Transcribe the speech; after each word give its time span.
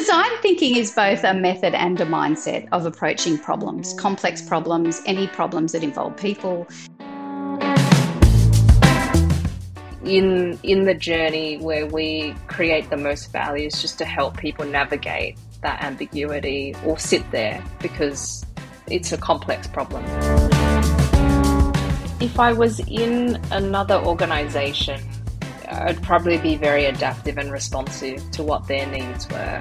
design 0.00 0.30
thinking 0.40 0.76
is 0.76 0.92
both 0.92 1.22
a 1.24 1.34
method 1.34 1.74
and 1.74 2.00
a 2.00 2.06
mindset 2.06 2.66
of 2.72 2.86
approaching 2.86 3.36
problems, 3.36 3.92
complex 3.92 4.40
problems, 4.40 5.02
any 5.04 5.26
problems 5.26 5.72
that 5.72 5.82
involve 5.82 6.16
people. 6.16 6.66
In 10.02 10.58
in 10.62 10.84
the 10.86 10.94
journey 10.94 11.58
where 11.58 11.84
we 11.84 12.34
create 12.46 12.88
the 12.88 12.96
most 12.96 13.30
value 13.30 13.66
is 13.66 13.82
just 13.82 13.98
to 13.98 14.06
help 14.06 14.38
people 14.38 14.64
navigate 14.64 15.36
that 15.60 15.84
ambiguity 15.84 16.74
or 16.86 16.98
sit 16.98 17.30
there 17.30 17.62
because 17.82 18.46
it's 18.86 19.12
a 19.12 19.18
complex 19.18 19.66
problem. 19.66 20.02
If 22.22 22.40
I 22.40 22.54
was 22.54 22.80
in 22.88 23.38
another 23.50 23.96
organization, 23.96 25.02
I'd 25.80 26.02
probably 26.02 26.36
be 26.36 26.56
very 26.56 26.84
adaptive 26.84 27.38
and 27.38 27.50
responsive 27.50 28.30
to 28.32 28.42
what 28.42 28.68
their 28.68 28.86
needs 28.86 29.26
were. 29.30 29.60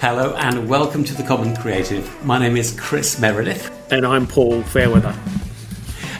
Hello 0.00 0.36
and 0.36 0.68
welcome 0.68 1.02
to 1.02 1.14
The 1.14 1.24
Common 1.26 1.56
Creative. 1.56 2.24
My 2.24 2.38
name 2.38 2.56
is 2.56 2.78
Chris 2.78 3.18
Meredith. 3.18 3.68
And 3.90 4.06
I'm 4.06 4.28
Paul 4.28 4.62
Fairweather. 4.62 5.18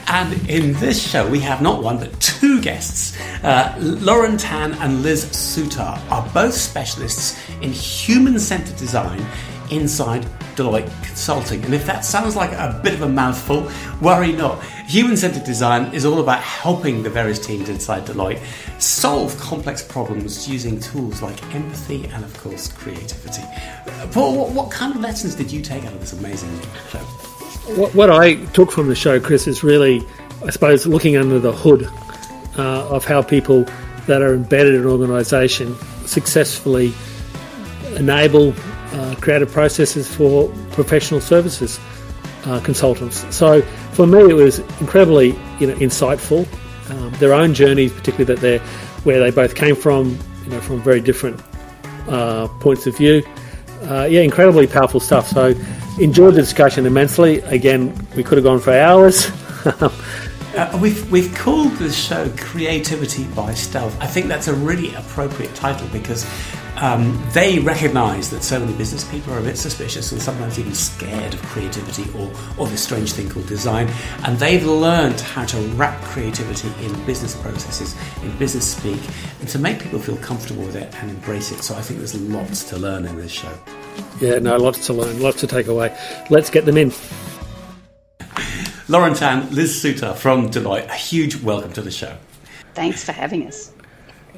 And 0.09 0.51
in 0.51 0.73
this 0.75 1.01
show, 1.09 1.29
we 1.31 1.39
have 1.41 1.63
not 1.63 1.81
one 1.81 1.99
but 1.99 2.21
two 2.21 2.61
guests. 2.61 3.17
Uh, 3.45 3.73
Lauren 3.79 4.37
Tan 4.37 4.75
and 4.75 5.05
Liz 5.05 5.27
Soutar 5.27 6.01
are 6.11 6.29
both 6.35 6.55
specialists 6.55 7.39
in 7.61 7.71
human 7.71 8.41
centered 8.41 8.77
design 8.77 9.25
inside 9.71 10.27
Deloitte 10.57 10.91
Consulting. 11.05 11.65
And 11.65 11.75
if 11.75 11.87
that 11.87 12.05
sounds 12.05 12.35
like 12.35 12.53
a 12.53 12.81
bit 12.83 12.95
of 12.95 13.03
a 13.03 13.09
mouthful, 13.09 13.71
worry 14.01 14.33
not. 14.33 14.63
Human 14.87 15.17
centered 15.17 15.45
design 15.45 15.93
is 15.95 16.05
all 16.05 16.21
about 16.21 16.41
helping 16.41 17.03
the 17.03 17.11
various 17.11 17.39
teams 17.39 17.69
inside 17.69 18.07
Deloitte 18.07 18.41
solve 18.81 19.39
complex 19.39 19.83
problems 19.83 20.49
using 20.49 20.81
tools 20.81 21.23
like 21.23 21.43
empathy 21.55 22.05
and, 22.07 22.25
of 22.25 22.37
course, 22.39 22.73
creativity. 22.73 23.43
Paul, 24.13 24.49
what, 24.51 24.71
kind 24.71 24.95
of 24.95 25.01
lessons 25.01 25.35
did 25.35 25.53
you 25.53 25.63
take 25.63 25.85
out 25.85 25.93
of 25.93 26.01
this 26.01 26.13
amazing 26.13 26.61
show? 26.91 26.99
What, 27.77 27.95
what 27.95 28.11
I 28.11 28.37
took 28.47 28.71
from 28.71 28.89
the 28.89 28.95
show, 28.95 29.21
Chris, 29.21 29.47
is 29.47 29.63
really, 29.63 30.03
I 30.45 30.51
suppose, 30.51 30.87
looking 30.87 31.17
under 31.17 31.39
the 31.39 31.53
hood 31.53 31.89
uh, 32.59 32.89
of 32.89 33.05
how 33.05 33.23
people 33.23 33.67
that 34.07 34.23
are 34.23 34.35
embedded 34.35 34.75
in 34.75 34.83
an 34.83 34.87
organisation 34.87 35.77
successfully 36.07 36.93
enable 37.97 38.55
uh, 38.93 39.15
creative 39.21 39.51
processes 39.51 40.13
for 40.13 40.49
professional 40.73 41.21
services 41.21 41.79
uh, 42.47 42.61
consultants. 42.61 43.25
So 43.35 43.63
for 43.93 44.07
me, 44.07 44.21
it 44.21 44.35
was 44.35 44.61
incredibly 44.81 45.29
you 45.59 45.67
know 45.67 45.75
insightful. 45.77 46.47
Um, 46.91 47.13
their 47.15 47.35
own 47.35 47.53
journeys, 47.53 47.93
particularly 47.93 48.33
that 48.35 48.41
they're 48.41 48.61
where 49.05 49.21
they 49.21 49.31
both 49.31 49.55
came 49.55 49.77
from, 49.77 50.19
you 50.45 50.51
know, 50.51 50.61
from 50.61 50.81
very 50.83 51.01
different 51.01 51.41
uh, 52.09 52.49
points 52.61 52.87
of 52.87 52.97
view. 52.97 53.23
Uh, 53.83 54.05
yeah, 54.05 54.21
incredibly 54.21 54.67
powerful 54.67 55.01
stuff. 55.01 55.29
So 55.29 55.55
enjoyed 56.01 56.35
the 56.35 56.41
discussion 56.41 56.87
immensely. 56.87 57.41
Again, 57.43 57.95
we 58.17 58.23
could 58.23 58.39
have 58.39 58.45
gone 58.45 58.61
for 58.61 58.73
hours. 58.73 59.31
Uh, 60.57 60.79
we've 60.81 61.13
we've 61.13 61.35
called 61.35 61.71
this 61.73 61.95
show 61.95 62.31
"Creativity 62.39 63.25
by 63.35 63.53
Stealth." 63.53 63.95
I 64.01 64.07
think 64.07 64.27
that's 64.27 64.49
a 64.49 64.55
really 64.55 64.95
appropriate 64.95 65.55
title 65.55 65.87
because 65.89 66.25
um, 66.79 67.23
they 67.33 67.59
recognise 67.59 68.31
that 68.31 68.43
so 68.43 68.59
many 68.61 68.73
business 68.75 69.05
people 69.11 69.33
are 69.33 69.39
a 69.39 69.43
bit 69.43 69.57
suspicious 69.57 70.13
and 70.13 70.21
sometimes 70.21 70.59
even 70.59 70.75
scared 70.75 71.35
of 71.35 71.43
creativity 71.43 72.05
or, 72.19 72.31
or 72.59 72.67
this 72.67 72.83
strange 72.83 73.13
thing 73.13 73.29
called 73.29 73.47
design. 73.47 73.89
And 74.25 74.39
they've 74.39 74.65
learned 74.65 75.21
how 75.21 75.45
to 75.47 75.59
wrap 75.77 76.01
creativity 76.03 76.69
in 76.85 76.93
business 77.07 77.35
processes, 77.41 77.97
in 78.23 78.37
business 78.39 78.77
speak, 78.77 79.01
and 79.41 79.49
to 79.49 79.59
make 79.59 79.81
people 79.81 79.99
feel 79.99 80.17
comfortable 80.19 80.65
with 80.65 80.77
it 80.77 80.95
and 80.97 81.11
embrace 81.11 81.51
it. 81.53 81.63
So 81.63 81.75
I 81.75 81.81
think 81.81 81.99
there's 81.99 82.21
lots 82.21 82.65
to 82.65 82.77
learn 82.79 83.07
in 83.07 83.17
this 83.17 83.33
show. 83.33 83.53
Yeah, 84.21 84.39
no, 84.39 84.57
lots 84.57 84.87
to 84.87 84.93
learn, 84.93 85.21
lots 85.21 85.41
to 85.41 85.47
take 85.47 85.69
away. 85.69 85.97
Let's 86.31 86.51
get 86.51 86.65
them 86.65 86.77
in. 86.77 86.93
Lauren 88.89 89.15
Tan, 89.15 89.53
Liz 89.53 89.83
Soutar 89.83 90.15
from 90.15 90.49
Deloitte, 90.49 90.89
a 90.89 90.95
huge 90.95 91.43
welcome 91.43 91.73
to 91.73 91.83
the 91.83 91.91
show. 91.91 92.17
Thanks 92.75 93.03
for 93.03 93.13
having 93.13 93.47
us. 93.47 93.73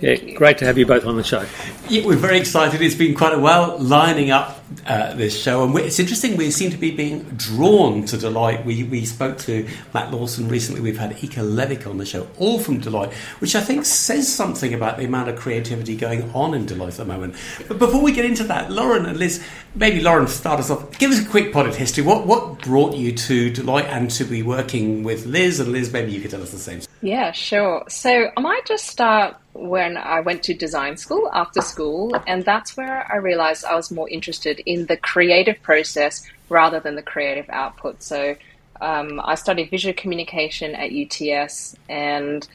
Yeah, 0.00 0.34
great 0.34 0.58
to 0.58 0.64
have 0.64 0.78
you 0.78 0.86
both 0.86 1.04
on 1.04 1.16
the 1.16 1.24
show. 1.24 1.44
Yeah, 1.88 2.06
we're 2.06 2.16
very 2.16 2.38
excited. 2.38 2.80
It's 2.80 2.94
been 2.94 3.14
quite 3.14 3.32
a 3.34 3.38
while 3.38 3.78
lining 3.78 4.30
up 4.30 4.60
uh, 4.86 5.14
this 5.14 5.40
show, 5.40 5.64
and 5.64 5.76
it's 5.78 5.98
interesting. 5.98 6.36
We 6.36 6.50
seem 6.50 6.70
to 6.70 6.76
be 6.76 6.90
being 6.90 7.24
drawn 7.36 8.04
to 8.06 8.16
Deloitte. 8.16 8.64
We 8.64 8.84
we 8.84 9.04
spoke 9.04 9.38
to 9.38 9.66
Matt 9.94 10.12
Lawson 10.12 10.48
recently. 10.48 10.80
We've 10.80 10.98
had 10.98 11.12
Ika 11.12 11.40
Levick 11.40 11.86
on 11.86 11.98
the 11.98 12.06
show, 12.06 12.28
all 12.38 12.58
from 12.58 12.80
Deloitte, 12.80 13.12
which 13.40 13.56
I 13.56 13.60
think 13.60 13.84
says 13.84 14.32
something 14.32 14.74
about 14.74 14.98
the 14.98 15.04
amount 15.04 15.30
of 15.30 15.36
creativity 15.36 15.96
going 15.96 16.30
on 16.32 16.54
in 16.54 16.66
Deloitte 16.66 16.88
at 16.88 16.96
the 16.98 17.04
moment. 17.04 17.34
But 17.66 17.78
before 17.78 18.02
we 18.02 18.12
get 18.12 18.24
into 18.24 18.44
that, 18.44 18.70
Lauren 18.70 19.06
and 19.06 19.18
Liz, 19.18 19.44
maybe 19.74 20.00
Lauren, 20.00 20.28
start 20.28 20.60
us 20.60 20.70
off. 20.70 20.98
Give 20.98 21.10
us 21.10 21.24
a 21.24 21.28
quick 21.28 21.52
potted 21.52 21.74
history. 21.74 22.04
What 22.04 22.26
what 22.26 22.60
brought 22.60 22.94
you 22.94 23.12
to 23.12 23.50
Deloitte 23.50 23.88
and 23.88 24.10
to 24.12 24.24
be 24.24 24.42
working 24.42 25.02
with 25.02 25.26
Liz? 25.26 25.60
And 25.60 25.72
Liz, 25.72 25.92
maybe 25.92 26.12
you 26.12 26.20
could 26.20 26.30
tell 26.30 26.42
us 26.42 26.50
the 26.50 26.58
same. 26.58 26.82
Yeah, 27.00 27.32
sure. 27.32 27.84
So 27.88 28.30
I 28.36 28.40
might 28.40 28.66
just 28.66 28.86
start 28.86 29.36
when 29.58 29.96
I 29.96 30.20
went 30.20 30.44
to 30.44 30.54
design 30.54 30.96
school 30.96 31.28
after 31.32 31.60
school, 31.60 32.14
and 32.26 32.44
that's 32.44 32.76
where 32.76 33.10
I 33.12 33.16
realized 33.16 33.64
I 33.64 33.74
was 33.74 33.90
more 33.90 34.08
interested 34.08 34.60
in 34.66 34.86
the 34.86 34.96
creative 34.96 35.60
process 35.62 36.24
rather 36.48 36.78
than 36.78 36.94
the 36.94 37.02
creative 37.02 37.48
output. 37.50 38.02
So 38.02 38.36
um, 38.80 39.20
I 39.24 39.34
studied 39.34 39.70
visual 39.70 39.94
communication 39.94 40.74
at 40.76 40.92
UTS, 40.92 41.76
and 41.88 42.46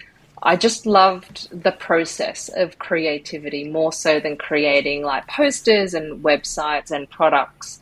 I 0.42 0.56
just 0.56 0.86
loved 0.86 1.50
the 1.52 1.72
process 1.72 2.50
of 2.56 2.80
creativity 2.80 3.70
more 3.70 3.92
so 3.92 4.20
than 4.20 4.38
creating 4.38 5.04
like 5.04 5.28
posters 5.28 5.94
and 5.94 6.24
websites 6.24 6.92
and 6.92 7.10
products. 7.10 7.82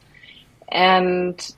And 0.69 1.55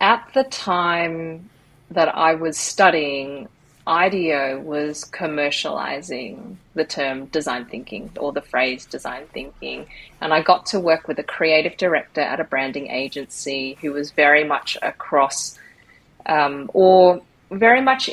at 0.00 0.28
the 0.34 0.44
time 0.44 1.50
that 1.90 2.14
I 2.14 2.34
was 2.34 2.56
studying, 2.56 3.48
IDEO 3.86 4.60
was 4.60 5.04
commercializing 5.04 6.56
the 6.74 6.84
term 6.84 7.26
design 7.26 7.66
thinking 7.66 8.10
or 8.16 8.32
the 8.32 8.40
phrase 8.40 8.86
design 8.86 9.26
thinking. 9.32 9.86
And 10.20 10.32
I 10.32 10.42
got 10.42 10.66
to 10.66 10.80
work 10.80 11.08
with 11.08 11.18
a 11.18 11.24
creative 11.24 11.76
director 11.76 12.20
at 12.20 12.40
a 12.40 12.44
branding 12.44 12.88
agency 12.88 13.76
who 13.80 13.92
was 13.92 14.12
very 14.12 14.44
much 14.44 14.78
across 14.82 15.58
um, 16.26 16.70
or 16.72 17.22
very 17.50 17.80
much 17.80 18.10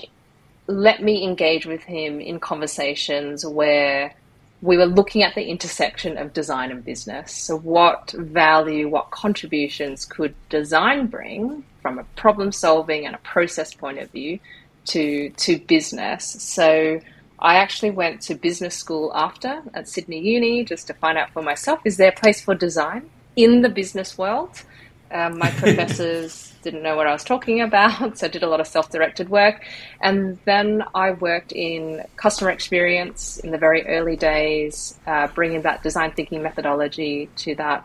let 0.67 1.01
me 1.01 1.23
engage 1.23 1.65
with 1.65 1.81
him 1.81 2.19
in 2.19 2.39
conversations 2.39 3.45
where 3.45 4.13
we 4.61 4.77
were 4.77 4.85
looking 4.85 5.23
at 5.23 5.33
the 5.35 5.45
intersection 5.45 6.17
of 6.17 6.33
design 6.33 6.69
and 6.69 6.83
business. 6.83 7.31
So, 7.31 7.57
what 7.57 8.11
value, 8.11 8.87
what 8.89 9.09
contributions 9.09 10.05
could 10.05 10.35
design 10.49 11.07
bring 11.07 11.63
from 11.81 11.97
a 11.97 12.03
problem 12.15 12.51
solving 12.51 13.05
and 13.05 13.15
a 13.15 13.19
process 13.19 13.73
point 13.73 13.99
of 13.99 14.11
view 14.11 14.39
to 14.85 15.29
to 15.29 15.59
business. 15.59 16.25
So 16.25 16.99
I 17.39 17.55
actually 17.55 17.91
went 17.91 18.21
to 18.23 18.35
business 18.35 18.75
school 18.75 19.11
after 19.15 19.61
at 19.73 19.87
Sydney 19.87 20.19
Uni 20.19 20.65
just 20.65 20.87
to 20.87 20.93
find 20.93 21.17
out 21.17 21.31
for 21.31 21.41
myself 21.41 21.79
is 21.85 21.97
there 21.97 22.09
a 22.09 22.19
place 22.19 22.41
for 22.41 22.55
design 22.55 23.09
in 23.35 23.61
the 23.61 23.69
business 23.69 24.17
world? 24.17 24.63
Um, 25.11 25.39
my 25.39 25.49
professors 25.57 26.53
didn't 26.61 26.83
know 26.83 26.95
what 26.95 27.07
I 27.07 27.13
was 27.13 27.23
talking 27.23 27.61
about, 27.61 28.17
so 28.17 28.27
I 28.27 28.29
did 28.29 28.43
a 28.43 28.47
lot 28.49 28.59
of 28.59 28.67
self 28.67 28.89
directed 28.89 29.29
work. 29.29 29.65
And 30.01 30.37
then 30.45 30.83
I 30.93 31.11
worked 31.11 31.51
in 31.51 32.03
customer 32.15 32.51
experience 32.51 33.37
in 33.37 33.51
the 33.51 33.57
very 33.57 33.87
early 33.87 34.15
days, 34.15 34.99
uh, 35.07 35.27
bringing 35.27 35.61
that 35.63 35.83
design 35.83 36.11
thinking 36.11 36.41
methodology 36.41 37.29
to 37.37 37.55
that 37.55 37.83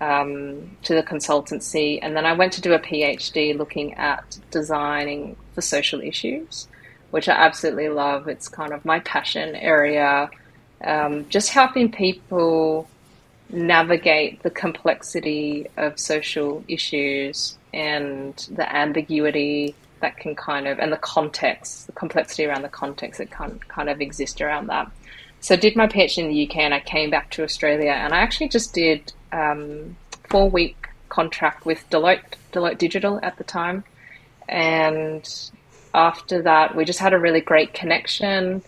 um, 0.00 0.76
to 0.84 0.94
the 0.94 1.02
consultancy, 1.02 1.98
and 2.00 2.16
then 2.16 2.24
I 2.24 2.32
went 2.32 2.52
to 2.54 2.60
do 2.60 2.72
a 2.72 2.78
PhD 2.78 3.56
looking 3.56 3.94
at 3.94 4.38
designing 4.50 5.36
for 5.58 5.62
social 5.62 6.00
issues, 6.00 6.68
which 7.10 7.28
I 7.28 7.32
absolutely 7.32 7.88
love. 7.88 8.28
It's 8.28 8.48
kind 8.48 8.72
of 8.72 8.84
my 8.84 9.00
passion 9.00 9.56
area, 9.56 10.30
um, 10.84 11.28
just 11.30 11.50
helping 11.50 11.90
people 11.90 12.88
navigate 13.50 14.40
the 14.44 14.50
complexity 14.50 15.66
of 15.76 15.98
social 15.98 16.62
issues 16.68 17.58
and 17.74 18.36
the 18.54 18.72
ambiguity 18.72 19.74
that 19.98 20.16
can 20.16 20.36
kind 20.36 20.68
of 20.68 20.78
and 20.78 20.92
the 20.92 20.98
context, 20.98 21.86
the 21.86 21.92
complexity 21.92 22.46
around 22.46 22.62
the 22.62 22.68
context 22.68 23.18
that 23.18 23.32
can 23.32 23.58
kind 23.66 23.90
of 23.90 24.00
exist 24.00 24.40
around 24.40 24.68
that. 24.68 24.88
So 25.40 25.56
I 25.56 25.58
did 25.58 25.74
my 25.74 25.88
PhD 25.88 26.18
in 26.18 26.28
the 26.28 26.48
UK 26.48 26.58
and 26.58 26.72
I 26.72 26.78
came 26.78 27.10
back 27.10 27.30
to 27.32 27.42
Australia 27.42 27.90
and 27.90 28.14
I 28.14 28.18
actually 28.18 28.50
just 28.50 28.74
did 28.74 29.12
um, 29.32 29.96
four 30.30 30.48
week 30.48 30.86
contract 31.08 31.66
with 31.66 31.90
Deloitte, 31.90 32.36
Deloitte 32.52 32.78
Digital 32.78 33.18
at 33.24 33.38
the 33.38 33.44
time. 33.44 33.82
And 34.48 35.28
after 35.94 36.42
that, 36.42 36.74
we 36.74 36.84
just 36.84 36.98
had 36.98 37.12
a 37.12 37.18
really 37.18 37.40
great 37.40 37.74
connection. 37.74 38.62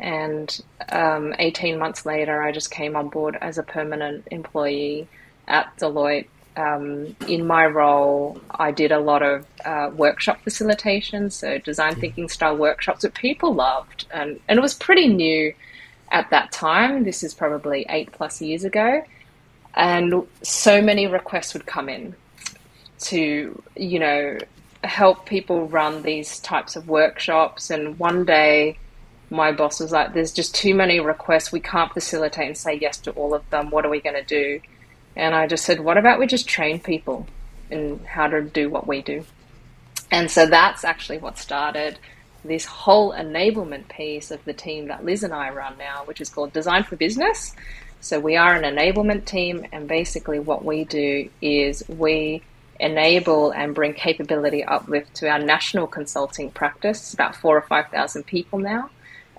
And 0.00 0.60
um, 0.90 1.34
18 1.38 1.78
months 1.78 2.04
later, 2.04 2.42
I 2.42 2.52
just 2.52 2.70
came 2.70 2.96
on 2.96 3.08
board 3.08 3.38
as 3.40 3.58
a 3.58 3.62
permanent 3.62 4.28
employee 4.30 5.08
at 5.46 5.76
Deloitte. 5.78 6.28
um, 6.56 7.16
in 7.26 7.46
my 7.46 7.66
role, 7.66 8.40
I 8.50 8.70
did 8.70 8.92
a 8.92 8.98
lot 9.00 9.22
of 9.22 9.46
uh, 9.64 9.90
workshop 9.94 10.40
facilitation, 10.42 11.30
so 11.30 11.58
design 11.58 11.96
thinking 11.96 12.28
style 12.28 12.56
workshops 12.56 13.02
that 13.02 13.14
people 13.14 13.54
loved, 13.54 14.06
and, 14.12 14.38
and 14.48 14.58
it 14.58 14.62
was 14.62 14.74
pretty 14.74 15.08
new 15.08 15.52
at 16.12 16.30
that 16.30 16.52
time. 16.52 17.04
This 17.04 17.24
is 17.24 17.34
probably 17.34 17.86
eight 17.88 18.12
plus 18.12 18.40
years 18.40 18.64
ago, 18.64 19.02
and 19.74 20.26
so 20.42 20.80
many 20.80 21.06
requests 21.08 21.54
would 21.54 21.66
come 21.66 21.88
in 21.88 22.14
to, 23.00 23.60
you 23.76 23.98
know, 23.98 24.38
help 24.86 25.26
people 25.26 25.68
run 25.68 26.02
these 26.02 26.40
types 26.40 26.76
of 26.76 26.88
workshops. 26.88 27.70
And 27.70 27.98
one 27.98 28.24
day, 28.24 28.78
my 29.30 29.52
boss 29.52 29.80
was 29.80 29.92
like, 29.92 30.14
"There's 30.14 30.32
just 30.32 30.54
too 30.54 30.74
many 30.74 31.00
requests. 31.00 31.52
We 31.52 31.60
can't 31.60 31.92
facilitate 31.92 32.46
and 32.46 32.56
say 32.56 32.74
yes 32.74 32.98
to 32.98 33.10
all 33.12 33.34
of 33.34 33.48
them. 33.50 33.70
What 33.70 33.84
are 33.84 33.90
we 33.90 34.00
going 34.00 34.16
to 34.16 34.24
do?" 34.24 34.60
And 35.16 35.34
I 35.34 35.46
just 35.46 35.64
said, 35.64 35.80
what 35.80 35.96
about 35.96 36.18
we 36.18 36.26
just 36.26 36.48
train 36.48 36.80
people 36.80 37.26
in 37.70 38.00
how 38.04 38.26
to 38.26 38.42
do 38.42 38.68
what 38.68 38.86
we 38.86 39.02
do? 39.02 39.24
And 40.10 40.30
so 40.30 40.46
that's 40.46 40.84
actually 40.84 41.18
what 41.18 41.38
started 41.38 41.98
this 42.44 42.64
whole 42.66 43.12
enablement 43.12 43.88
piece 43.88 44.30
of 44.30 44.44
the 44.44 44.52
team 44.52 44.88
that 44.88 45.04
Liz 45.04 45.22
and 45.22 45.32
I 45.32 45.50
run 45.50 45.78
now, 45.78 46.02
which 46.04 46.20
is 46.20 46.28
called 46.28 46.52
Design 46.52 46.82
for 46.82 46.96
Business. 46.96 47.54
So 48.00 48.20
we 48.20 48.36
are 48.36 48.54
an 48.54 48.64
enablement 48.64 49.24
team, 49.24 49.64
and 49.72 49.88
basically 49.88 50.38
what 50.38 50.64
we 50.64 50.84
do 50.84 51.30
is 51.40 51.88
we 51.88 52.42
enable 52.80 53.50
and 53.50 53.74
bring 53.74 53.94
capability 53.94 54.64
uplift 54.64 55.14
to 55.16 55.28
our 55.28 55.38
national 55.38 55.86
consulting 55.86 56.50
practice. 56.50 57.14
About 57.14 57.36
four 57.36 57.56
or 57.56 57.62
five 57.62 57.88
thousand 57.88 58.24
people 58.24 58.58
now 58.58 58.90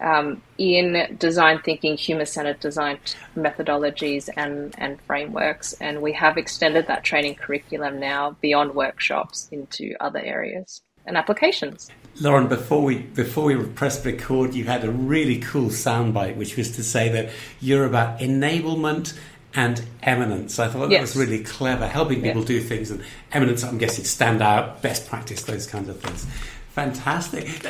um, 0.02 0.42
in 0.58 1.16
design 1.20 1.60
thinking, 1.60 1.98
human 1.98 2.26
centered 2.26 2.60
design 2.60 3.00
methodologies 3.36 4.30
and, 4.36 4.76
and 4.78 5.00
frameworks. 5.02 5.74
And 5.74 6.02
we 6.02 6.14
have 6.14 6.38
extended 6.38 6.88
that 6.88 7.04
training 7.04 7.36
curriculum 7.36 8.00
now 8.00 8.36
beyond 8.42 8.76
workshops 8.76 9.48
into 9.52 9.96
other 10.00 10.20
areas 10.20 10.82
and 11.06 11.18
applications. 11.18 11.90
Lauren, 12.20 12.48
before 12.48 12.82
we 12.82 13.00
before 13.00 13.44
we 13.44 13.64
pressed 13.64 14.06
record, 14.06 14.56
you 14.56 14.64
had 14.64 14.84
a 14.84 14.90
really 14.90 15.40
cool 15.40 15.70
soundbite, 15.70 16.36
which 16.36 16.58
was 16.58 16.72
to 16.78 16.84
say 16.84 17.10
that 17.10 17.30
you're 17.60 17.86
about 17.86 18.20
enablement 18.20 19.18
and 19.56 19.82
eminence. 20.04 20.60
I 20.60 20.68
thought 20.68 20.90
that 20.90 20.92
yes. 20.92 21.02
was 21.02 21.16
really 21.16 21.44
clever, 21.44 21.88
helping 21.88 22.22
people 22.22 22.44
do 22.44 22.60
things, 22.60 22.92
and 22.92 23.04
eminence, 23.32 23.64
I'm 23.64 23.78
guessing, 23.78 24.06
stand 24.06 24.42
out, 24.42 24.82
best 24.82 25.08
practice, 25.08 25.44
those 25.44 25.66
kinds 25.66 25.90
of 25.90 26.00
things. 26.00 26.26
Fantastic. 26.72 27.66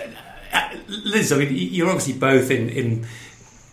Uh, 0.52 0.70
Liz, 0.88 1.32
I 1.32 1.38
mean, 1.38 1.50
you're 1.52 1.90
obviously 1.90 2.14
both 2.14 2.50
in, 2.50 2.70
in 2.70 3.06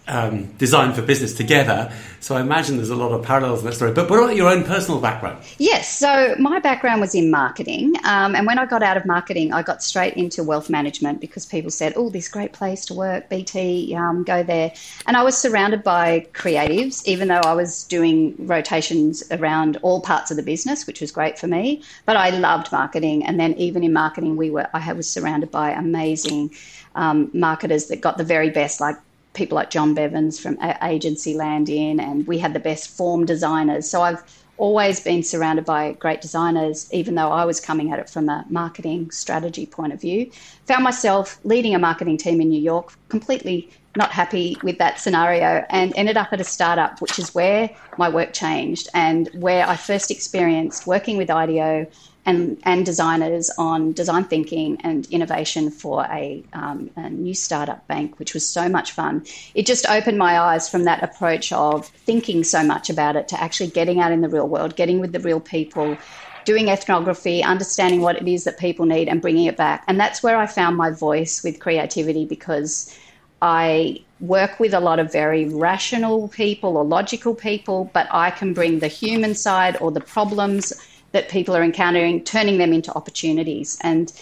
um, 0.08 0.46
design 0.54 0.92
for 0.92 1.02
business 1.02 1.34
together. 1.34 1.92
So 2.20 2.36
I 2.36 2.40
imagine 2.40 2.76
there's 2.76 2.90
a 2.90 2.96
lot 2.96 3.12
of 3.12 3.24
parallels 3.24 3.60
in 3.60 3.66
that 3.66 3.74
story. 3.74 3.92
But 3.92 4.08
what 4.08 4.18
about 4.22 4.36
your 4.36 4.48
own 4.48 4.64
personal 4.64 5.00
background? 5.00 5.44
Yes. 5.58 5.98
So 5.98 6.36
my 6.38 6.60
background 6.60 7.00
was 7.00 7.14
in 7.14 7.30
marketing. 7.30 7.94
Um, 8.04 8.34
and 8.34 8.46
when 8.46 8.58
I 8.58 8.66
got 8.66 8.82
out 8.82 8.96
of 8.96 9.04
marketing, 9.06 9.52
I 9.52 9.62
got 9.62 9.82
straight 9.82 10.14
into 10.14 10.44
wealth 10.44 10.70
management 10.70 11.20
because 11.20 11.46
people 11.46 11.70
said, 11.70 11.94
oh, 11.96 12.10
this 12.10 12.28
great 12.28 12.52
place 12.52 12.84
to 12.86 12.94
work, 12.94 13.28
BT, 13.28 13.94
um, 13.94 14.22
go 14.24 14.42
there. 14.42 14.72
And 15.06 15.16
I 15.16 15.22
was 15.22 15.36
surrounded 15.36 15.82
by 15.82 16.26
creatives, 16.32 17.04
even 17.06 17.28
though 17.28 17.40
I 17.44 17.54
was 17.54 17.84
doing 17.84 18.34
rotations 18.38 19.22
around 19.30 19.78
all 19.82 20.00
parts 20.00 20.30
of 20.30 20.36
the 20.36 20.42
business, 20.42 20.86
which 20.86 21.00
was 21.00 21.10
great 21.10 21.38
for 21.38 21.46
me. 21.46 21.82
But 22.06 22.16
I 22.16 22.30
loved 22.30 22.70
marketing. 22.70 23.24
And 23.24 23.38
then 23.38 23.54
even 23.54 23.82
in 23.82 23.92
marketing, 23.92 24.36
we 24.36 24.50
were 24.50 24.68
I 24.72 24.92
was 24.92 25.10
surrounded 25.10 25.50
by 25.50 25.70
amazing 25.70 26.50
um, 26.94 27.30
marketers 27.32 27.86
that 27.86 28.00
got 28.00 28.18
the 28.18 28.24
very 28.24 28.50
best, 28.50 28.80
like 28.80 28.96
people 29.34 29.56
like 29.56 29.70
John 29.70 29.94
Bevins 29.94 30.38
from 30.38 30.58
Agency 30.82 31.34
Land 31.34 31.68
In, 31.68 32.00
and 32.00 32.26
we 32.26 32.38
had 32.38 32.52
the 32.52 32.60
best 32.60 32.90
form 32.90 33.24
designers. 33.24 33.88
So 33.90 34.02
I've 34.02 34.22
always 34.58 35.00
been 35.00 35.22
surrounded 35.22 35.64
by 35.64 35.92
great 35.94 36.20
designers, 36.20 36.88
even 36.92 37.14
though 37.14 37.30
I 37.30 37.44
was 37.44 37.58
coming 37.58 37.92
at 37.92 37.98
it 37.98 38.08
from 38.08 38.28
a 38.28 38.44
marketing 38.48 39.10
strategy 39.10 39.66
point 39.66 39.92
of 39.92 40.00
view. 40.00 40.30
Found 40.66 40.84
myself 40.84 41.40
leading 41.44 41.74
a 41.74 41.78
marketing 41.78 42.18
team 42.18 42.40
in 42.40 42.48
New 42.48 42.60
York, 42.60 42.92
completely 43.08 43.70
not 43.96 44.10
happy 44.10 44.56
with 44.62 44.78
that 44.78 45.00
scenario, 45.00 45.64
and 45.68 45.92
ended 45.96 46.16
up 46.16 46.28
at 46.32 46.40
a 46.40 46.44
startup, 46.44 47.00
which 47.00 47.18
is 47.18 47.34
where 47.34 47.70
my 47.98 48.08
work 48.08 48.32
changed 48.32 48.88
and 48.94 49.28
where 49.34 49.66
I 49.66 49.76
first 49.76 50.10
experienced 50.10 50.86
working 50.86 51.16
with 51.16 51.30
IDEO 51.30 51.86
and, 52.24 52.58
and 52.62 52.86
designers 52.86 53.50
on 53.58 53.92
design 53.92 54.24
thinking 54.24 54.80
and 54.82 55.06
innovation 55.10 55.70
for 55.70 56.04
a, 56.04 56.44
um, 56.52 56.90
a, 56.96 57.10
new 57.10 57.34
startup 57.34 57.86
bank, 57.88 58.18
which 58.18 58.32
was 58.32 58.48
so 58.48 58.68
much 58.68 58.92
fun. 58.92 59.24
It 59.54 59.66
just 59.66 59.88
opened 59.88 60.18
my 60.18 60.38
eyes 60.38 60.68
from 60.68 60.84
that 60.84 61.02
approach 61.02 61.52
of 61.52 61.88
thinking 61.88 62.44
so 62.44 62.62
much 62.62 62.88
about 62.88 63.16
it 63.16 63.28
to 63.28 63.42
actually 63.42 63.70
getting 63.70 64.00
out 64.00 64.12
in 64.12 64.20
the 64.20 64.28
real 64.28 64.48
world, 64.48 64.76
getting 64.76 65.00
with 65.00 65.12
the 65.12 65.20
real 65.20 65.40
people, 65.40 65.96
doing 66.44 66.68
ethnography, 66.68 67.42
understanding 67.42 68.02
what 68.02 68.16
it 68.16 68.28
is 68.28 68.44
that 68.44 68.58
people 68.58 68.86
need, 68.86 69.08
and 69.08 69.20
bringing 69.20 69.46
it 69.46 69.56
back. 69.56 69.82
And 69.88 69.98
that's 69.98 70.22
where 70.22 70.36
I 70.36 70.46
found 70.46 70.76
my 70.76 70.90
voice 70.90 71.42
with 71.42 71.58
creativity 71.58 72.24
because 72.24 72.96
I 73.40 74.00
work 74.20 74.60
with 74.60 74.72
a 74.72 74.78
lot 74.78 75.00
of 75.00 75.10
very 75.10 75.46
rational 75.46 76.28
people 76.28 76.76
or 76.76 76.84
logical 76.84 77.34
people, 77.34 77.90
but 77.92 78.06
I 78.12 78.30
can 78.30 78.54
bring 78.54 78.78
the 78.78 78.86
human 78.86 79.34
side 79.34 79.76
or 79.80 79.90
the 79.90 80.00
problems 80.00 80.72
that 81.12 81.28
people 81.28 81.56
are 81.56 81.62
encountering, 81.62 82.24
turning 82.24 82.58
them 82.58 82.72
into 82.72 82.92
opportunities. 82.94 83.78
And 83.82 84.12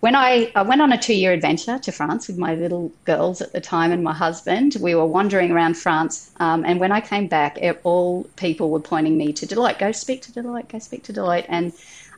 when 0.00 0.14
I, 0.14 0.52
I 0.54 0.62
went 0.62 0.80
on 0.80 0.92
a 0.92 0.98
two 0.98 1.14
year 1.14 1.32
adventure 1.32 1.78
to 1.78 1.92
France 1.92 2.28
with 2.28 2.38
my 2.38 2.54
little 2.54 2.92
girls 3.04 3.40
at 3.40 3.52
the 3.52 3.60
time 3.60 3.90
and 3.90 4.02
my 4.02 4.14
husband, 4.14 4.76
we 4.80 4.94
were 4.94 5.06
wandering 5.06 5.50
around 5.50 5.76
France. 5.76 6.30
Um, 6.38 6.64
and 6.64 6.78
when 6.78 6.92
I 6.92 7.00
came 7.00 7.26
back, 7.26 7.58
it, 7.58 7.80
all 7.82 8.24
people 8.36 8.70
were 8.70 8.80
pointing 8.80 9.18
me 9.18 9.32
to 9.32 9.46
Deloitte 9.46 9.78
go 9.78 9.92
speak 9.92 10.22
to 10.22 10.32
Deloitte, 10.32 10.68
go 10.68 10.78
speak 10.78 11.02
to 11.04 11.12
Deloitte. 11.12 11.46
And 11.48 11.72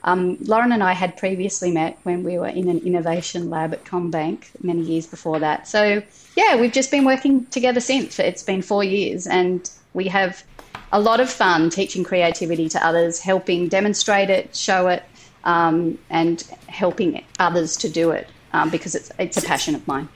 um, 0.05 0.37
Lauren 0.41 0.73
and 0.73 0.83
I 0.83 0.93
had 0.93 1.17
previously 1.17 1.71
met 1.71 1.99
when 2.03 2.23
we 2.23 2.38
were 2.38 2.49
in 2.49 2.69
an 2.69 2.79
innovation 2.81 3.50
lab 3.50 3.73
at 3.73 3.85
CommBank 3.85 4.62
many 4.62 4.83
years 4.83 5.06
before 5.06 5.38
that. 5.41 5.69
So, 5.69 6.03
yeah, 6.37 6.56
we've 6.56 6.73
just 6.73 6.91
been 6.91 7.05
working 7.05 7.47
together 7.47 7.81
since. 7.81 8.19
It's 8.19 8.43
been 8.43 8.62
four 8.62 8.83
years, 8.83 9.26
and 9.26 9.71
we 9.93 10.09
have 10.09 10.43
a 10.92 11.00
lot 11.00 11.20
of 11.20 11.31
fun 11.31 11.70
teaching 11.70 12.04
creativity 12.04 12.69
to 12.69 12.84
others, 12.84 13.20
helping 13.20 13.69
demonstrate 13.69 14.31
it, 14.31 14.54
show 14.54 14.88
it, 14.88 15.02
um, 15.44 15.98
and 16.08 16.42
helping 16.66 17.25
others 17.38 17.76
to 17.78 17.88
do 17.88 18.10
it 18.10 18.28
um, 18.52 18.70
because 18.70 18.94
it's 18.94 19.10
it's 19.19 19.37
a 19.37 19.42
passion 19.42 19.75
of 19.75 19.87
mine. 19.87 20.08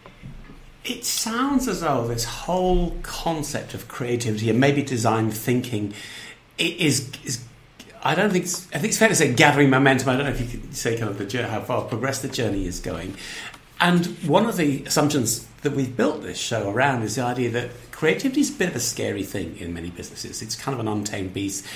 It 0.85 1.05
sounds 1.05 1.67
as 1.67 1.81
though 1.81 2.07
this 2.07 2.25
whole 2.25 2.97
concept 3.03 3.73
of 3.73 3.89
creativity 3.89 4.51
and 4.51 4.61
maybe 4.61 4.83
design 4.83 5.31
thinking 5.31 5.95
is 6.59 7.11
is 7.25 7.45
I 8.03 8.15
don't 8.15 8.31
think 8.31 8.45
I 8.45 8.79
think 8.79 8.91
it's 8.91 8.99
fair 8.99 9.09
to 9.09 9.15
say 9.15 9.33
gathering 9.33 9.71
momentum. 9.71 10.11
I 10.11 10.17
don't 10.17 10.27
know 10.27 10.33
if 10.33 10.41
you 10.41 10.59
could 10.59 10.77
say 10.77 10.99
kind 10.99 11.09
of 11.09 11.19
the 11.19 11.47
how 11.47 11.63
far 11.63 11.85
progressed 11.85 12.23
the 12.23 12.29
journey 12.29 12.67
is 12.67 12.81
going. 12.81 13.17
And 13.81 14.07
one 14.27 14.47
of 14.47 14.57
the 14.57 14.85
assumptions 14.85 15.47
that 15.63 15.73
we've 15.73 15.97
built 15.97 16.23
this 16.23 16.39
show 16.39 16.71
around 16.71 17.03
is 17.03 17.17
the 17.17 17.23
idea 17.23 17.51
that 17.51 17.71
creativity 17.91 18.41
is 18.41 18.51
a 18.51 18.59
bit 18.59 18.69
of 18.69 18.77
a 18.77 18.81
scary 18.81 19.23
thing 19.23 19.57
in 19.59 19.75
many 19.75 19.91
businesses. 19.91 20.43
It's 20.43 20.55
kind 20.55 20.75
of 20.75 20.81
an 20.81 20.89
untamed 20.89 21.35
beast. 21.35 21.67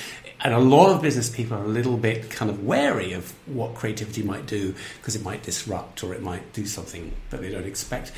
And 0.40 0.54
a 0.54 0.58
lot 0.58 0.90
of 0.94 1.02
business 1.02 1.28
people 1.28 1.56
are 1.56 1.64
a 1.64 1.68
little 1.68 1.96
bit 1.96 2.30
kind 2.30 2.50
of 2.50 2.64
wary 2.64 3.12
of 3.12 3.34
what 3.46 3.74
creativity 3.74 4.22
might 4.22 4.46
do 4.46 4.74
because 4.98 5.16
it 5.16 5.24
might 5.24 5.42
disrupt 5.42 6.04
or 6.04 6.14
it 6.14 6.22
might 6.22 6.52
do 6.52 6.64
something 6.64 7.12
that 7.30 7.40
they 7.40 7.50
don't 7.50 7.66
expect. 7.66 8.12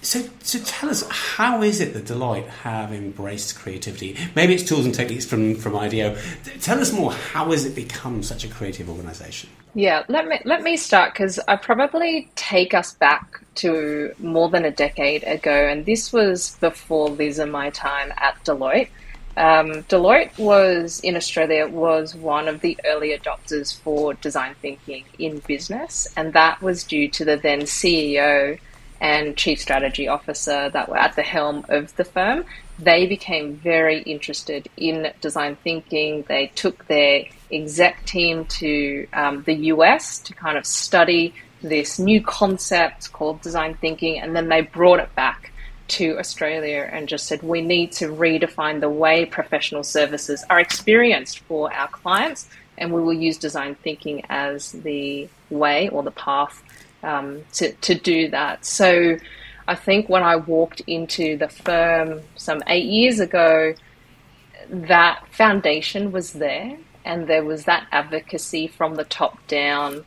So, 0.00 0.22
so 0.42 0.60
tell 0.64 0.90
us, 0.90 1.04
how 1.08 1.62
is 1.62 1.80
it 1.80 1.94
that 1.94 2.04
Deloitte 2.04 2.46
have 2.48 2.92
embraced 2.92 3.58
creativity? 3.58 4.16
Maybe 4.36 4.54
it's 4.54 4.62
tools 4.62 4.84
and 4.84 4.94
techniques 4.94 5.24
from, 5.24 5.56
from 5.56 5.74
IDEO. 5.74 6.16
Tell 6.60 6.80
us 6.80 6.92
more. 6.92 7.12
How 7.12 7.50
has 7.50 7.64
it 7.64 7.74
become 7.74 8.22
such 8.22 8.44
a 8.44 8.48
creative 8.48 8.88
organisation? 8.88 9.50
Yeah, 9.78 10.02
let 10.08 10.26
me 10.26 10.40
let 10.44 10.64
me 10.64 10.76
start 10.76 11.12
because 11.12 11.38
I 11.46 11.54
probably 11.54 12.28
take 12.34 12.74
us 12.74 12.94
back 12.94 13.40
to 13.62 14.12
more 14.18 14.48
than 14.48 14.64
a 14.64 14.72
decade 14.72 15.22
ago, 15.22 15.52
and 15.52 15.86
this 15.86 16.12
was 16.12 16.56
before 16.56 17.10
Liz 17.10 17.38
and 17.38 17.52
my 17.52 17.70
time 17.70 18.12
at 18.16 18.44
Deloitte. 18.44 18.88
Um, 19.36 19.84
Deloitte 19.84 20.36
was 20.36 20.98
in 21.04 21.14
Australia 21.14 21.68
was 21.68 22.16
one 22.16 22.48
of 22.48 22.60
the 22.60 22.76
early 22.84 23.16
adopters 23.16 23.78
for 23.78 24.14
design 24.14 24.56
thinking 24.60 25.04
in 25.16 25.38
business, 25.46 26.08
and 26.16 26.32
that 26.32 26.60
was 26.60 26.82
due 26.82 27.08
to 27.10 27.24
the 27.24 27.36
then 27.36 27.60
CEO 27.60 28.58
and 29.00 29.36
chief 29.36 29.60
strategy 29.60 30.08
officer 30.08 30.70
that 30.70 30.88
were 30.88 30.98
at 30.98 31.14
the 31.14 31.22
helm 31.22 31.64
of 31.68 31.94
the 31.94 32.04
firm. 32.04 32.44
They 32.78 33.06
became 33.06 33.54
very 33.54 34.02
interested 34.02 34.68
in 34.76 35.12
design 35.20 35.56
thinking. 35.56 36.24
They 36.28 36.48
took 36.54 36.86
their 36.86 37.24
exec 37.50 38.04
team 38.04 38.44
to 38.46 39.06
um, 39.12 39.42
the 39.44 39.54
US 39.72 40.18
to 40.20 40.34
kind 40.34 40.56
of 40.56 40.64
study 40.64 41.34
this 41.62 41.98
new 41.98 42.22
concept 42.22 43.12
called 43.12 43.40
design 43.40 43.74
thinking, 43.74 44.20
and 44.20 44.34
then 44.36 44.48
they 44.48 44.60
brought 44.60 45.00
it 45.00 45.12
back 45.14 45.52
to 45.88 46.18
Australia 46.18 46.88
and 46.92 47.08
just 47.08 47.26
said, 47.26 47.42
we 47.42 47.62
need 47.62 47.92
to 47.92 48.08
redefine 48.08 48.80
the 48.80 48.90
way 48.90 49.24
professional 49.24 49.82
services 49.82 50.44
are 50.50 50.60
experienced 50.60 51.40
for 51.40 51.72
our 51.72 51.88
clients, 51.88 52.48
and 52.76 52.92
we 52.92 53.02
will 53.02 53.14
use 53.14 53.38
design 53.38 53.74
thinking 53.74 54.24
as 54.28 54.72
the 54.72 55.28
way 55.50 55.88
or 55.88 56.02
the 56.02 56.10
path 56.12 56.62
um, 57.02 57.42
to, 57.54 57.72
to 57.72 57.94
do 57.94 58.28
that. 58.28 58.64
So 58.64 59.16
I 59.68 59.74
think 59.74 60.08
when 60.08 60.22
I 60.22 60.36
walked 60.36 60.80
into 60.86 61.36
the 61.36 61.50
firm 61.50 62.22
some 62.36 62.62
eight 62.68 62.86
years 62.86 63.20
ago, 63.20 63.74
that 64.70 65.24
foundation 65.30 66.10
was 66.10 66.32
there 66.32 66.78
and 67.04 67.26
there 67.26 67.44
was 67.44 67.64
that 67.64 67.86
advocacy 67.92 68.66
from 68.66 68.94
the 68.94 69.04
top 69.04 69.46
down. 69.46 70.06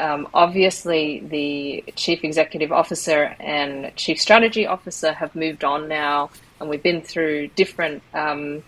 Um, 0.00 0.28
obviously, 0.34 1.20
the 1.20 1.84
chief 1.94 2.24
executive 2.24 2.72
officer 2.72 3.36
and 3.38 3.94
chief 3.94 4.20
strategy 4.20 4.66
officer 4.66 5.12
have 5.12 5.36
moved 5.36 5.62
on 5.62 5.88
now, 5.88 6.30
and 6.60 6.68
we've 6.68 6.82
been 6.82 7.00
through 7.00 7.48
different, 7.48 8.02
um, 8.12 8.64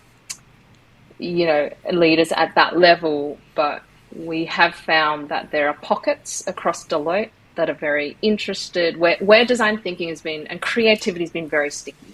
you 1.17 1.45
know, 1.45 1.69
leaders 1.91 2.31
at 2.31 2.55
that 2.55 2.77
level. 2.77 3.37
But 3.55 3.83
we 4.15 4.45
have 4.45 4.73
found 4.73 5.27
that 5.29 5.51
there 5.51 5.67
are 5.67 5.75
pockets 5.75 6.47
across 6.47 6.87
Deloitte 6.87 7.31
that 7.55 7.69
are 7.69 7.73
very 7.73 8.17
interested, 8.21 8.97
where, 8.97 9.17
where 9.19 9.45
design 9.45 9.77
thinking 9.77 10.09
has 10.09 10.21
been 10.21 10.47
and 10.47 10.61
creativity 10.61 11.25
has 11.25 11.31
been 11.31 11.49
very 11.49 11.69
sticky. 11.69 12.13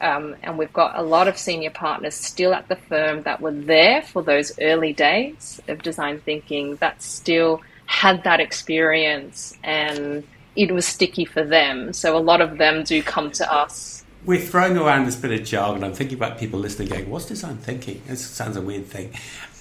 Um, 0.00 0.36
and 0.42 0.58
we've 0.58 0.72
got 0.72 0.98
a 0.98 1.02
lot 1.02 1.26
of 1.26 1.38
senior 1.38 1.70
partners 1.70 2.14
still 2.14 2.52
at 2.52 2.68
the 2.68 2.76
firm 2.76 3.22
that 3.22 3.40
were 3.40 3.52
there 3.52 4.02
for 4.02 4.22
those 4.22 4.52
early 4.60 4.92
days 4.92 5.60
of 5.68 5.82
design 5.82 6.20
thinking 6.20 6.76
that 6.76 7.02
still 7.02 7.62
had 7.86 8.24
that 8.24 8.40
experience 8.40 9.56
and 9.64 10.24
it 10.54 10.72
was 10.72 10.86
sticky 10.86 11.24
for 11.24 11.44
them. 11.44 11.92
So 11.92 12.16
a 12.16 12.20
lot 12.20 12.40
of 12.40 12.58
them 12.58 12.84
do 12.84 13.02
come 13.02 13.30
to 13.32 13.52
us. 13.52 14.04
We're 14.24 14.40
throwing 14.40 14.76
around 14.76 15.06
this 15.06 15.16
bit 15.16 15.30
of 15.32 15.46
jargon. 15.46 15.84
I'm 15.84 15.92
thinking 15.92 16.16
about 16.16 16.38
people 16.38 16.58
listening 16.58 16.88
going, 16.88 17.08
What's 17.08 17.26
design 17.26 17.58
thinking? 17.58 18.02
This 18.06 18.26
sounds 18.26 18.56
a 18.56 18.60
weird 18.62 18.86
thing. 18.86 19.12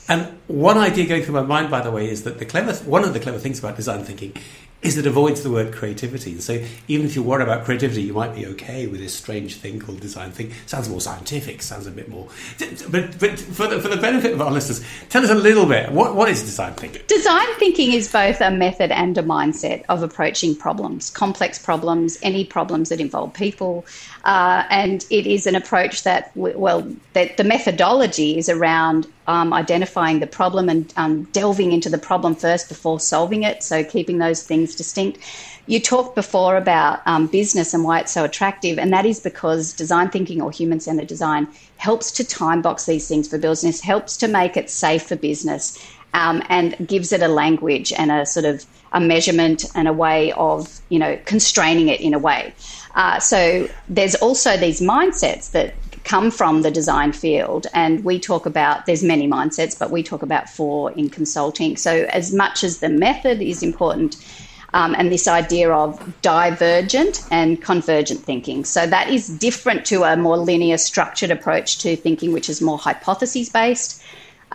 And 0.08 0.38
one 0.48 0.78
idea 0.78 1.08
going 1.08 1.24
through 1.24 1.36
my 1.36 1.44
mind, 1.44 1.72
by 1.72 1.82
the 1.82 1.92
way, 1.92 2.10
is 2.10 2.24
that 2.24 2.40
the 2.40 2.46
clever 2.46 2.74
one 2.90 3.04
of 3.04 3.14
the 3.14 3.20
clever 3.20 3.40
things 3.40 3.60
about 3.60 3.76
design 3.76 4.04
thinking 4.04 4.34
is 4.82 4.98
it 4.98 5.08
avoids 5.08 5.42
the 5.42 5.50
word 5.50 5.74
creativity. 5.74 6.40
So 6.40 6.64
even 6.88 7.06
if 7.06 7.16
you 7.16 7.24
worry 7.24 7.44
about 7.44 7.66
creativity, 7.66 8.04
you 8.04 8.14
might 8.14 8.36
be 8.36 8.46
okay 8.48 8.86
with 8.88 9.00
this 9.00 9.16
strange 9.16 9.56
thing 9.56 9.80
called 9.80 10.00
design 10.00 10.32
thinking. 10.32 10.56
Sounds 10.68 10.88
more 10.90 11.02
scientific, 11.02 11.62
sounds 11.62 11.88
a 11.88 11.92
bit 11.92 12.08
more. 12.08 12.28
But, 12.90 13.20
but 13.20 13.40
for, 13.40 13.68
the, 13.68 13.80
for 13.80 13.88
the 13.88 13.98
benefit 13.98 14.34
of 14.34 14.42
our 14.42 14.52
listeners, 14.52 14.86
tell 15.10 15.24
us 15.24 15.32
a 15.32 15.36
little 15.36 15.66
bit 15.66 15.92
what, 15.92 16.16
what 16.16 16.30
is 16.30 16.42
design 16.42 16.74
thinking? 16.74 17.02
Design 17.08 17.48
thinking 17.58 17.94
is 17.94 18.12
both 18.12 18.42
a 18.42 18.52
method 18.52 18.92
and 18.92 19.18
a 19.18 19.24
mindset 19.24 19.84
of 19.90 20.04
approaching 20.04 20.56
problems, 20.56 21.10
complex 21.10 21.58
problems, 21.58 22.20
any 22.22 22.46
problems 22.46 22.90
that 22.90 23.00
involve 23.00 23.34
people. 23.34 23.86
Uh, 24.24 24.64
and 24.70 25.06
it 25.10 25.28
is 25.28 25.48
an 25.48 25.56
approach 25.56 26.04
that, 26.04 26.32
well, 26.36 26.88
that 27.14 27.38
the 27.38 27.44
methodology 27.44 28.38
is 28.38 28.50
around 28.50 29.08
um, 29.28 29.54
identifying 29.54 30.20
the 30.20 30.28
problem 30.28 30.70
and 30.70 30.94
um, 30.98 31.24
delving 31.26 31.72
into 31.72 31.90
the 31.90 31.98
problem 31.98 32.36
first 32.36 32.70
before 32.70 33.00
solving 33.00 33.44
it. 33.44 33.64
So 33.64 33.84
keeping 33.84 34.18
those 34.18 34.44
things 34.44 34.65
distinct. 34.74 35.20
You 35.68 35.80
talked 35.80 36.16
before 36.16 36.56
about 36.58 37.02
um, 37.06 37.28
business 37.28 37.74
and 37.74 37.84
why 37.84 38.00
it's 38.00 38.12
so 38.12 38.24
attractive, 38.24 38.80
and 38.80 38.94
that 38.94 39.06
is 39.06 39.20
because 39.20 39.74
design 39.74 40.10
thinking 40.10 40.42
or 40.42 40.52
human 40.52 40.80
centered 40.80 41.08
design 41.08 41.48
helps 41.78 42.12
to 42.14 42.24
time 42.24 42.62
box 42.62 42.86
these 42.86 43.08
things 43.08 43.28
for 43.28 43.38
business, 43.38 43.82
helps 43.82 44.16
to 44.18 44.28
make 44.28 44.56
it 44.56 44.70
safe 44.70 45.04
for 45.04 45.16
business, 45.16 45.78
um, 46.14 46.42
and 46.50 46.88
gives 46.88 47.12
it 47.12 47.22
a 47.22 47.28
language 47.28 47.92
and 47.92 48.12
a 48.12 48.26
sort 48.26 48.46
of 48.46 48.66
a 48.94 49.00
measurement 49.00 49.66
and 49.76 49.88
a 49.88 49.94
way 49.94 50.32
of 50.34 50.80
you 50.90 50.98
know 50.98 51.20
constraining 51.26 51.90
it 51.90 52.00
in 52.00 52.14
a 52.14 52.20
way. 52.20 52.54
Uh, 52.96 53.20
so 53.20 53.68
there's 53.90 54.16
also 54.16 54.56
these 54.56 54.80
mindsets 54.80 55.52
that 55.52 55.76
come 56.06 56.30
from 56.30 56.62
the 56.62 56.72
design 56.72 57.12
field 57.12 57.66
and 57.74 58.06
we 58.06 58.20
talk 58.20 58.46
about 58.46 58.86
there's 58.86 59.04
many 59.04 59.28
mindsets 59.28 59.78
but 59.78 59.90
we 59.90 60.04
talk 60.04 60.22
about 60.22 60.48
four 60.48 60.92
in 60.92 61.10
consulting 61.10 61.76
so 61.76 62.06
as 62.12 62.32
much 62.32 62.64
as 62.64 62.78
the 62.78 62.90
method 62.90 63.42
is 63.42 63.64
important 63.64 64.16
um, 64.76 64.94
and 64.98 65.10
this 65.10 65.26
idea 65.26 65.72
of 65.72 66.22
divergent 66.22 67.26
and 67.32 67.62
convergent 67.62 68.20
thinking. 68.20 68.66
So 68.66 68.86
that 68.86 69.10
is 69.10 69.30
different 69.30 69.86
to 69.86 70.04
a 70.04 70.18
more 70.18 70.38
linear 70.38 70.78
structured 70.78 71.32
approach 71.32 71.78
to 71.80 71.96
thinking 71.96 72.34
which 72.34 72.50
is 72.50 72.62
more 72.62 72.78
hypotheses 72.78 73.50
based 73.50 74.04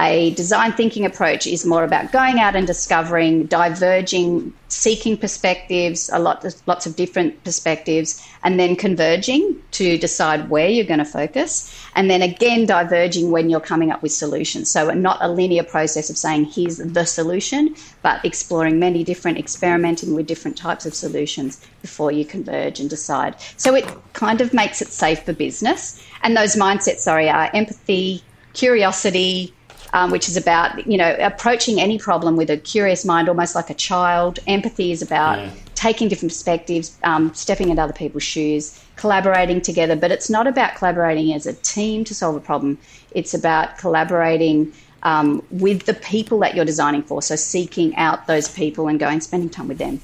a 0.01 0.31
design 0.31 0.73
thinking 0.73 1.05
approach 1.05 1.47
is 1.47 1.67
more 1.67 1.85
about 1.85 2.11
going 2.11 2.39
out 2.39 2.57
and 2.57 2.67
discovering, 2.67 3.45
diverging, 3.47 4.53
seeking 4.69 5.17
perspectives, 5.17 6.09
a 6.13 6.19
lot, 6.19 6.45
lots 6.67 6.87
of 6.87 6.97
different 6.97 7.45
perspectives, 7.45 8.27
and 8.43 8.59
then 8.59 8.77
converging 8.77 9.63
to 9.73 9.99
decide 9.99 10.49
where 10.49 10.69
you're 10.69 10.87
going 10.87 11.01
to 11.01 11.05
focus, 11.05 11.77
and 11.95 12.11
then 12.11 12.23
again 12.23 12.65
diverging 12.65 13.31
when 13.31 13.51
you're 13.51 13.61
coming 13.61 13.91
up 13.91 14.03
with 14.03 14.13
solutions. 14.13 14.71
So, 14.71 14.91
not 14.91 15.19
a 15.21 15.29
linear 15.29 15.65
process 15.65 16.09
of 16.09 16.17
saying 16.17 16.47
here's 16.47 16.79
the 16.79 17.05
solution, 17.05 17.75
but 18.01 18.25
exploring 18.25 18.79
many 18.79 19.05
different, 19.05 19.39
experimenting 19.39 20.15
with 20.15 20.27
different 20.27 20.57
types 20.57 20.87
of 20.87 20.95
solutions 20.95 21.61
before 21.83 22.11
you 22.11 22.25
converge 22.25 22.81
and 22.81 22.89
decide. 22.89 23.35
So, 23.59 23.75
it 23.75 23.87
kind 24.15 24.41
of 24.41 24.55
makes 24.55 24.81
it 24.81 24.89
safe 24.89 25.25
for 25.25 25.35
business. 25.35 26.03
And 26.23 26.37
those 26.37 26.57
mindsets, 26.57 27.01
sorry, 27.01 27.29
are 27.29 27.51
empathy, 27.53 28.23
curiosity, 28.53 29.55
um, 29.93 30.11
which 30.11 30.29
is 30.29 30.37
about 30.37 30.87
you 30.87 30.97
know 30.97 31.17
approaching 31.19 31.81
any 31.81 31.99
problem 31.99 32.37
with 32.37 32.51
a 32.51 32.57
curious 32.57 33.05
mind, 33.05 33.29
almost 33.29 33.55
like 33.55 33.71
a 33.71 33.75
child. 33.75 34.39
Empathy 34.47 34.93
is 34.93 35.03
about 35.03 35.39
yeah. 35.39 35.51
taking 35.75 36.09
different 36.09 36.31
perspectives, 36.31 36.97
um, 37.05 37.33
stepping 37.35 37.71
into 37.71 37.83
other 37.83 37.93
people's 37.93 38.23
shoes, 38.23 38.83
collaborating 38.97 39.61
together. 39.61 39.97
But 39.97 40.11
it's 40.11 40.31
not 40.31 40.47
about 40.47 40.75
collaborating 40.77 41.33
as 41.35 41.47
a 41.47 41.55
team 41.55 42.05
to 42.05 42.15
solve 42.15 42.37
a 42.37 42.41
problem. 42.41 42.79
It's 43.13 43.35
about 43.35 43.79
collaborating. 43.79 44.73
Um, 45.03 45.43
with 45.51 45.87
the 45.87 45.95
people 45.95 46.41
that 46.41 46.55
you're 46.55 46.67
designing 46.67 47.03
for, 47.03 47.23
so 47.23 47.35
seeking 47.35 47.97
out 47.97 48.27
those 48.27 48.51
people 48.51 48.87
and 48.87 49.01
going 49.01 49.23
spending 49.23 49.49
time 49.49 49.67
with 49.67 49.79
them 49.79 49.99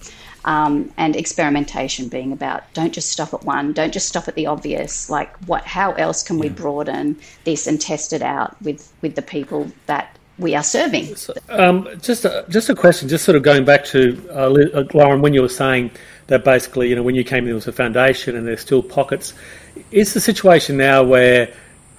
um, 0.47 0.93
and 0.97 1.17
experimentation 1.17 2.09
being 2.09 2.33
about 2.33 2.73
don't 2.73 2.95
just 2.95 3.11
stop 3.11 3.35
at 3.35 3.45
one, 3.45 3.73
don't 3.73 3.93
just 3.93 4.09
stop 4.09 4.29
at 4.29 4.37
the 4.37 4.47
obvious. 4.47 5.11
Like 5.11 5.37
what? 5.47 5.65
How 5.65 5.93
else 5.93 6.23
can 6.23 6.38
we 6.38 6.49
broaden 6.49 7.19
this 7.45 7.67
and 7.67 7.81
test 7.81 8.12
it 8.12 8.23
out 8.23 8.61
with 8.62 8.93
with 9.03 9.17
the 9.17 9.23
people 9.23 9.71
that 9.87 10.17
we 10.38 10.55
are 10.55 10.62
serving? 10.62 11.17
Um, 11.49 11.88
just 12.00 12.25
a, 12.25 12.45
just 12.49 12.69
a 12.69 12.75
question, 12.75 13.09
just 13.09 13.25
sort 13.25 13.37
of 13.37 13.43
going 13.43 13.65
back 13.65 13.85
to 13.87 14.23
uh, 14.31 14.53
uh, 14.79 14.85
Lauren 14.95 15.21
when 15.21 15.35
you 15.35 15.43
were 15.43 15.49
saying 15.49 15.91
that 16.29 16.45
basically, 16.45 16.88
you 16.88 16.97
know, 16.97 17.03
when 17.03 17.15
you 17.15 17.25
came 17.25 17.38
in, 17.38 17.47
there 17.47 17.55
was 17.55 17.67
a 17.67 17.73
foundation 17.73 18.37
and 18.37 18.47
there's 18.47 18.61
still 18.61 18.83
pockets. 18.83 19.35
Is 19.91 20.15
the 20.15 20.21
situation 20.21 20.76
now 20.76 21.03
where 21.03 21.53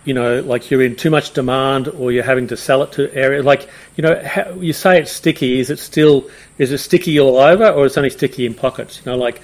you 0.08 0.14
know, 0.14 0.40
like 0.40 0.72
you're 0.72 0.82
in 0.82 0.96
too 0.96 1.10
much 1.10 1.34
demand 1.34 1.90
or 1.90 2.14
you're 2.14 2.24
having 2.24 2.48
to 2.48 2.56
sell 2.56 2.82
it 2.82 2.94
to 2.94 3.14
areas. 3.14 3.44
Like, 3.44 3.70
you 3.98 4.02
know, 4.02 4.24
how, 4.24 4.52
you 4.54 4.72
say 4.72 5.02
it's 5.02 5.12
sticky. 5.12 5.60
Is 5.60 5.70
it 5.70 5.80
still, 5.80 6.30
is 6.58 6.72
it 6.72 6.78
sticky 6.78 7.20
all 7.20 7.36
over 7.36 7.68
or 7.68 7.86
is 7.86 7.98
it 7.98 7.98
only 7.98 8.10
sticky 8.10 8.46
in 8.46 8.54
pockets? 8.54 9.02
You 9.04 9.12
know, 9.12 9.18
like, 9.18 9.40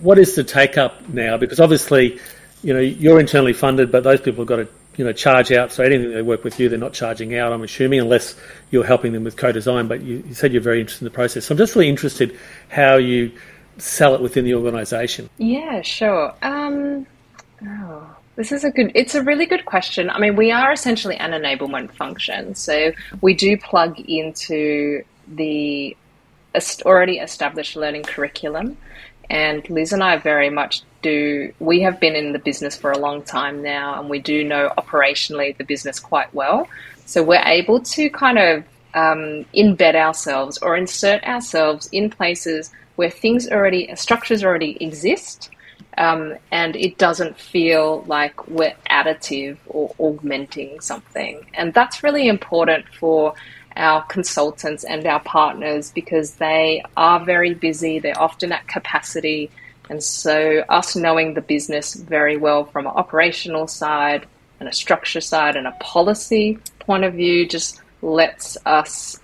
what 0.00 0.18
is 0.18 0.34
the 0.34 0.42
take 0.42 0.78
up 0.78 1.06
now? 1.10 1.36
Because 1.36 1.60
obviously, 1.60 2.18
you 2.62 2.72
know, 2.72 2.80
you're 2.80 3.20
internally 3.20 3.52
funded, 3.52 3.92
but 3.92 4.04
those 4.04 4.22
people 4.22 4.40
have 4.40 4.48
got 4.48 4.56
to, 4.56 4.68
you 4.96 5.04
know, 5.04 5.12
charge 5.12 5.52
out. 5.52 5.70
So 5.70 5.84
anything 5.84 6.10
they 6.10 6.22
work 6.22 6.44
with 6.44 6.58
you, 6.58 6.70
they're 6.70 6.78
not 6.78 6.94
charging 6.94 7.36
out, 7.36 7.52
I'm 7.52 7.62
assuming, 7.62 8.00
unless 8.00 8.34
you're 8.70 8.86
helping 8.86 9.12
them 9.12 9.22
with 9.22 9.36
co 9.36 9.52
design. 9.52 9.86
But 9.86 10.00
you, 10.00 10.24
you 10.26 10.32
said 10.32 10.50
you're 10.50 10.62
very 10.62 10.80
interested 10.80 11.04
in 11.04 11.12
the 11.12 11.14
process. 11.14 11.44
So 11.44 11.52
I'm 11.52 11.58
just 11.58 11.74
really 11.74 11.90
interested 11.90 12.38
how 12.70 12.96
you 12.96 13.32
sell 13.76 14.14
it 14.14 14.22
within 14.22 14.46
the 14.46 14.54
organisation. 14.54 15.28
Yeah, 15.36 15.82
sure. 15.82 16.34
Um, 16.40 17.06
oh 17.62 18.15
this 18.36 18.52
is 18.52 18.64
a 18.64 18.70
good, 18.70 18.92
it's 18.94 19.14
a 19.14 19.22
really 19.22 19.46
good 19.46 19.64
question. 19.64 20.10
I 20.10 20.18
mean, 20.18 20.36
we 20.36 20.52
are 20.52 20.72
essentially 20.72 21.16
an 21.16 21.32
enablement 21.32 21.92
function. 21.92 22.54
So 22.54 22.92
we 23.20 23.34
do 23.34 23.56
plug 23.56 23.98
into 23.98 25.02
the 25.26 25.96
already 26.84 27.18
established 27.18 27.76
learning 27.76 28.04
curriculum. 28.04 28.76
And 29.28 29.68
Liz 29.68 29.92
and 29.92 30.02
I 30.02 30.16
very 30.18 30.50
much 30.50 30.82
do, 31.02 31.52
we 31.58 31.80
have 31.82 31.98
been 31.98 32.14
in 32.14 32.32
the 32.32 32.38
business 32.38 32.76
for 32.76 32.92
a 32.92 32.98
long 32.98 33.22
time 33.22 33.62
now, 33.62 33.98
and 33.98 34.08
we 34.08 34.18
do 34.18 34.44
know 34.44 34.70
operationally 34.78 35.56
the 35.56 35.64
business 35.64 35.98
quite 35.98 36.32
well. 36.32 36.68
So 37.06 37.22
we're 37.22 37.42
able 37.44 37.80
to 37.80 38.10
kind 38.10 38.38
of 38.38 38.64
um, 38.94 39.44
embed 39.54 39.94
ourselves 39.94 40.58
or 40.58 40.76
insert 40.76 41.22
ourselves 41.24 41.88
in 41.92 42.10
places 42.10 42.70
where 42.96 43.10
things 43.10 43.48
already, 43.48 43.94
structures 43.96 44.42
already 44.42 44.76
exist 44.80 45.50
um, 45.98 46.36
and 46.50 46.76
it 46.76 46.98
doesn't 46.98 47.38
feel 47.38 48.02
like 48.06 48.48
we're 48.48 48.74
additive 48.90 49.56
or 49.66 49.94
augmenting 49.98 50.80
something. 50.80 51.46
And 51.54 51.72
that's 51.72 52.02
really 52.02 52.28
important 52.28 52.86
for 52.88 53.34
our 53.76 54.02
consultants 54.04 54.84
and 54.84 55.06
our 55.06 55.20
partners 55.20 55.92
because 55.94 56.34
they 56.34 56.82
are 56.96 57.24
very 57.24 57.54
busy, 57.54 57.98
they're 57.98 58.20
often 58.20 58.52
at 58.52 58.66
capacity. 58.68 59.50
And 59.88 60.02
so, 60.02 60.64
us 60.68 60.96
knowing 60.96 61.34
the 61.34 61.40
business 61.40 61.94
very 61.94 62.36
well 62.36 62.64
from 62.64 62.86
an 62.86 62.92
operational 62.92 63.68
side 63.68 64.26
and 64.58 64.68
a 64.68 64.72
structure 64.72 65.20
side 65.20 65.56
and 65.56 65.66
a 65.66 65.72
policy 65.80 66.58
point 66.80 67.04
of 67.04 67.14
view 67.14 67.46
just 67.46 67.80
lets 68.02 68.56
us 68.66 69.20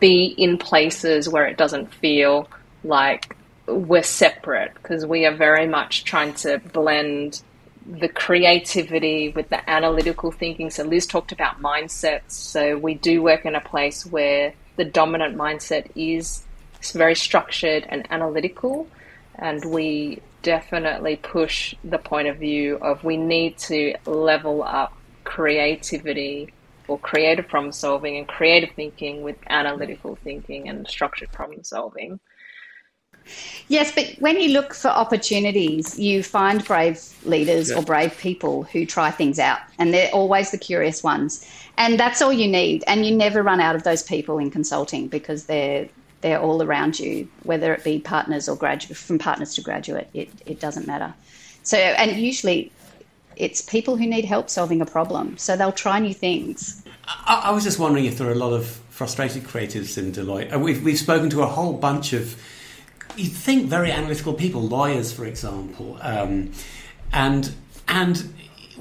be 0.00 0.34
in 0.36 0.58
places 0.58 1.28
where 1.28 1.46
it 1.46 1.56
doesn't 1.56 1.92
feel 1.94 2.48
like 2.84 3.35
we're 3.66 4.02
separate 4.02 4.74
because 4.74 5.04
we 5.04 5.26
are 5.26 5.34
very 5.34 5.66
much 5.66 6.04
trying 6.04 6.34
to 6.34 6.58
blend 6.72 7.42
the 7.86 8.08
creativity 8.08 9.28
with 9.28 9.48
the 9.48 9.70
analytical 9.70 10.32
thinking. 10.32 10.70
So 10.70 10.84
Liz 10.84 11.06
talked 11.06 11.32
about 11.32 11.60
mindsets. 11.60 12.32
So 12.32 12.76
we 12.76 12.94
do 12.94 13.22
work 13.22 13.44
in 13.44 13.54
a 13.54 13.60
place 13.60 14.04
where 14.04 14.54
the 14.76 14.84
dominant 14.84 15.36
mindset 15.36 15.90
is 15.94 16.44
very 16.92 17.14
structured 17.14 17.86
and 17.88 18.06
analytical, 18.10 18.86
and 19.36 19.64
we 19.64 20.20
definitely 20.42 21.16
push 21.16 21.74
the 21.82 21.98
point 21.98 22.28
of 22.28 22.36
view 22.36 22.76
of 22.76 23.02
we 23.02 23.16
need 23.16 23.58
to 23.58 23.94
level 24.04 24.62
up 24.62 24.96
creativity 25.24 26.52
or 26.88 26.98
creative 26.98 27.48
problem 27.48 27.72
solving 27.72 28.16
and 28.16 28.28
creative 28.28 28.70
thinking 28.76 29.22
with 29.22 29.36
analytical 29.48 30.16
thinking 30.22 30.68
and 30.68 30.86
structured 30.86 31.32
problem 31.32 31.64
solving. 31.64 32.20
Yes, 33.68 33.92
but 33.92 34.14
when 34.20 34.40
you 34.40 34.50
look 34.50 34.74
for 34.74 34.88
opportunities, 34.88 35.98
you 35.98 36.22
find 36.22 36.64
brave 36.64 37.02
leaders 37.24 37.70
yeah. 37.70 37.76
or 37.76 37.82
brave 37.82 38.16
people 38.18 38.62
who 38.64 38.86
try 38.86 39.10
things 39.10 39.38
out, 39.38 39.58
and 39.78 39.92
they're 39.92 40.10
always 40.12 40.50
the 40.50 40.58
curious 40.58 41.02
ones. 41.02 41.48
And 41.78 41.98
that's 41.98 42.22
all 42.22 42.32
you 42.32 42.48
need. 42.48 42.84
And 42.86 43.04
you 43.04 43.14
never 43.14 43.42
run 43.42 43.60
out 43.60 43.76
of 43.76 43.82
those 43.82 44.02
people 44.02 44.38
in 44.38 44.50
consulting 44.50 45.08
because 45.08 45.46
they're 45.46 45.88
they're 46.22 46.40
all 46.40 46.62
around 46.62 46.98
you, 46.98 47.28
whether 47.42 47.74
it 47.74 47.84
be 47.84 47.98
partners 47.98 48.48
or 48.48 48.56
graduate 48.56 48.96
from 48.96 49.18
partners 49.18 49.54
to 49.54 49.60
graduate. 49.60 50.08
It 50.14 50.30
it 50.46 50.60
doesn't 50.60 50.86
matter. 50.86 51.12
So, 51.62 51.76
and 51.76 52.16
usually, 52.16 52.70
it's 53.34 53.60
people 53.60 53.96
who 53.96 54.06
need 54.06 54.24
help 54.24 54.48
solving 54.48 54.80
a 54.80 54.86
problem. 54.86 55.36
So 55.36 55.56
they'll 55.56 55.72
try 55.72 55.98
new 55.98 56.14
things. 56.14 56.84
I, 57.06 57.42
I 57.46 57.50
was 57.50 57.64
just 57.64 57.78
wondering 57.78 58.04
if 58.04 58.18
there 58.18 58.28
are 58.28 58.32
a 58.32 58.36
lot 58.36 58.52
of 58.52 58.66
frustrated 58.90 59.44
creatives 59.44 59.98
in 59.98 60.12
Deloitte. 60.12 60.54
Uh, 60.54 60.58
we've 60.58 60.82
we've 60.82 60.98
spoken 60.98 61.28
to 61.30 61.42
a 61.42 61.46
whole 61.46 61.74
bunch 61.74 62.12
of 62.12 62.40
you 63.16 63.26
think 63.26 63.66
very 63.66 63.90
analytical 63.90 64.34
people, 64.34 64.62
lawyers, 64.62 65.12
for 65.12 65.24
example, 65.24 65.98
um, 66.00 66.52
and 67.12 67.54
and 67.88 68.32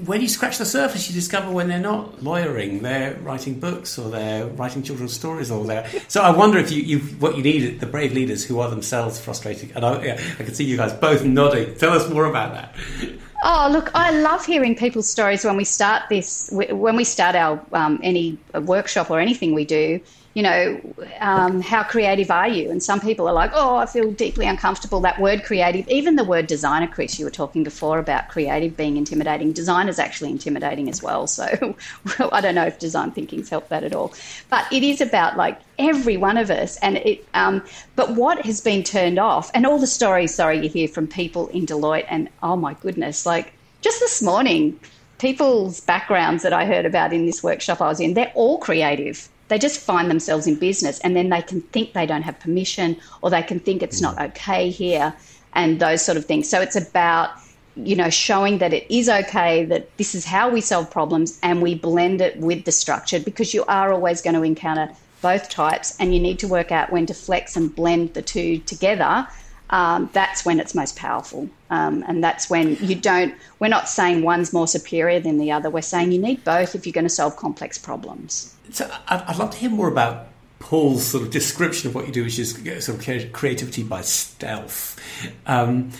when 0.03 0.21
you 0.21 0.27
scratch 0.27 0.57
the 0.57 0.65
surface, 0.65 1.07
you 1.07 1.13
discover 1.13 1.49
when 1.49 1.67
they're 1.69 1.79
not 1.79 2.21
lawyering, 2.21 2.81
they're 2.81 3.15
writing 3.21 3.59
books 3.59 3.97
or 3.97 4.09
they're 4.09 4.45
writing 4.45 4.83
children's 4.83 5.13
stories 5.13 5.49
or 5.49 5.63
they're. 5.63 5.87
So 6.07 6.21
I 6.21 6.35
wonder 6.35 6.57
if 6.57 6.71
you, 6.71 6.81
you 6.81 6.99
what 6.99 7.37
you 7.37 7.43
need 7.43 7.79
the 7.79 7.85
brave 7.85 8.11
leaders 8.13 8.43
who 8.43 8.59
are 8.59 8.69
themselves 8.69 9.19
frustrated. 9.19 9.71
And 9.75 9.85
I, 9.85 10.03
yeah, 10.03 10.21
I 10.39 10.43
can 10.43 10.53
see 10.53 10.65
you 10.65 10.75
guys 10.75 10.91
both 10.93 11.23
nodding. 11.23 11.75
Tell 11.75 11.93
us 11.93 12.09
more 12.09 12.25
about 12.25 12.53
that. 12.53 12.75
Oh, 13.43 13.69
look, 13.71 13.91
I 13.93 14.11
love 14.11 14.45
hearing 14.45 14.75
people's 14.75 15.09
stories 15.09 15.45
when 15.45 15.55
we 15.55 15.63
start 15.63 16.03
this, 16.09 16.49
when 16.51 16.95
we 16.95 17.03
start 17.03 17.35
our 17.35 17.63
um, 17.73 17.99
any 18.03 18.37
workshop 18.53 19.09
or 19.11 19.19
anything 19.19 19.53
we 19.53 19.65
do 19.65 20.01
you 20.35 20.43
know, 20.43 20.81
um, 21.21 21.61
how 21.61 21.81
creative 21.81 22.29
are 22.29 22.47
you? 22.49 22.69
And 22.69 22.83
some 22.83 22.99
people 22.99 23.25
are 23.25 23.33
like, 23.33 23.51
oh, 23.53 23.77
I 23.77 23.85
feel 23.85 24.11
deeply 24.11 24.45
uncomfortable. 24.45 24.99
That 24.99 25.17
word 25.17 25.45
creative, 25.45 25.87
even 25.87 26.17
the 26.17 26.25
word 26.25 26.45
designer, 26.45 26.87
Chris, 26.87 27.17
you 27.17 27.23
were 27.23 27.31
talking 27.31 27.63
before 27.63 27.99
about 27.99 28.27
creative 28.27 28.75
being 28.75 28.97
intimidating. 28.97 29.53
Design 29.53 29.87
is 29.87 29.97
actually 29.97 30.31
intimidating 30.31 30.89
as 30.89 31.01
well. 31.01 31.25
So 31.25 31.47
well, 32.19 32.29
I 32.33 32.41
don't 32.41 32.53
know 32.53 32.65
if 32.65 32.77
design 32.79 33.11
thinking's 33.11 33.49
helped 33.49 33.69
that 33.69 33.85
at 33.85 33.95
all. 33.95 34.13
But 34.49 34.71
it 34.73 34.83
is 34.83 34.99
about 34.99 35.37
like 35.37 35.57
every 35.79 36.17
one 36.17 36.37
of 36.37 36.51
us. 36.51 36.75
And 36.79 36.97
it, 36.97 37.25
um, 37.33 37.63
but 37.95 38.11
what 38.11 38.45
has 38.45 38.59
been 38.59 38.83
turned 38.83 39.17
off, 39.17 39.49
and 39.53 39.65
all 39.65 39.79
the 39.79 39.87
stories, 39.87 40.35
sorry, 40.35 40.59
you 40.59 40.67
hear 40.67 40.89
from 40.89 41.07
people 41.07 41.47
in 41.47 41.65
Deloitte, 41.65 42.07
and 42.09 42.27
oh 42.43 42.57
my 42.57 42.73
goodness, 42.73 43.25
like 43.25 43.53
just 43.79 44.01
this 44.01 44.21
morning, 44.21 44.77
people's 45.17 45.79
backgrounds 45.79 46.43
that 46.43 46.51
I 46.51 46.65
heard 46.65 46.85
about 46.85 47.13
in 47.13 47.25
this 47.25 47.41
workshop 47.41 47.79
I 47.79 47.87
was 47.87 48.01
in, 48.01 48.15
they're 48.15 48.33
all 48.35 48.57
creative 48.57 49.29
they 49.47 49.59
just 49.59 49.79
find 49.79 50.09
themselves 50.09 50.47
in 50.47 50.55
business 50.55 50.99
and 50.99 51.15
then 51.15 51.29
they 51.29 51.41
can 51.41 51.61
think 51.61 51.93
they 51.93 52.05
don't 52.05 52.23
have 52.23 52.39
permission 52.39 52.97
or 53.21 53.29
they 53.29 53.43
can 53.43 53.59
think 53.59 53.83
it's 53.83 54.01
not 54.01 54.15
mm. 54.15 54.27
okay 54.29 54.69
here 54.69 55.13
and 55.53 55.79
those 55.79 56.01
sort 56.01 56.17
of 56.17 56.25
things. 56.25 56.49
So 56.49 56.61
it's 56.61 56.75
about 56.75 57.31
you 57.75 57.95
know 57.95 58.09
showing 58.09 58.59
that 58.59 58.73
it 58.73 58.89
is 58.89 59.09
okay 59.09 59.65
that 59.65 59.95
this 59.97 60.15
is 60.15 60.23
how 60.25 60.49
we 60.49 60.61
solve 60.61 60.89
problems 60.89 61.37
and 61.43 61.61
we 61.61 61.75
blend 61.75 62.21
it 62.21 62.37
with 62.37 62.63
the 62.63 62.71
structure 62.71 63.19
because 63.19 63.53
you 63.53 63.65
are 63.65 63.91
always 63.91 64.21
going 64.21 64.33
to 64.33 64.43
encounter 64.43 64.89
both 65.21 65.49
types 65.49 65.97
and 65.99 66.13
you 66.13 66.19
need 66.19 66.39
to 66.39 66.47
work 66.47 66.71
out 66.71 66.91
when 66.91 67.05
to 67.05 67.13
flex 67.13 67.57
and 67.57 67.75
blend 67.75 68.13
the 68.13 68.21
two 68.21 68.59
together 68.59 69.27
um, 69.69 70.09
that's 70.13 70.45
when 70.45 70.59
it's 70.59 70.75
most 70.75 70.95
powerful. 70.95 71.49
Um, 71.69 72.03
and 72.07 72.23
that's 72.23 72.49
when 72.49 72.75
you 72.77 72.95
don't 72.95 73.33
we're 73.59 73.67
not 73.67 73.89
saying 73.89 74.21
one's 74.21 74.53
more 74.53 74.67
superior 74.67 75.19
than 75.19 75.37
the 75.37 75.51
other. 75.51 75.69
We're 75.69 75.81
saying 75.81 76.11
you 76.11 76.19
need 76.19 76.43
both 76.43 76.75
if 76.75 76.85
you're 76.85 76.93
going 76.93 77.05
to 77.05 77.09
solve 77.09 77.35
complex 77.37 77.77
problems. 77.77 78.55
So 78.71 78.89
I'd, 79.07 79.37
love 79.37 79.51
to 79.51 79.57
hear 79.57 79.69
more 79.69 79.87
about 79.87 80.27
Paul's 80.59 81.05
sort 81.05 81.23
of 81.23 81.31
description 81.31 81.89
of 81.89 81.95
what 81.95 82.07
you 82.07 82.13
do, 82.13 82.23
which 82.23 82.39
is 82.39 82.55
sort 82.83 83.07
of 83.07 83.33
creativity 83.33 83.83
by 83.83 84.01
stealth. 84.01 84.99
Um, 85.45 85.91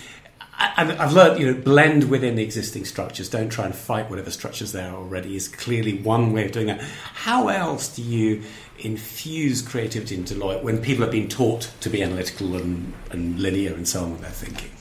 I, 0.58 0.86
have 0.86 1.14
learned, 1.14 1.40
you 1.40 1.52
know, 1.52 1.62
blend 1.62 2.10
within 2.10 2.36
the 2.36 2.44
existing 2.44 2.86
structures. 2.86 3.30
Don't 3.30 3.50
try 3.50 3.66
and 3.66 3.76
fight 3.76 4.10
whatever 4.10 4.32
structures 4.32 4.72
there 4.72 4.90
are 4.90 4.96
already. 4.96 5.36
Is 5.36 5.48
clearly 5.48 5.98
one 5.98 6.32
way 6.32 6.46
of 6.46 6.52
doing 6.52 6.68
that. 6.68 6.82
How 6.82 7.50
else 7.50 7.94
do 7.96 8.02
you 8.02 8.44
infuse 8.80 9.62
creativity 9.62 10.16
into 10.16 10.36
Deloitte 10.36 10.64
when 10.64 10.82
people 10.82 11.04
have 11.04 11.12
been 11.12 11.28
taught 11.28 11.72
to 11.82 11.90
be 11.90 12.02
analytical 12.02 12.56
and, 12.56 12.94
and 13.12 13.40
linear 13.40 13.74
and 13.74 13.88
so 13.88 14.04
on 14.04 14.12
with 14.12 14.22
their 14.22 14.32
thinking? 14.32 14.72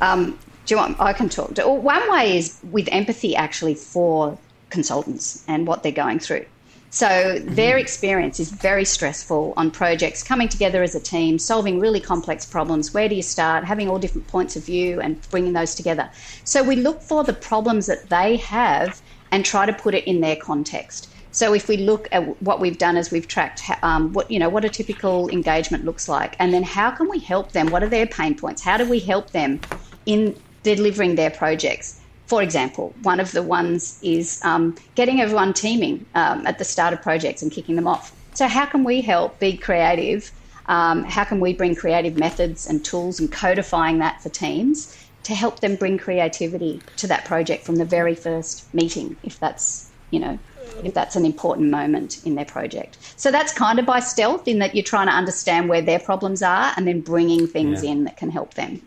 Um, 0.00 0.38
do 0.66 0.74
you 0.74 0.76
want? 0.76 1.00
I 1.00 1.12
can 1.12 1.28
talk. 1.28 1.54
to 1.54 1.68
One 1.68 2.12
way 2.12 2.36
is 2.38 2.58
with 2.70 2.88
empathy, 2.92 3.34
actually, 3.34 3.74
for 3.74 4.38
consultants 4.70 5.44
and 5.48 5.66
what 5.66 5.82
they're 5.82 5.92
going 5.92 6.18
through. 6.18 6.46
So 6.94 7.38
their 7.38 7.78
experience 7.78 8.38
is 8.38 8.50
very 8.50 8.84
stressful 8.84 9.54
on 9.56 9.70
projects, 9.70 10.22
coming 10.22 10.50
together 10.50 10.82
as 10.82 10.94
a 10.94 11.00
team, 11.00 11.38
solving 11.38 11.80
really 11.80 12.00
complex 12.00 12.44
problems. 12.44 12.92
Where 12.92 13.08
do 13.08 13.14
you 13.14 13.22
start? 13.22 13.64
Having 13.64 13.88
all 13.88 13.98
different 13.98 14.26
points 14.28 14.56
of 14.56 14.66
view 14.66 15.00
and 15.00 15.18
bringing 15.30 15.54
those 15.54 15.74
together. 15.74 16.10
So 16.44 16.62
we 16.62 16.76
look 16.76 17.00
for 17.00 17.24
the 17.24 17.32
problems 17.32 17.86
that 17.86 18.10
they 18.10 18.36
have 18.36 19.00
and 19.30 19.42
try 19.42 19.64
to 19.64 19.72
put 19.72 19.94
it 19.94 20.04
in 20.04 20.20
their 20.20 20.36
context. 20.36 21.08
So 21.30 21.54
if 21.54 21.66
we 21.66 21.78
look 21.78 22.08
at 22.12 22.42
what 22.42 22.60
we've 22.60 22.76
done 22.76 22.98
is 22.98 23.10
we've 23.10 23.26
tracked 23.26 23.62
um, 23.82 24.12
what 24.12 24.30
you 24.30 24.38
know 24.38 24.50
what 24.50 24.66
a 24.66 24.68
typical 24.68 25.30
engagement 25.30 25.86
looks 25.86 26.10
like, 26.10 26.36
and 26.38 26.52
then 26.52 26.62
how 26.62 26.90
can 26.90 27.08
we 27.08 27.20
help 27.20 27.52
them? 27.52 27.70
What 27.70 27.82
are 27.82 27.88
their 27.88 28.06
pain 28.06 28.34
points? 28.34 28.60
How 28.60 28.76
do 28.76 28.86
we 28.86 28.98
help 28.98 29.30
them 29.30 29.62
in 30.04 30.36
delivering 30.62 31.14
their 31.14 31.30
projects? 31.30 32.01
For 32.32 32.42
example, 32.42 32.94
one 33.02 33.20
of 33.20 33.32
the 33.32 33.42
ones 33.42 33.98
is 34.02 34.40
um, 34.42 34.74
getting 34.94 35.20
everyone 35.20 35.52
teaming 35.52 36.06
um, 36.14 36.46
at 36.46 36.58
the 36.58 36.64
start 36.64 36.94
of 36.94 37.02
projects 37.02 37.42
and 37.42 37.52
kicking 37.52 37.76
them 37.76 37.86
off. 37.86 38.16
So, 38.32 38.48
how 38.48 38.64
can 38.64 38.84
we 38.84 39.02
help 39.02 39.38
be 39.38 39.54
creative? 39.54 40.32
Um, 40.64 41.04
how 41.04 41.24
can 41.24 41.40
we 41.40 41.52
bring 41.52 41.74
creative 41.74 42.16
methods 42.16 42.66
and 42.66 42.82
tools 42.82 43.20
and 43.20 43.30
codifying 43.30 43.98
that 43.98 44.22
for 44.22 44.30
teams 44.30 44.96
to 45.24 45.34
help 45.34 45.60
them 45.60 45.76
bring 45.76 45.98
creativity 45.98 46.80
to 46.96 47.06
that 47.06 47.26
project 47.26 47.64
from 47.66 47.76
the 47.76 47.84
very 47.84 48.14
first 48.14 48.72
meeting, 48.72 49.14
if 49.22 49.38
that's, 49.38 49.90
you 50.10 50.18
know, 50.18 50.38
if 50.82 50.94
that's 50.94 51.16
an 51.16 51.26
important 51.26 51.70
moment 51.70 52.24
in 52.24 52.34
their 52.34 52.46
project. 52.46 52.96
So 53.18 53.30
that's 53.30 53.52
kind 53.52 53.78
of 53.78 53.84
by 53.84 54.00
stealth 54.00 54.48
in 54.48 54.58
that 54.60 54.74
you're 54.74 54.84
trying 54.84 55.08
to 55.08 55.12
understand 55.12 55.68
where 55.68 55.82
their 55.82 55.98
problems 55.98 56.42
are 56.42 56.72
and 56.78 56.88
then 56.88 57.02
bringing 57.02 57.46
things 57.46 57.84
yeah. 57.84 57.90
in 57.90 58.04
that 58.04 58.16
can 58.16 58.30
help 58.30 58.54
them. 58.54 58.80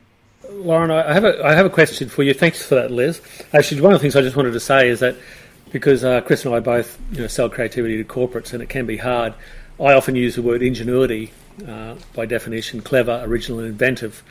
Lauren, 0.51 0.91
I 0.91 1.13
have 1.13 1.23
a 1.23 1.45
I 1.45 1.53
have 1.53 1.65
a 1.65 1.69
question 1.69 2.09
for 2.09 2.23
you. 2.23 2.33
Thanks 2.33 2.65
for 2.65 2.75
that, 2.75 2.91
Liz. 2.91 3.21
Actually, 3.53 3.81
one 3.81 3.93
of 3.93 3.99
the 3.99 4.03
things 4.03 4.15
I 4.15 4.21
just 4.21 4.35
wanted 4.35 4.51
to 4.51 4.59
say 4.59 4.89
is 4.89 4.99
that 4.99 5.15
because 5.71 6.03
uh, 6.03 6.21
Chris 6.21 6.45
and 6.45 6.55
I 6.55 6.59
both 6.59 6.99
you 7.11 7.19
know 7.19 7.27
sell 7.27 7.49
creativity 7.49 7.97
to 7.97 8.03
corporates, 8.03 8.53
and 8.53 8.61
it 8.63 8.69
can 8.69 8.85
be 8.85 8.97
hard. 8.97 9.33
I 9.79 9.93
often 9.93 10.15
use 10.15 10.35
the 10.35 10.41
word 10.41 10.61
ingenuity 10.61 11.31
uh, 11.67 11.95
by 12.13 12.25
definition, 12.25 12.81
clever, 12.81 13.21
original, 13.25 13.59
and 13.59 13.67
inventive, 13.67 14.23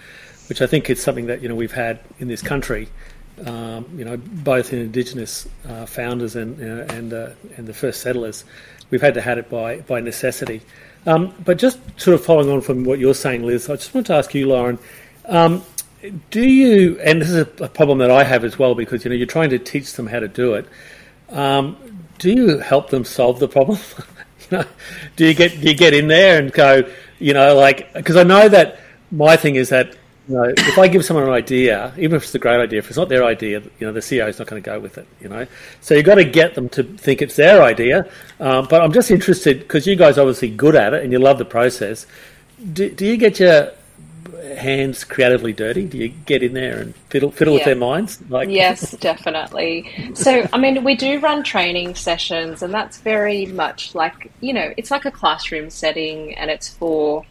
which 0.49 0.63
I 0.63 0.67
think 0.67 0.89
is 0.89 1.03
something 1.03 1.27
that 1.27 1.43
you 1.43 1.49
know 1.49 1.55
we've 1.55 1.73
had 1.73 2.01
in 2.19 2.29
this 2.29 2.43
country. 2.43 2.89
Um, 3.47 3.87
you 3.97 4.05
know, 4.05 4.17
both 4.17 4.73
in 4.73 4.79
Indigenous 4.79 5.49
uh, 5.69 5.87
founders 5.87 6.37
and 6.37 6.59
and 6.61 7.13
uh, 7.13 7.31
and 7.57 7.67
the 7.67 7.75
first 7.75 8.01
settlers, 8.01 8.45
we've 8.91 9.03
had 9.03 9.15
to 9.15 9.21
have 9.21 9.39
it 9.39 9.51
by 9.51 9.81
by 9.81 10.01
necessity. 10.01 10.63
Um, 11.07 11.35
but 11.45 11.59
just 11.59 11.79
sort 12.01 12.15
of 12.15 12.25
following 12.25 12.49
on 12.49 12.61
from 12.63 12.85
what 12.85 12.99
you're 12.99 13.15
saying, 13.15 13.45
Liz, 13.45 13.69
I 13.69 13.77
just 13.77 13.93
want 13.93 14.07
to 14.07 14.15
ask 14.15 14.35
you, 14.35 14.49
Lauren. 14.49 14.79
Um, 15.27 15.63
do 16.31 16.43
you? 16.43 16.99
And 17.01 17.21
this 17.21 17.31
is 17.31 17.47
a 17.61 17.69
problem 17.69 17.99
that 17.99 18.11
I 18.11 18.25
have 18.25 18.45
as 18.45 18.59
well 18.59 18.75
because 18.75 19.05
you 19.05 19.11
know 19.11 19.17
you're 19.17 19.27
trying 19.27 19.51
to 19.51 19.59
teach 19.59 19.93
them 19.95 20.07
how 20.07 20.21
to 20.21 20.29
do 20.29 20.55
it. 20.55 20.69
Um, 21.31 21.77
do 22.19 22.31
you 22.31 22.59
help 22.59 22.91
them 22.91 23.05
solve 23.05 23.41
the 23.41 23.49
problem? 23.49 23.79
you 24.51 24.59
know, 24.59 24.65
do 25.17 25.27
you 25.27 25.35
get 25.35 25.61
do 25.61 25.69
you 25.69 25.75
get 25.75 25.95
in 25.95 26.09
there 26.09 26.39
and 26.39 26.53
go? 26.53 26.83
You 27.19 27.35
know, 27.35 27.55
like 27.55 27.93
because 27.95 28.17
I 28.17 28.23
know 28.23 28.49
that 28.49 28.79
my 29.11 29.37
thing 29.37 29.57
is 29.57 29.71
that 29.71 29.97
you 30.29 30.37
know, 30.37 30.45
if 30.45 30.79
I 30.79 30.89
give 30.89 31.05
someone 31.05 31.27
an 31.27 31.33
idea, 31.33 31.93
even 31.99 32.17
if 32.17 32.25
it's 32.25 32.35
a 32.35 32.39
great 32.39 32.59
idea, 32.59 32.79
if 32.79 32.89
it's 32.89 32.97
not 32.97 33.11
their 33.11 33.25
idea, 33.25 33.61
you 33.61 33.87
know, 33.87 33.93
the 33.93 34.01
CEO 34.01 34.27
is 34.27 34.39
not 34.39 34.49
going 34.49 34.63
to 34.63 34.65
go 34.65 34.81
with 34.81 34.97
it. 34.97 35.07
You 35.21 35.29
know, 35.29 35.47
so 35.81 35.95
you've 35.95 36.07
got 36.07 36.15
to 36.15 36.25
get 36.25 36.55
them 36.55 36.69
to 36.71 36.83
think 36.83 37.21
it's 37.21 37.37
their 37.37 37.63
idea. 37.63 38.09
Um, 38.41 38.67
but 38.69 38.81
I'm 38.83 38.93
just 38.93 39.11
interested 39.11 39.61
because 39.61 39.87
you 39.87 39.97
guys 39.97 40.17
are 40.17 40.23
obviously 40.23 40.51
good 40.51 40.77
at 40.77 40.95
it 40.95 41.03
and 41.03 41.13
you 41.13 41.19
love 41.19 41.39
the 41.39 41.45
process. 41.45 42.07
Do, 42.73 42.89
do 42.91 43.07
you 43.07 43.17
get 43.17 43.39
your 43.39 43.73
hands 44.57 45.05
creatively 45.05 45.53
dirty? 45.53 45.87
Do 45.87 45.99
you 45.99 46.09
get 46.09 46.43
in 46.43 46.55
there 46.55 46.79
and 46.79 46.95
fiddle 47.09 47.31
fiddle 47.31 47.55
yeah. 47.55 47.59
with 47.59 47.65
their 47.65 47.77
minds? 47.77 48.21
Like 48.29 48.49
yes, 48.49 48.93
definitely. 49.01 49.91
So 50.15 50.47
I 50.53 50.59
mean, 50.59 50.85
we 50.85 50.97
do 50.97 51.19
run 51.21 51.43
training 51.43 51.95
sessions, 51.95 52.63
and 52.63 52.73
that's 52.73 52.99
very 52.99 53.47
much 53.47 53.95
like 53.95 54.31
you 54.41 54.53
know, 54.53 54.73
it's 54.77 54.91
like 54.91 55.05
a 55.05 55.11
classroom 55.11 55.71
setting, 55.71 56.35
and 56.35 56.51
it's 56.51 56.69
for 56.69 57.25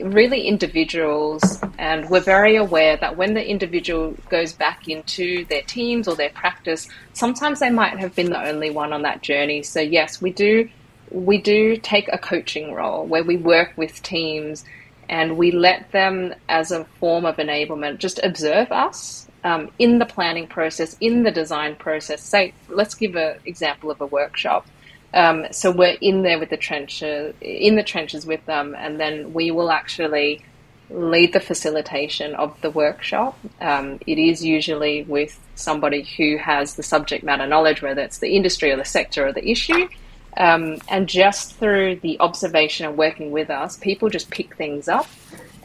really 0.00 0.42
individuals 0.46 1.60
and 1.76 2.08
we're 2.08 2.20
very 2.20 2.56
aware 2.56 2.96
that 2.96 3.16
when 3.16 3.34
the 3.34 3.46
individual 3.46 4.16
goes 4.28 4.52
back 4.52 4.88
into 4.88 5.44
their 5.46 5.62
teams 5.62 6.06
or 6.06 6.14
their 6.14 6.30
practice 6.30 6.88
sometimes 7.12 7.58
they 7.58 7.70
might 7.70 7.98
have 7.98 8.14
been 8.14 8.30
the 8.30 8.48
only 8.48 8.70
one 8.70 8.92
on 8.92 9.02
that 9.02 9.20
journey 9.20 9.62
so 9.62 9.80
yes 9.80 10.22
we 10.22 10.30
do 10.30 10.68
we 11.10 11.38
do 11.38 11.76
take 11.76 12.08
a 12.12 12.18
coaching 12.18 12.72
role 12.72 13.04
where 13.04 13.24
we 13.24 13.36
work 13.36 13.72
with 13.76 14.00
teams 14.02 14.64
and 15.10 15.36
we 15.36 15.50
let 15.50 15.90
them, 15.90 16.32
as 16.48 16.70
a 16.70 16.84
form 17.00 17.26
of 17.26 17.36
enablement, 17.36 17.98
just 17.98 18.20
observe 18.22 18.70
us 18.70 19.28
um, 19.42 19.68
in 19.80 19.98
the 19.98 20.06
planning 20.06 20.46
process, 20.46 20.96
in 21.00 21.24
the 21.24 21.32
design 21.32 21.74
process. 21.74 22.22
Say, 22.22 22.54
let's 22.68 22.94
give 22.94 23.16
an 23.16 23.38
example 23.44 23.90
of 23.90 24.00
a 24.00 24.06
workshop. 24.06 24.68
Um, 25.12 25.46
so 25.50 25.72
we're 25.72 25.98
in 26.00 26.22
there 26.22 26.38
with 26.38 26.50
the 26.50 26.56
trenches, 26.56 27.34
in 27.40 27.74
the 27.74 27.82
trenches 27.82 28.24
with 28.24 28.46
them, 28.46 28.76
and 28.78 29.00
then 29.00 29.32
we 29.32 29.50
will 29.50 29.72
actually 29.72 30.44
lead 30.90 31.32
the 31.32 31.40
facilitation 31.40 32.32
of 32.36 32.60
the 32.60 32.70
workshop. 32.70 33.36
Um, 33.60 33.98
it 34.06 34.18
is 34.18 34.44
usually 34.44 35.02
with 35.02 35.40
somebody 35.56 36.02
who 36.16 36.36
has 36.36 36.76
the 36.76 36.84
subject 36.84 37.24
matter 37.24 37.48
knowledge, 37.48 37.82
whether 37.82 38.02
it's 38.02 38.18
the 38.18 38.36
industry 38.36 38.70
or 38.70 38.76
the 38.76 38.84
sector 38.84 39.26
or 39.26 39.32
the 39.32 39.48
issue. 39.50 39.88
Um, 40.36 40.78
and 40.88 41.08
just 41.08 41.54
through 41.56 41.96
the 41.96 42.18
observation 42.20 42.86
and 42.86 42.96
working 42.96 43.30
with 43.30 43.50
us, 43.50 43.76
people 43.76 44.08
just 44.08 44.30
pick 44.30 44.56
things 44.56 44.88
up. 44.88 45.06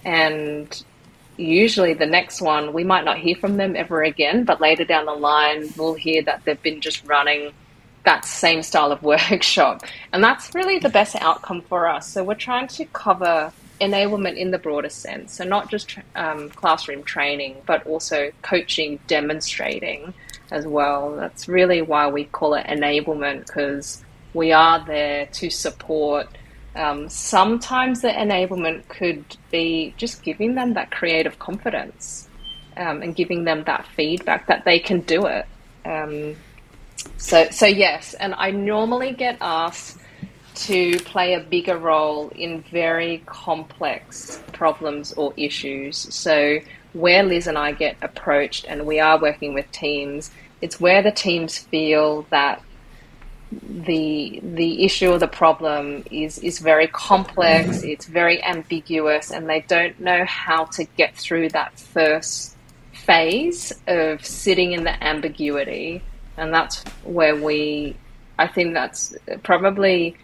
And 0.03 0.83
usually 1.37 1.93
the 1.93 2.05
next 2.05 2.41
one, 2.41 2.73
we 2.73 2.83
might 2.83 3.05
not 3.05 3.17
hear 3.17 3.35
from 3.35 3.57
them 3.57 3.75
ever 3.75 4.03
again, 4.03 4.43
but 4.43 4.61
later 4.61 4.85
down 4.85 5.05
the 5.05 5.13
line, 5.13 5.69
we'll 5.77 5.93
hear 5.93 6.23
that 6.23 6.43
they've 6.45 6.61
been 6.61 6.81
just 6.81 7.05
running 7.05 7.51
that 8.05 8.25
same 8.25 8.61
style 8.63 8.91
of 8.91 9.01
workshop. 9.03 9.83
And 10.13 10.23
that's 10.23 10.53
really 10.55 10.79
the 10.79 10.89
best 10.89 11.15
outcome 11.15 11.61
for 11.61 11.87
us. 11.87 12.11
So 12.11 12.23
we're 12.23 12.35
trying 12.35 12.67
to 12.69 12.85
cover 12.85 13.51
enablement 13.81 14.37
in 14.37 14.51
the 14.51 14.57
broader 14.57 14.89
sense. 14.89 15.33
So 15.33 15.43
not 15.43 15.69
just 15.69 15.97
um, 16.15 16.49
classroom 16.51 17.03
training, 17.03 17.57
but 17.65 17.85
also 17.85 18.31
coaching, 18.41 18.99
demonstrating 19.07 20.13
as 20.51 20.65
well. 20.65 21.15
That's 21.15 21.47
really 21.47 21.81
why 21.81 22.07
we 22.07 22.25
call 22.25 22.53
it 22.53 22.65
enablement 22.67 23.47
because 23.47 24.04
we 24.35 24.51
are 24.51 24.85
there 24.85 25.25
to 25.27 25.49
support. 25.49 26.27
Um, 26.75 27.07
sometimes 27.09 28.01
the 28.01 28.09
enablement 28.09 28.87
could 28.89 29.23
be 29.49 29.93
just 29.97 30.21
giving 30.23 30.55
them 30.55 30.73
that 30.73 30.91
creative 30.91 31.39
confidence 31.39 32.27
um, 32.75 33.01
and 33.01 33.15
giving 33.15 33.45
them 33.45 33.63
that 33.63 33.87
feedback 33.95 34.47
that 34.47 34.65
they 34.65 34.77
can 34.79 34.99
do 34.99 35.25
it. 35.25 35.45
Um, 35.85 36.35
so, 37.17 37.49
so 37.49 37.65
yes, 37.65 38.13
and 38.15 38.35
I 38.37 38.51
normally 38.51 39.13
get 39.13 39.37
asked 39.39 39.99
to 40.55 40.99
play 40.99 41.33
a 41.33 41.39
bigger 41.39 41.77
role 41.77 42.29
in 42.29 42.61
very 42.63 43.23
complex 43.25 44.41
problems 44.51 45.13
or 45.13 45.33
issues. 45.37 45.97
So, 46.13 46.59
where 46.93 47.23
Liz 47.23 47.47
and 47.47 47.57
I 47.57 47.73
get 47.73 47.97
approached 48.01 48.65
and 48.67 48.85
we 48.85 48.99
are 48.99 49.19
working 49.19 49.53
with 49.53 49.69
teams, 49.71 50.31
it's 50.61 50.79
where 50.79 51.01
the 51.01 51.11
teams 51.11 51.57
feel 51.57 52.25
that 52.29 52.61
the 53.61 54.39
the 54.43 54.83
issue 54.83 55.11
or 55.11 55.19
the 55.19 55.27
problem 55.27 56.03
is 56.11 56.39
is 56.39 56.59
very 56.59 56.87
complex, 56.87 57.77
mm-hmm. 57.77 57.89
it's 57.89 58.05
very 58.05 58.43
ambiguous, 58.43 59.31
and 59.31 59.49
they 59.49 59.61
don't 59.61 59.99
know 59.99 60.25
how 60.25 60.65
to 60.65 60.85
get 60.97 61.15
through 61.15 61.49
that 61.49 61.79
first 61.79 62.55
phase 62.93 63.73
of 63.87 64.25
sitting 64.25 64.73
in 64.73 64.83
the 64.83 65.03
ambiguity, 65.03 66.01
and 66.37 66.53
that's 66.53 66.83
where 67.03 67.35
we. 67.35 67.95
I 68.37 68.47
think 68.47 68.73
that's 68.73 69.15
probably 69.43 70.17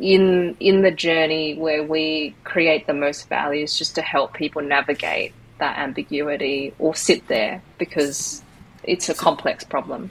in 0.00 0.56
in 0.60 0.82
the 0.82 0.90
journey 0.90 1.54
where 1.54 1.82
we 1.82 2.34
create 2.44 2.86
the 2.86 2.94
most 2.94 3.28
value 3.28 3.62
is 3.62 3.78
just 3.78 3.94
to 3.94 4.02
help 4.02 4.34
people 4.34 4.62
navigate 4.62 5.32
that 5.58 5.78
ambiguity 5.78 6.74
or 6.78 6.94
sit 6.94 7.26
there 7.28 7.62
because 7.78 8.43
it's 8.86 9.08
a 9.08 9.14
complex 9.14 9.64
problem. 9.64 10.10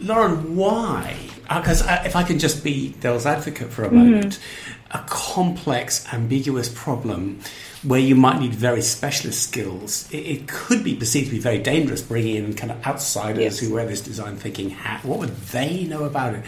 Lauren, 0.00 0.56
why? 0.56 1.16
Because 1.42 1.82
uh, 1.82 2.02
if 2.04 2.16
I 2.16 2.22
can 2.22 2.38
just 2.38 2.64
be 2.64 2.90
devil's 3.00 3.26
advocate 3.26 3.70
for 3.70 3.84
a 3.84 3.90
moment, 3.90 4.38
mm-hmm. 4.38 4.98
a 4.98 5.04
complex, 5.08 6.06
ambiguous 6.12 6.68
problem 6.68 7.40
where 7.82 8.00
you 8.00 8.14
might 8.14 8.40
need 8.40 8.54
very 8.54 8.80
specialist 8.80 9.42
skills, 9.42 10.10
it, 10.10 10.18
it, 10.18 10.48
could 10.48 10.82
be 10.82 10.94
perceived 10.94 11.26
to 11.26 11.32
be 11.32 11.38
very 11.38 11.58
dangerous 11.58 12.00
bringing 12.00 12.36
in 12.36 12.54
kind 12.54 12.72
of 12.72 12.86
outsiders 12.86 13.38
yes. 13.38 13.58
who 13.58 13.74
wear 13.74 13.86
this 13.86 14.00
design 14.00 14.36
thinking 14.36 14.70
hat. 14.70 15.04
What 15.04 15.18
would 15.18 15.36
they 15.48 15.84
know 15.84 16.04
about 16.04 16.34
it? 16.34 16.44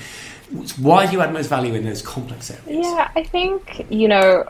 Why 0.79 1.07
do 1.07 1.12
you 1.12 1.21
add 1.21 1.33
most 1.33 1.49
value 1.49 1.75
in 1.75 1.85
those 1.85 2.01
complex 2.01 2.51
areas? 2.51 2.87
Yeah, 2.87 3.11
I 3.15 3.23
think, 3.23 3.87
you 3.91 4.09
know, 4.09 4.49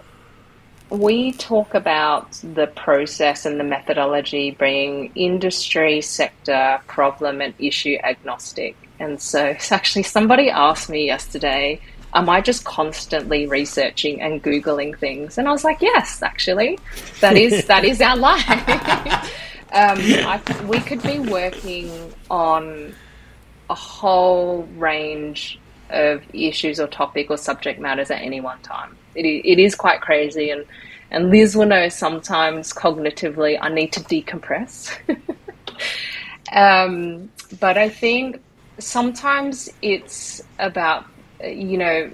we 0.90 1.32
talk 1.32 1.74
about 1.74 2.32
the 2.42 2.66
process 2.68 3.44
and 3.44 3.58
the 3.58 3.64
methodology 3.64 4.52
being 4.52 5.10
industry, 5.14 6.00
sector, 6.00 6.80
problem, 6.86 7.40
and 7.40 7.54
issue 7.58 7.96
agnostic. 8.02 8.76
And 8.98 9.20
so 9.20 9.46
it's 9.46 9.72
actually 9.78 10.04
somebody 10.04 10.48
asked 10.48 10.88
me 10.88 11.06
yesterday, 11.06 11.80
am 12.14 12.28
I 12.28 12.40
just 12.40 12.64
constantly 12.64 13.46
researching 13.46 14.20
and 14.22 14.42
googling 14.42 14.96
things? 14.98 15.38
And 15.38 15.48
I 15.48 15.52
was 15.52 15.64
like, 15.64 15.82
yes, 15.82 16.22
actually, 16.22 16.78
that 17.20 17.36
is 17.36 17.64
that 17.66 17.84
is 17.84 18.00
our 18.00 18.16
life. 18.16 18.48
um, 19.72 19.98
I, 19.98 20.40
we 20.66 20.78
could 20.80 21.02
be 21.02 21.18
working 21.18 22.12
on 22.30 22.94
a 23.68 23.74
whole 23.74 24.62
range 24.76 25.58
of 25.90 26.22
issues 26.32 26.80
or 26.80 26.86
topic 26.86 27.30
or 27.30 27.36
subject 27.36 27.80
matters 27.80 28.10
at 28.10 28.22
any 28.22 28.40
one 28.40 28.60
time. 28.60 28.96
It, 29.16 29.26
it 29.26 29.58
is 29.58 29.74
quite 29.74 30.00
crazy, 30.00 30.50
and 30.50 30.64
and 31.10 31.30
Liz 31.30 31.56
will 31.56 31.66
know 31.66 31.88
sometimes 31.88 32.72
cognitively 32.72 33.58
I 33.60 33.68
need 33.68 33.92
to 33.92 34.00
decompress. 34.00 34.96
um, 36.52 37.30
but 37.60 37.78
I 37.78 37.88
think 37.88 38.42
sometimes 38.78 39.70
it's 39.82 40.42
about 40.58 41.06
you 41.42 41.78
know 41.78 42.10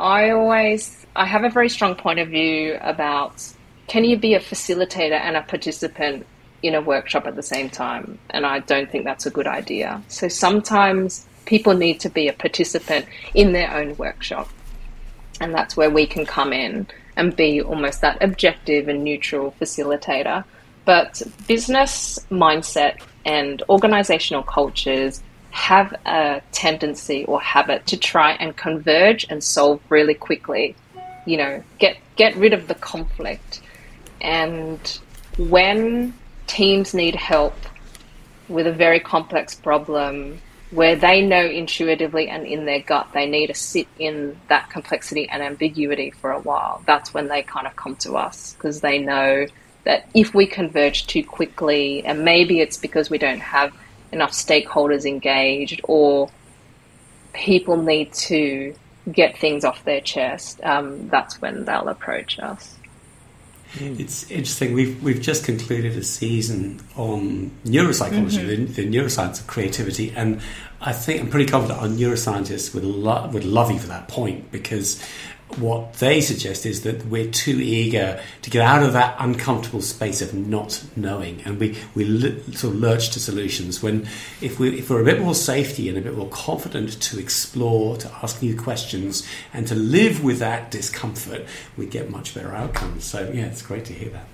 I 0.00 0.30
always 0.30 1.06
I 1.14 1.26
have 1.26 1.44
a 1.44 1.50
very 1.50 1.68
strong 1.68 1.94
point 1.94 2.18
of 2.18 2.28
view 2.28 2.78
about 2.80 3.46
can 3.86 4.04
you 4.04 4.16
be 4.16 4.34
a 4.34 4.40
facilitator 4.40 5.18
and 5.20 5.36
a 5.36 5.42
participant 5.42 6.26
in 6.62 6.74
a 6.74 6.80
workshop 6.80 7.26
at 7.26 7.36
the 7.36 7.42
same 7.42 7.68
time, 7.68 8.18
and 8.30 8.46
I 8.46 8.60
don't 8.60 8.90
think 8.90 9.04
that's 9.04 9.26
a 9.26 9.30
good 9.30 9.46
idea. 9.46 10.02
So 10.08 10.28
sometimes 10.28 11.26
people 11.44 11.74
need 11.74 12.00
to 12.00 12.08
be 12.08 12.28
a 12.28 12.32
participant 12.32 13.06
in 13.34 13.52
their 13.52 13.72
own 13.74 13.96
workshop. 13.96 14.48
And 15.40 15.54
that's 15.54 15.76
where 15.76 15.90
we 15.90 16.06
can 16.06 16.26
come 16.26 16.52
in 16.52 16.86
and 17.16 17.34
be 17.34 17.60
almost 17.60 18.00
that 18.00 18.22
objective 18.22 18.88
and 18.88 19.04
neutral 19.04 19.54
facilitator. 19.60 20.44
But 20.84 21.22
business 21.46 22.18
mindset 22.30 23.00
and 23.24 23.62
organizational 23.68 24.42
cultures 24.42 25.22
have 25.50 25.92
a 26.06 26.40
tendency 26.52 27.24
or 27.26 27.40
habit 27.40 27.86
to 27.86 27.96
try 27.96 28.32
and 28.32 28.56
converge 28.56 29.26
and 29.28 29.44
solve 29.44 29.80
really 29.88 30.14
quickly. 30.14 30.74
You 31.26 31.36
know, 31.36 31.64
get 31.78 31.98
get 32.16 32.34
rid 32.36 32.52
of 32.52 32.68
the 32.68 32.74
conflict. 32.74 33.60
And 34.20 34.80
when 35.38 36.14
teams 36.46 36.94
need 36.94 37.14
help 37.14 37.54
with 38.48 38.66
a 38.66 38.72
very 38.72 38.98
complex 39.00 39.54
problem, 39.54 40.40
where 40.72 40.96
they 40.96 41.20
know 41.20 41.44
intuitively 41.44 42.28
and 42.28 42.46
in 42.46 42.64
their 42.64 42.80
gut 42.80 43.06
they 43.12 43.26
need 43.26 43.48
to 43.48 43.54
sit 43.54 43.86
in 43.98 44.40
that 44.48 44.70
complexity 44.70 45.28
and 45.28 45.42
ambiguity 45.42 46.10
for 46.10 46.32
a 46.32 46.40
while. 46.40 46.82
That's 46.86 47.12
when 47.12 47.28
they 47.28 47.42
kind 47.42 47.66
of 47.66 47.76
come 47.76 47.94
to 47.96 48.14
us 48.14 48.54
because 48.54 48.80
they 48.80 48.98
know 48.98 49.46
that 49.84 50.08
if 50.14 50.34
we 50.34 50.46
converge 50.46 51.06
too 51.06 51.24
quickly, 51.24 52.04
and 52.04 52.24
maybe 52.24 52.60
it's 52.60 52.76
because 52.76 53.10
we 53.10 53.18
don't 53.18 53.40
have 53.40 53.74
enough 54.12 54.32
stakeholders 54.32 55.04
engaged 55.04 55.80
or 55.84 56.30
people 57.32 57.76
need 57.76 58.12
to 58.12 58.74
get 59.10 59.36
things 59.38 59.64
off 59.64 59.84
their 59.84 60.00
chest, 60.00 60.60
um, 60.62 61.08
that's 61.08 61.40
when 61.40 61.64
they'll 61.64 61.88
approach 61.88 62.38
us. 62.38 62.76
It's 63.74 64.30
interesting. 64.30 64.74
We've 64.74 65.02
we've 65.02 65.20
just 65.20 65.44
concluded 65.44 65.96
a 65.96 66.02
season 66.02 66.80
on 66.96 67.50
neuropsychology, 67.64 68.40
mm-hmm. 68.40 68.72
the, 68.72 68.82
the, 68.82 68.86
neuroscience 68.86 69.40
of 69.40 69.46
creativity, 69.46 70.12
and 70.14 70.40
I 70.80 70.92
think 70.92 71.22
I'm 71.22 71.30
pretty 71.30 71.50
confident 71.50 71.80
our 71.80 71.88
neuroscientists 71.88 72.74
would 72.74 72.84
lo- 72.84 73.28
would 73.32 73.44
love 73.44 73.70
you 73.70 73.78
for 73.78 73.88
that 73.88 74.08
point 74.08 74.52
because 74.52 75.02
what 75.58 75.94
they 75.94 76.20
suggest 76.20 76.66
is 76.66 76.82
that 76.82 77.06
we're 77.06 77.30
too 77.30 77.60
eager 77.60 78.20
to 78.42 78.50
get 78.50 78.62
out 78.62 78.82
of 78.82 78.92
that 78.92 79.16
uncomfortable 79.18 79.82
space 79.82 80.20
of 80.22 80.34
not 80.34 80.84
knowing, 80.96 81.42
and 81.42 81.58
we 81.58 81.78
we 81.94 82.04
sort 82.52 82.74
of 82.74 82.80
lurch 82.80 83.10
to 83.10 83.20
solutions. 83.20 83.82
When 83.82 84.08
if 84.40 84.58
we 84.58 84.78
if 84.78 84.90
we're 84.90 85.02
a 85.02 85.04
bit 85.04 85.20
more 85.20 85.34
safety 85.34 85.88
and 85.88 85.98
a 85.98 86.00
bit 86.00 86.16
more 86.16 86.28
confident 86.28 87.00
to 87.02 87.18
explore, 87.18 87.96
to 87.98 88.10
ask 88.22 88.42
new 88.42 88.58
questions, 88.58 89.26
and 89.52 89.66
to 89.68 89.74
live 89.74 90.22
with 90.24 90.38
that 90.38 90.70
discomfort, 90.70 91.46
we 91.76 91.86
get 91.86 92.10
much 92.10 92.34
better 92.34 92.54
outcomes. 92.54 93.04
So 93.04 93.30
yeah, 93.32 93.46
it's 93.46 93.62
great 93.62 93.84
to 93.86 93.92
hear 93.92 94.10
that. 94.10 94.26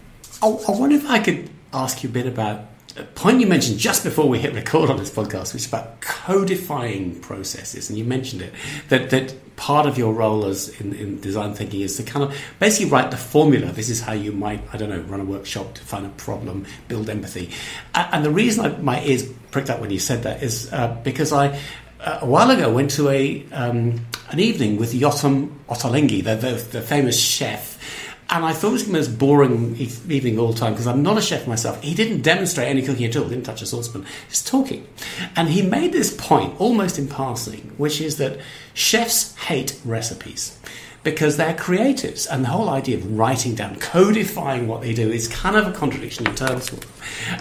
I, 0.42 0.46
I 0.46 0.70
wonder 0.78 0.96
if 0.96 1.08
I 1.08 1.18
could 1.18 1.50
ask 1.72 2.02
you 2.02 2.08
a 2.08 2.12
bit 2.12 2.26
about 2.26 2.66
a 2.98 3.04
point 3.04 3.40
you 3.40 3.46
mentioned 3.46 3.78
just 3.78 4.04
before 4.04 4.28
we 4.28 4.38
hit 4.38 4.54
record 4.54 4.90
on 4.90 4.96
this 4.96 5.10
podcast, 5.10 5.52
which 5.52 5.62
is 5.62 5.68
about 5.68 6.00
codifying 6.00 7.18
processes, 7.20 7.88
and 7.88 7.98
you 7.98 8.04
mentioned 8.04 8.42
it 8.42 8.52
that 8.88 9.10
that 9.10 9.34
part 9.56 9.86
of 9.86 9.98
your 9.98 10.12
role 10.12 10.46
as 10.46 10.68
in, 10.80 10.94
in, 10.94 11.20
design 11.20 11.52
thinking 11.52 11.80
is 11.80 11.96
to 11.96 12.02
kind 12.02 12.24
of 12.24 12.36
basically 12.60 12.88
write 12.90 13.10
the 13.10 13.16
formula. 13.16 13.66
This 13.72 13.90
is 13.90 14.00
how 14.00 14.12
you 14.12 14.32
might, 14.32 14.62
I 14.72 14.76
don't 14.76 14.88
know, 14.88 15.00
run 15.00 15.20
a 15.20 15.24
workshop 15.24 15.74
to 15.74 15.82
find 15.82 16.06
a 16.06 16.10
problem, 16.10 16.64
build 16.86 17.10
empathy. 17.10 17.50
And 17.94 18.24
the 18.24 18.30
reason 18.30 18.64
I, 18.64 18.68
my 18.78 19.02
ears 19.02 19.24
pricked 19.50 19.68
up 19.68 19.80
when 19.80 19.90
you 19.90 19.98
said 19.98 20.22
that 20.22 20.42
is 20.42 20.72
uh, 20.72 20.96
because 21.02 21.32
I. 21.32 21.58
Uh, 22.00 22.20
a 22.22 22.26
while 22.26 22.48
ago, 22.48 22.72
went 22.72 22.92
to 22.92 23.08
a 23.08 23.44
um, 23.50 24.06
an 24.30 24.38
evening 24.38 24.76
with 24.76 24.92
Yotam 24.92 25.52
Ottolenghi, 25.68 26.22
the, 26.22 26.36
the, 26.36 26.52
the 26.70 26.80
famous 26.80 27.18
chef, 27.18 27.77
and 28.30 28.44
I 28.44 28.52
thought 28.52 28.68
it 28.68 28.72
was 28.72 28.86
the 28.86 28.92
most 28.92 29.18
boring 29.18 29.76
evening 29.76 30.34
of 30.34 30.44
all 30.44 30.52
time 30.52 30.72
because 30.74 30.86
I'm 30.86 31.02
not 31.02 31.16
a 31.16 31.22
chef 31.22 31.46
myself. 31.46 31.82
He 31.82 31.94
didn't 31.94 32.22
demonstrate 32.22 32.68
any 32.68 32.82
cooking 32.82 33.06
at 33.06 33.16
all, 33.16 33.28
didn't 33.28 33.44
touch 33.44 33.62
a 33.62 33.66
saucepan, 33.66 34.04
just 34.28 34.46
talking. 34.46 34.86
And 35.34 35.48
he 35.48 35.62
made 35.62 35.92
this 35.92 36.14
point 36.14 36.60
almost 36.60 36.98
in 36.98 37.08
passing, 37.08 37.72
which 37.78 38.00
is 38.00 38.18
that 38.18 38.38
chefs 38.74 39.34
hate 39.36 39.78
recipes 39.84 40.58
because 41.02 41.36
they're 41.36 41.54
creatives, 41.54 42.26
and 42.30 42.44
the 42.44 42.48
whole 42.48 42.68
idea 42.68 42.96
of 42.96 43.18
writing 43.18 43.54
down, 43.54 43.76
codifying 43.76 44.66
what 44.66 44.82
they 44.82 44.92
do 44.92 45.10
is 45.10 45.28
kind 45.28 45.56
of 45.56 45.66
a 45.66 45.72
contradiction 45.72 46.26
in 46.26 46.34
terms. 46.34 46.70
And 46.70 46.82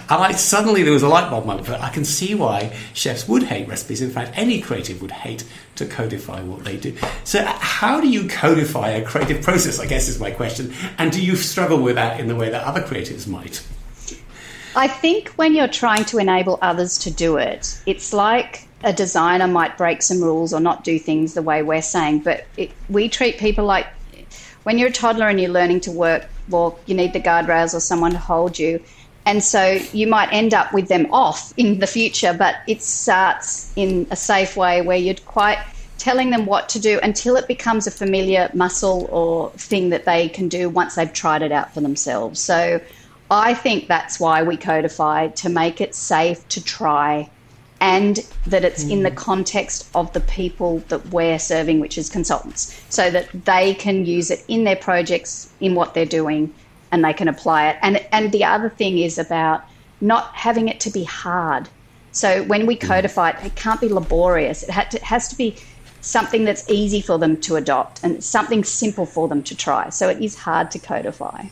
I 0.08 0.32
suddenly 0.32 0.82
there 0.82 0.92
was 0.92 1.02
a 1.02 1.08
light 1.08 1.28
bulb 1.30 1.46
moment, 1.46 1.68
I 1.68 1.90
can 1.90 2.04
see 2.04 2.34
why 2.34 2.74
chefs 2.94 3.26
would 3.28 3.42
hate 3.42 3.68
recipes. 3.68 4.00
In 4.00 4.10
fact, 4.10 4.32
any 4.36 4.60
creative 4.60 5.02
would 5.02 5.10
hate 5.10 5.44
to 5.76 5.86
codify 5.86 6.42
what 6.42 6.64
they 6.64 6.76
do. 6.76 6.96
So, 7.24 7.40
uh, 7.40 7.46
how 7.58 8.00
do 8.00 8.08
you 8.08 8.28
codify 8.28 8.90
a 8.90 9.04
creative 9.04 9.42
process? 9.42 9.80
I 9.80 9.86
guess 9.86 10.08
is 10.08 10.20
my 10.20 10.30
question. 10.30 10.72
And 10.98 11.10
do 11.12 11.24
you 11.24 11.36
struggle 11.36 11.82
with 11.82 11.96
that 11.96 12.20
in 12.20 12.28
the 12.28 12.36
way 12.36 12.50
that 12.50 12.64
other 12.64 12.80
creatives 12.80 13.26
might? 13.26 13.64
I 14.76 14.86
think 14.86 15.30
when 15.30 15.54
you're 15.54 15.66
trying 15.66 16.04
to 16.04 16.18
enable 16.18 16.58
others 16.62 16.98
to 16.98 17.10
do 17.10 17.36
it, 17.36 17.80
it's 17.86 18.12
like 18.12 18.67
a 18.84 18.92
designer 18.92 19.48
might 19.48 19.76
break 19.76 20.02
some 20.02 20.22
rules 20.22 20.52
or 20.52 20.60
not 20.60 20.84
do 20.84 20.98
things 20.98 21.34
the 21.34 21.42
way 21.42 21.62
we're 21.62 21.82
saying, 21.82 22.20
but 22.20 22.46
it, 22.56 22.70
we 22.88 23.08
treat 23.08 23.38
people 23.38 23.64
like 23.64 23.86
when 24.62 24.78
you're 24.78 24.88
a 24.88 24.92
toddler 24.92 25.28
and 25.28 25.40
you're 25.40 25.50
learning 25.50 25.80
to 25.80 25.90
work, 25.90 26.26
well, 26.48 26.78
you 26.86 26.94
need 26.94 27.12
the 27.12 27.20
guardrails 27.20 27.74
or 27.74 27.80
someone 27.80 28.12
to 28.12 28.18
hold 28.18 28.58
you. 28.58 28.82
And 29.24 29.42
so 29.42 29.80
you 29.92 30.06
might 30.06 30.32
end 30.32 30.54
up 30.54 30.72
with 30.72 30.88
them 30.88 31.06
off 31.12 31.52
in 31.56 31.80
the 31.80 31.86
future, 31.86 32.32
but 32.32 32.56
it 32.66 32.82
starts 32.82 33.72
in 33.76 34.06
a 34.10 34.16
safe 34.16 34.56
way 34.56 34.80
where 34.80 34.96
you're 34.96 35.14
quite 35.26 35.58
telling 35.98 36.30
them 36.30 36.46
what 36.46 36.68
to 36.70 36.78
do 36.78 37.00
until 37.02 37.36
it 37.36 37.48
becomes 37.48 37.86
a 37.86 37.90
familiar 37.90 38.50
muscle 38.54 39.08
or 39.10 39.50
thing 39.50 39.90
that 39.90 40.04
they 40.04 40.28
can 40.28 40.48
do 40.48 40.68
once 40.68 40.94
they've 40.94 41.12
tried 41.12 41.42
it 41.42 41.50
out 41.50 41.74
for 41.74 41.80
themselves. 41.80 42.40
So 42.40 42.80
I 43.30 43.52
think 43.52 43.88
that's 43.88 44.18
why 44.20 44.42
we 44.42 44.56
codify 44.56 45.28
to 45.28 45.48
make 45.48 45.80
it 45.80 45.94
safe 45.94 46.46
to 46.48 46.62
try 46.62 47.28
and 47.80 48.26
that 48.46 48.64
it's 48.64 48.84
mm. 48.84 48.90
in 48.90 49.02
the 49.02 49.10
hmm. 49.10 49.16
context 49.16 49.88
of 49.94 50.12
the 50.12 50.20
people 50.20 50.78
that 50.88 51.06
we're 51.10 51.38
serving, 51.38 51.80
which 51.80 51.96
is 51.96 52.08
consultants, 52.08 52.80
so 52.88 53.10
that 53.10 53.28
they 53.44 53.74
can 53.74 54.04
use 54.04 54.30
it 54.30 54.44
in 54.48 54.64
their 54.64 54.76
projects, 54.76 55.52
in 55.60 55.74
what 55.74 55.94
they're 55.94 56.04
doing, 56.04 56.52
and 56.90 57.04
they 57.04 57.12
can 57.12 57.28
apply 57.28 57.68
it. 57.68 57.76
And 57.82 58.04
and 58.12 58.32
the 58.32 58.44
other 58.44 58.68
thing 58.68 58.98
is 58.98 59.18
about 59.18 59.62
not 60.00 60.34
having 60.34 60.68
it 60.68 60.80
to 60.80 60.90
be 60.90 61.04
hard. 61.04 61.68
So 62.12 62.42
when 62.44 62.66
we 62.66 62.74
hmm. 62.74 62.86
codify 62.86 63.30
it, 63.30 63.46
it 63.46 63.54
can't 63.54 63.80
be 63.80 63.88
laborious. 63.88 64.62
It, 64.62 64.72
to, 64.72 64.96
it 64.96 65.02
has 65.02 65.28
to 65.28 65.36
be 65.36 65.56
something 66.00 66.44
that's 66.44 66.68
easy 66.70 67.00
for 67.00 67.18
them 67.18 67.36
to 67.42 67.56
adopt 67.56 68.02
and 68.02 68.22
something 68.22 68.64
simple 68.64 69.06
for 69.06 69.28
them 69.28 69.42
to 69.42 69.56
try. 69.56 69.90
So 69.90 70.08
it 70.08 70.22
is 70.22 70.36
hard 70.36 70.70
to 70.72 70.78
codify. 70.78 71.46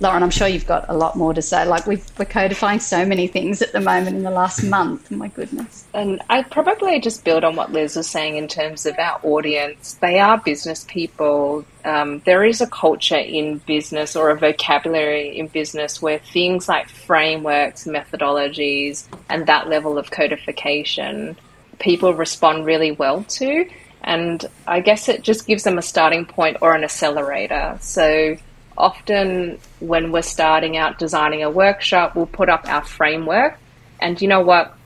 Lauren, 0.00 0.24
I'm 0.24 0.30
sure 0.30 0.48
you've 0.48 0.66
got 0.66 0.86
a 0.88 0.94
lot 0.94 1.16
more 1.16 1.32
to 1.32 1.40
say. 1.40 1.64
Like 1.64 1.86
we 1.86 2.02
are 2.18 2.24
codifying 2.24 2.80
so 2.80 3.06
many 3.06 3.28
things 3.28 3.62
at 3.62 3.72
the 3.72 3.80
moment 3.80 4.16
in 4.16 4.24
the 4.24 4.30
last 4.30 4.62
month. 4.68 5.08
Oh 5.12 5.16
my 5.16 5.28
goodness. 5.28 5.84
And 5.94 6.20
I'd 6.28 6.50
probably 6.50 6.98
just 7.00 7.24
build 7.24 7.44
on 7.44 7.54
what 7.54 7.72
Liz 7.72 7.94
was 7.94 8.08
saying 8.08 8.36
in 8.36 8.48
terms 8.48 8.86
of 8.86 8.98
our 8.98 9.20
audience. 9.22 9.94
They 9.94 10.18
are 10.18 10.38
business 10.38 10.84
people. 10.88 11.64
Um, 11.84 12.20
there 12.20 12.44
is 12.44 12.60
a 12.60 12.66
culture 12.66 13.16
in 13.16 13.58
business 13.58 14.16
or 14.16 14.30
a 14.30 14.36
vocabulary 14.36 15.38
in 15.38 15.46
business 15.46 16.02
where 16.02 16.18
things 16.18 16.68
like 16.68 16.88
frameworks, 16.88 17.84
methodologies, 17.84 19.06
and 19.30 19.46
that 19.46 19.68
level 19.68 19.96
of 19.96 20.10
codification 20.10 21.36
people 21.78 22.14
respond 22.14 22.66
really 22.66 22.92
well 22.92 23.24
to. 23.24 23.68
And 24.02 24.44
I 24.66 24.80
guess 24.80 25.08
it 25.08 25.22
just 25.22 25.46
gives 25.46 25.62
them 25.62 25.78
a 25.78 25.82
starting 25.82 26.26
point 26.26 26.58
or 26.60 26.74
an 26.74 26.84
accelerator. 26.84 27.78
So 27.80 28.36
often 28.76 29.58
when 29.80 30.12
we're 30.12 30.22
starting 30.22 30.76
out 30.76 30.98
designing 30.98 31.42
a 31.42 31.50
workshop, 31.50 32.14
we'll 32.14 32.26
put 32.26 32.48
up 32.48 32.68
our 32.68 32.84
framework. 32.84 33.58
And 34.00 34.20
you 34.20 34.28
know 34.28 34.40
what? 34.40 34.76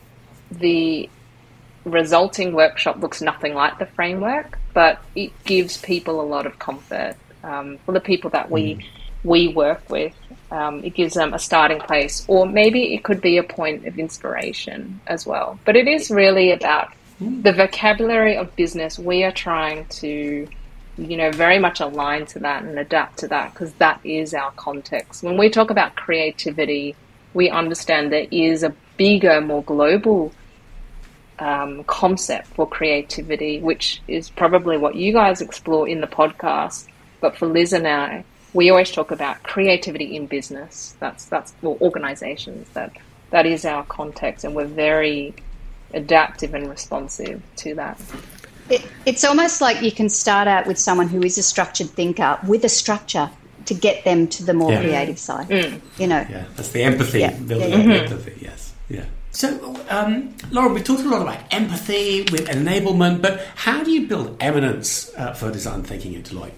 The 0.51 1.09
resulting 1.85 2.53
workshop 2.53 2.99
looks 2.99 3.21
nothing 3.21 3.55
like 3.55 3.79
the 3.79 3.87
framework, 3.87 4.59
but 4.75 5.01
it 5.15 5.33
gives 5.45 5.79
people 5.79 6.21
a 6.21 6.27
lot 6.27 6.47
of 6.47 6.59
comfort. 6.59 7.17
Um, 7.43 7.79
for 7.87 7.93
the 7.93 8.01
people 8.01 8.31
that 8.31 8.51
we 8.51 8.75
mm. 8.75 8.85
we 9.25 9.49
work 9.49 9.89
with, 9.89 10.15
um, 10.51 10.83
it 10.85 10.95
gives 10.95 11.15
them 11.15 11.35
a 11.35 11.39
starting 11.39 11.79
place, 11.79 12.25
or 12.29 12.47
maybe 12.47 12.95
it 12.95 13.05
could 13.05 13.21
be 13.21 13.39
a 13.39 13.43
point 13.43 13.87
of 13.87 13.99
inspiration 13.99 15.01
as 15.07 15.27
well. 15.27 15.59
But 15.65 15.77
it 15.77 15.87
is 15.87 16.11
really 16.11 16.51
about 16.51 16.93
mm. 17.21 17.43
the 17.43 17.53
vocabulary 17.53 18.37
of 18.37 18.55
business. 18.57 18.99
We 18.99 19.23
are 19.23 19.33
trying 19.33 19.87
to 19.87 20.49
you 20.99 21.17
know, 21.17 21.31
very 21.31 21.59
much 21.59 21.81
align 21.81 22.27
to 22.27 22.41
that 22.41 22.65
and 22.65 22.79
adapt 22.79 23.19
to 23.19 23.29
that 23.29 23.55
because 23.55 23.73
that 23.75 24.01
is 24.05 24.35
our 24.35 24.51
context. 24.53 25.23
When 25.23 25.37
we 25.37 25.49
talk 25.49 25.71
about 25.71 25.95
creativity, 25.95 26.97
we 27.35 27.49
understand 27.49 28.13
there 28.13 28.27
is 28.31 28.63
a 28.63 28.75
bigger, 28.97 29.41
more 29.41 29.63
global 29.63 30.33
um, 31.39 31.85
concept 31.85 32.49
for 32.49 32.69
creativity, 32.69 33.61
which 33.61 34.03
is 34.09 34.29
probably 34.29 34.77
what 34.77 34.97
you 34.97 35.13
guys 35.13 35.41
explore 35.41 35.89
in 35.89 36.01
the 36.01 36.07
podcast. 36.07 36.89
But 37.21 37.37
for 37.37 37.47
Liz 37.47 37.73
and 37.73 37.87
I, 37.87 38.25
we 38.53 38.71
always 38.71 38.91
talk 38.91 39.11
about 39.11 39.43
creativity 39.45 40.17
in 40.17 40.27
business. 40.27 40.97
That's 40.99 41.27
that's 41.27 41.55
well, 41.63 41.79
organizations. 41.81 42.69
That 42.71 42.97
that 43.31 43.47
is 43.47 43.65
our 43.65 43.85
context, 43.85 44.45
and 44.45 44.55
we're 44.55 44.65
very 44.65 45.35
adaptive 45.95 46.55
and 46.55 46.69
responsive 46.69 47.43
to 47.57 47.75
that. 47.77 48.01
It, 48.71 48.87
it's 49.07 49.25
almost 49.25 49.61
like 49.61 49.83
you 49.83 49.93
can 49.93 50.09
start 50.09 50.49
out 50.49 50.67
with 50.67 50.79
someone 50.79 51.09
who 51.09 51.23
is 51.23 51.39
a 51.39 51.43
structured 51.43 51.91
thinker 51.91 52.39
with 52.47 52.65
a 52.65 52.69
structure 52.69 53.31
to 53.67 53.75
get 53.75 54.05
them 54.05 54.27
to 54.29 54.45
the 54.45 54.55
more 54.55 54.73
yeah. 54.73 54.81
creative 54.81 55.19
side. 55.19 55.49
Mm. 55.49 55.81
You 55.99 56.07
know, 56.07 56.27
yeah, 56.29 56.45
that's 56.57 56.71
the 56.71 56.83
empathy, 56.83 57.21
yeah. 57.21 57.37
building 57.39 57.71
yeah, 57.71 57.77
mm-hmm. 57.77 57.91
empathy. 57.91 58.39
Yes, 58.41 58.75
yeah. 58.89 59.05
So, 59.31 59.77
um, 59.89 60.35
Laura, 60.51 60.73
we 60.73 60.83
talked 60.83 61.03
a 61.03 61.09
lot 61.09 61.23
about 61.23 61.39
empathy 61.51 62.23
with 62.23 62.49
enablement, 62.49 63.23
but 63.23 63.41
how 63.55 63.85
do 63.85 63.91
you 63.91 64.09
build 64.09 64.37
eminence 64.41 65.15
uh, 65.17 65.33
for 65.35 65.53
design 65.53 65.83
thinking 65.83 66.17
at 66.17 66.25
Deloitte? 66.25 66.53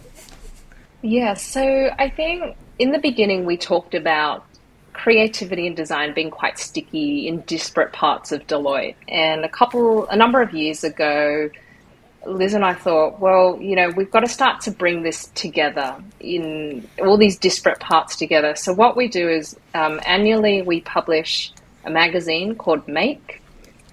Yeah, 1.03 1.35
so 1.35 1.91
I 1.99 2.09
think 2.09 2.57
in 2.79 2.93
the 2.93 2.99
beginning 2.99 3.45
we 3.45 3.57
talked 3.57 3.95
about 3.95 4.47
creativity 4.93 5.67
and 5.67 5.77
design 5.77 6.15
being 6.15 6.31
quite 6.31 6.59
sticky 6.59 7.27
in 7.27 7.41
disparate 7.43 7.93
parts 7.93 8.33
of 8.33 8.47
Deloitte, 8.47 8.97
and 9.09 9.45
a 9.45 9.49
couple, 9.49 10.07
a 10.07 10.17
number 10.17 10.41
of 10.41 10.55
years 10.55 10.85
ago 10.85 11.51
Liz 12.27 12.55
and 12.55 12.65
I 12.65 12.75
thought, 12.75 13.19
well, 13.19 13.59
you 13.61 13.75
know, 13.77 13.91
we've 13.91 14.11
got 14.11 14.21
to 14.21 14.29
start 14.29 14.61
to 14.63 14.71
bring 14.71 15.03
this 15.03 15.27
together 15.35 15.97
in 16.21 16.89
all 17.01 17.17
these 17.17 17.39
disparate 17.39 17.81
parts 17.81 18.17
together. 18.17 18.55
So, 18.55 18.73
what 18.73 18.97
we 18.97 19.09
do 19.09 19.29
is 19.29 19.57
um, 19.75 20.01
annually 20.05 20.63
we 20.63 20.83
publish 20.83 21.53
a 21.85 21.91
magazine 21.91 22.57
called 22.57 22.87
Make. 22.87 23.43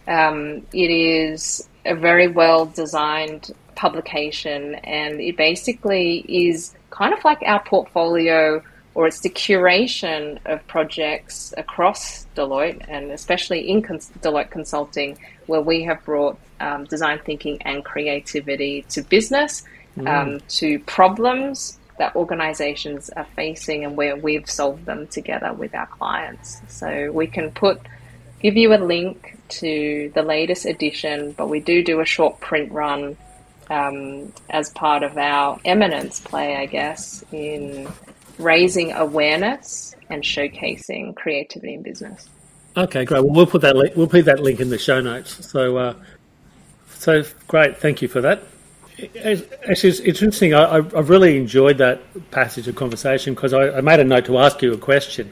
Um, 0.08 0.66
it 0.74 0.90
is 0.90 1.68
a 1.86 1.96
very 1.96 2.28
well 2.28 2.66
designed 2.66 3.52
publication, 3.76 4.76
and 4.76 5.22
it 5.22 5.38
basically 5.38 6.26
is 6.28 6.76
kind 6.90 7.14
of 7.14 7.24
like 7.24 7.42
our 7.46 7.64
portfolio 7.64 8.62
or 8.98 9.06
it's 9.06 9.20
the 9.20 9.30
curation 9.30 10.40
of 10.48 10.66
projects 10.66 11.54
across 11.56 12.26
Deloitte 12.36 12.84
and 12.88 13.12
especially 13.12 13.70
in 13.70 13.84
Deloitte 13.84 14.50
Consulting, 14.50 15.20
where 15.46 15.62
we 15.62 15.84
have 15.84 16.04
brought 16.04 16.40
um, 16.60 16.86
design 16.86 17.20
thinking 17.26 17.62
and 17.62 17.84
creativity 17.84 18.84
to 18.90 19.02
business, 19.02 19.64
mm. 19.98 20.08
um, 20.08 20.42
to 20.50 20.80
problems 20.80 21.78
that 21.98 22.16
organizations 22.16 23.10
are 23.12 23.28
facing 23.36 23.84
and 23.84 23.98
where 23.98 24.16
we've 24.16 24.50
solved 24.50 24.86
them 24.86 25.08
together 25.08 25.54
with 25.54 25.74
our 25.74 25.88
clients. 25.88 26.62
So 26.68 27.12
we 27.12 27.28
can 27.28 27.52
put, 27.52 27.82
give 28.40 28.56
you 28.56 28.74
a 28.74 28.78
link 28.78 29.38
to 29.50 30.12
the 30.14 30.22
latest 30.22 30.66
edition, 30.66 31.32
but 31.32 31.50
we 31.50 31.60
do 31.60 31.84
do 31.84 32.00
a 32.00 32.06
short 32.06 32.40
print 32.40 32.72
run 32.72 33.18
um, 33.70 34.32
as 34.50 34.70
part 34.70 35.04
of 35.04 35.18
our 35.18 35.60
eminence 35.66 36.20
play, 36.20 36.56
I 36.56 36.68
guess, 36.68 37.24
in 37.32 37.88
raising 38.38 38.94
awareness 38.94 39.96
and 40.10 40.24
showcasing 40.24 41.16
creativity 41.16 41.74
in 41.74 41.82
business. 41.82 42.30
Okay, 42.76 43.06
great. 43.06 43.24
Well, 43.24 43.34
we'll 43.34 43.48
put 43.48 43.62
that 43.64 43.76
link, 43.76 43.96
we'll 43.96 44.08
put 44.08 44.26
that 44.26 44.40
link 44.40 44.60
in 44.60 44.70
the 44.70 44.78
show 44.78 45.02
notes. 45.02 45.50
So, 45.50 45.78
uh, 45.78 45.96
so 47.00 47.24
great. 47.48 47.78
Thank 47.78 48.02
you 48.02 48.08
for 48.08 48.22
that. 48.22 48.44
Actually, 49.00 49.90
it's 49.90 50.22
interesting. 50.22 50.54
I, 50.54 50.76
have 50.76 51.10
really 51.10 51.38
enjoyed 51.38 51.78
that 51.78 52.02
passage 52.32 52.68
of 52.68 52.76
conversation 52.76 53.36
because 53.36 53.54
I, 53.54 53.78
I, 53.78 53.82
made 53.82 54.00
a 54.00 54.04
note 54.04 54.26
to 54.26 54.40
ask 54.40 54.62
you 54.62 54.74
a 54.74 54.78
question. 54.78 55.32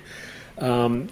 Um, 0.59 1.09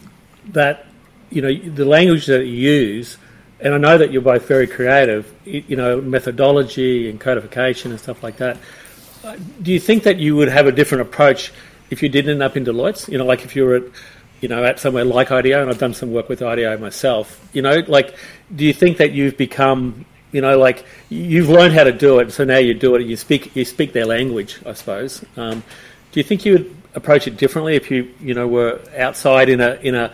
that 0.50 0.86
you 1.32 1.42
know 1.42 1.54
the 1.54 1.86
language 1.86 2.28
that 2.28 2.46
you 2.46 2.54
use, 2.54 3.18
and 3.60 3.74
I 3.74 3.78
know 3.78 3.98
that 3.98 4.12
you're 4.12 4.22
both 4.22 4.48
very 4.48 4.68
creative. 4.68 5.34
You 5.46 5.76
know 5.76 6.00
methodology 6.00 7.10
and 7.10 7.20
codification 7.20 7.92
and 7.92 8.00
stuff 8.00 8.22
like 8.22 8.38
that. 8.38 8.58
Do 9.62 9.72
you 9.72 9.80
think 9.80 10.04
that 10.04 10.18
you 10.20 10.36
would 10.36 10.50
have 10.50 10.68
a 10.68 10.72
different 10.72 11.02
approach 11.02 11.52
if 11.90 12.04
you 12.04 12.10
didn't 12.10 12.32
end 12.32 12.44
up 12.44 12.56
in 12.56 12.66
Deloitte? 12.66 13.10
You 13.10 13.18
know, 13.18 13.26
like 13.26 13.46
if 13.46 13.56
you 13.56 13.66
were 13.66 13.76
at 13.76 13.84
you 14.44 14.50
know, 14.50 14.62
at 14.66 14.78
somewhere 14.78 15.06
like 15.06 15.32
IDEO, 15.32 15.62
and 15.62 15.70
I've 15.70 15.78
done 15.78 15.94
some 15.94 16.12
work 16.12 16.28
with 16.28 16.42
IDEO 16.42 16.78
myself. 16.78 17.40
You 17.54 17.62
know, 17.62 17.82
like, 17.88 18.14
do 18.54 18.66
you 18.66 18.74
think 18.74 18.98
that 18.98 19.14
you've 19.14 19.38
become, 19.38 20.06
you 20.34 20.42
know, 20.42 20.58
like 20.58 20.86
you've 21.10 21.48
learned 21.48 21.74
how 21.74 21.86
to 21.86 21.94
do 21.94 22.20
it, 22.20 22.34
so 22.34 22.44
now 22.44 22.58
you 22.58 22.74
do 22.74 22.96
it, 22.96 23.04
you 23.04 23.16
speak 23.16 23.56
you 23.56 23.64
speak 23.64 23.94
their 23.94 24.06
language, 24.06 24.60
I 24.66 24.74
suppose. 24.74 25.24
Um, 25.38 25.64
do 26.12 26.20
you 26.20 26.24
think 26.24 26.46
you 26.46 26.54
would 26.54 26.76
approach 26.96 27.28
it 27.28 27.38
differently 27.38 27.76
if 27.76 27.90
you 27.90 28.14
you 28.20 28.34
know 28.34 28.48
were 28.48 28.82
outside 28.98 29.50
in 29.50 29.62
a 29.62 29.76
in 29.82 29.96
a 29.96 30.14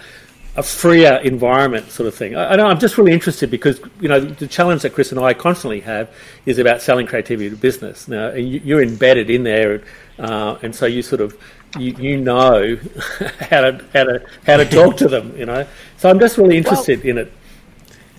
a 0.56 0.64
freer 0.64 1.22
environment 1.24 1.90
sort 1.90 2.08
of 2.08 2.16
thing. 2.16 2.36
I, 2.36 2.56
know 2.56 2.68
I'm 2.68 2.80
just 2.80 2.98
really 2.98 3.14
interested 3.14 3.50
because 3.50 3.80
you 4.02 4.10
know 4.10 4.20
the 4.20 4.48
challenge 4.48 4.82
that 4.82 4.94
Chris 4.94 5.12
and 5.12 5.20
I 5.20 5.34
constantly 5.34 5.80
have 5.82 6.10
is 6.46 6.58
about 6.58 6.82
selling 6.82 7.06
creativity 7.06 7.50
to 7.50 7.56
business. 7.56 8.08
Now 8.08 8.34
you, 8.34 8.78
are 8.78 8.82
embedded 8.82 9.30
in 9.30 9.44
there, 9.44 9.84
uh, 10.18 10.58
and 10.62 10.76
so 10.76 10.86
you 10.86 11.02
sort 11.02 11.22
of 11.22 11.38
you, 11.78 11.94
you 11.94 12.18
know 12.18 12.76
how 13.40 13.62
to 13.62 13.86
how 13.94 14.04
to 14.04 14.26
how 14.46 14.58
to 14.58 14.66
talk 14.66 14.98
to 14.98 15.08
them. 15.08 15.38
You 15.38 15.46
know, 15.46 15.66
so 15.98 16.10
I'm 16.10 16.20
just 16.20 16.38
really 16.38 16.58
interested 16.58 17.00
well, 17.00 17.10
in 17.10 17.18
it. 17.20 17.34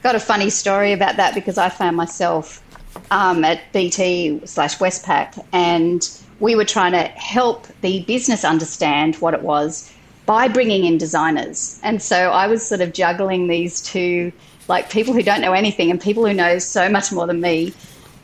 Got 0.02 0.14
a 0.14 0.20
funny 0.20 0.48
story 0.48 0.92
about 0.92 1.16
that 1.16 1.34
because 1.34 1.58
I 1.58 1.68
found 1.68 1.96
myself 1.96 2.62
um, 3.10 3.44
at 3.44 3.60
BT 3.72 4.40
slash 4.46 4.78
Westpac 4.78 5.44
and 5.52 6.08
we 6.40 6.54
were 6.54 6.64
trying 6.64 6.92
to 6.92 7.02
help 7.02 7.66
the 7.82 8.02
business 8.04 8.42
understand 8.42 9.16
what 9.16 9.34
it 9.34 9.42
was 9.42 9.92
by 10.24 10.48
bringing 10.48 10.86
in 10.86 10.96
designers. 10.96 11.78
And 11.82 12.00
so 12.00 12.30
I 12.30 12.46
was 12.46 12.66
sort 12.66 12.80
of 12.80 12.94
juggling 12.94 13.48
these 13.48 13.82
two, 13.82 14.32
like 14.68 14.88
people 14.88 15.12
who 15.12 15.22
don't 15.22 15.42
know 15.42 15.52
anything 15.52 15.90
and 15.90 16.00
people 16.00 16.24
who 16.24 16.32
know 16.32 16.58
so 16.58 16.88
much 16.88 17.12
more 17.12 17.26
than 17.26 17.42
me. 17.42 17.74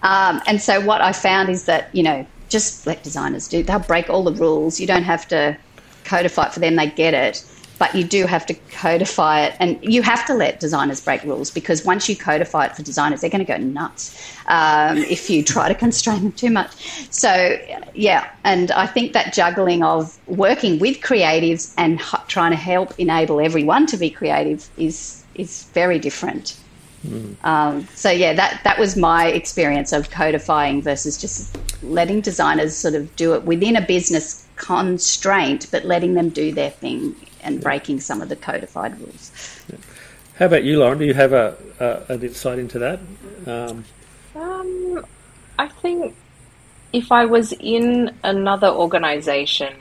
Um, 0.02 0.40
and 0.46 0.62
so 0.62 0.80
what 0.80 1.02
I 1.02 1.12
found 1.12 1.50
is 1.50 1.66
that, 1.66 1.94
you 1.94 2.02
know, 2.02 2.26
just 2.48 2.86
let 2.86 3.02
designers 3.02 3.48
do, 3.48 3.62
they'll 3.62 3.80
break 3.80 4.08
all 4.08 4.24
the 4.24 4.32
rules. 4.32 4.80
You 4.80 4.86
don't 4.86 5.02
have 5.02 5.28
to 5.28 5.58
codify 6.04 6.46
it 6.46 6.54
for 6.54 6.60
them, 6.60 6.76
they 6.76 6.88
get 6.88 7.12
it 7.12 7.44
but 7.78 7.94
you 7.94 8.04
do 8.04 8.26
have 8.26 8.46
to 8.46 8.54
codify 8.70 9.44
it. 9.46 9.54
And 9.60 9.78
you 9.82 10.02
have 10.02 10.26
to 10.26 10.34
let 10.34 10.60
designers 10.60 11.00
break 11.00 11.22
rules 11.24 11.50
because 11.50 11.84
once 11.84 12.08
you 12.08 12.16
codify 12.16 12.66
it 12.66 12.76
for 12.76 12.82
designers 12.82 13.20
they're 13.20 13.30
going 13.30 13.44
to 13.44 13.52
go 13.52 13.58
nuts 13.58 14.36
um, 14.46 14.98
if 14.98 15.28
you 15.28 15.42
try 15.42 15.68
to 15.68 15.74
constrain 15.74 16.22
them 16.22 16.32
too 16.32 16.50
much. 16.50 16.70
So 17.10 17.58
yeah 17.94 18.30
and 18.44 18.70
i 18.72 18.86
think 18.86 19.12
that 19.12 19.32
juggling 19.32 19.82
of 19.82 20.18
working 20.26 20.78
with 20.78 21.00
creatives 21.00 21.74
and 21.76 21.98
h- 22.00 22.20
trying 22.28 22.50
to 22.50 22.56
help 22.56 22.94
enable 22.98 23.40
everyone 23.40 23.86
to 23.86 23.96
be 23.96 24.10
creative 24.10 24.68
is 24.76 25.24
is 25.34 25.64
very 25.74 25.98
different. 25.98 26.58
Mm. 27.06 27.36
um, 27.44 27.86
so 27.94 28.10
yeah 28.10 28.32
that 28.32 28.60
that 28.64 28.78
was 28.78 28.96
my 28.96 29.26
experience 29.26 29.92
of 29.92 30.10
codifying 30.10 30.82
versus 30.82 31.16
just 31.16 31.56
letting 31.82 32.20
designers 32.20 32.74
sort 32.74 32.94
of 32.94 33.14
do 33.16 33.34
it 33.34 33.44
within 33.44 33.76
a 33.76 33.80
business 33.80 34.46
constraint 34.56 35.66
but 35.70 35.84
letting 35.84 36.14
them 36.14 36.30
do 36.30 36.52
their 36.52 36.70
thing 36.70 37.14
and 37.46 37.62
breaking 37.62 38.00
some 38.00 38.20
of 38.20 38.28
the 38.28 38.36
codified 38.36 38.98
rules. 39.00 39.30
How 40.38 40.46
about 40.46 40.64
you, 40.64 40.78
Lauren? 40.78 40.98
Do 40.98 41.06
you 41.06 41.14
have 41.14 41.32
a, 41.32 41.56
a 41.80 42.12
an 42.12 42.22
insight 42.22 42.58
into 42.58 42.78
that? 42.80 43.00
Um, 43.46 43.84
um, 44.34 45.06
I 45.58 45.68
think 45.68 46.14
if 46.92 47.10
I 47.10 47.24
was 47.24 47.52
in 47.52 48.14
another 48.22 48.68
organization, 48.68 49.74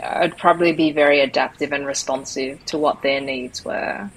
I'd 0.00 0.36
probably 0.38 0.72
be 0.72 0.92
very 0.92 1.20
adaptive 1.20 1.72
and 1.72 1.84
responsive 1.86 2.64
to 2.66 2.78
what 2.78 3.02
their 3.02 3.20
needs 3.20 3.64
were. 3.64 4.08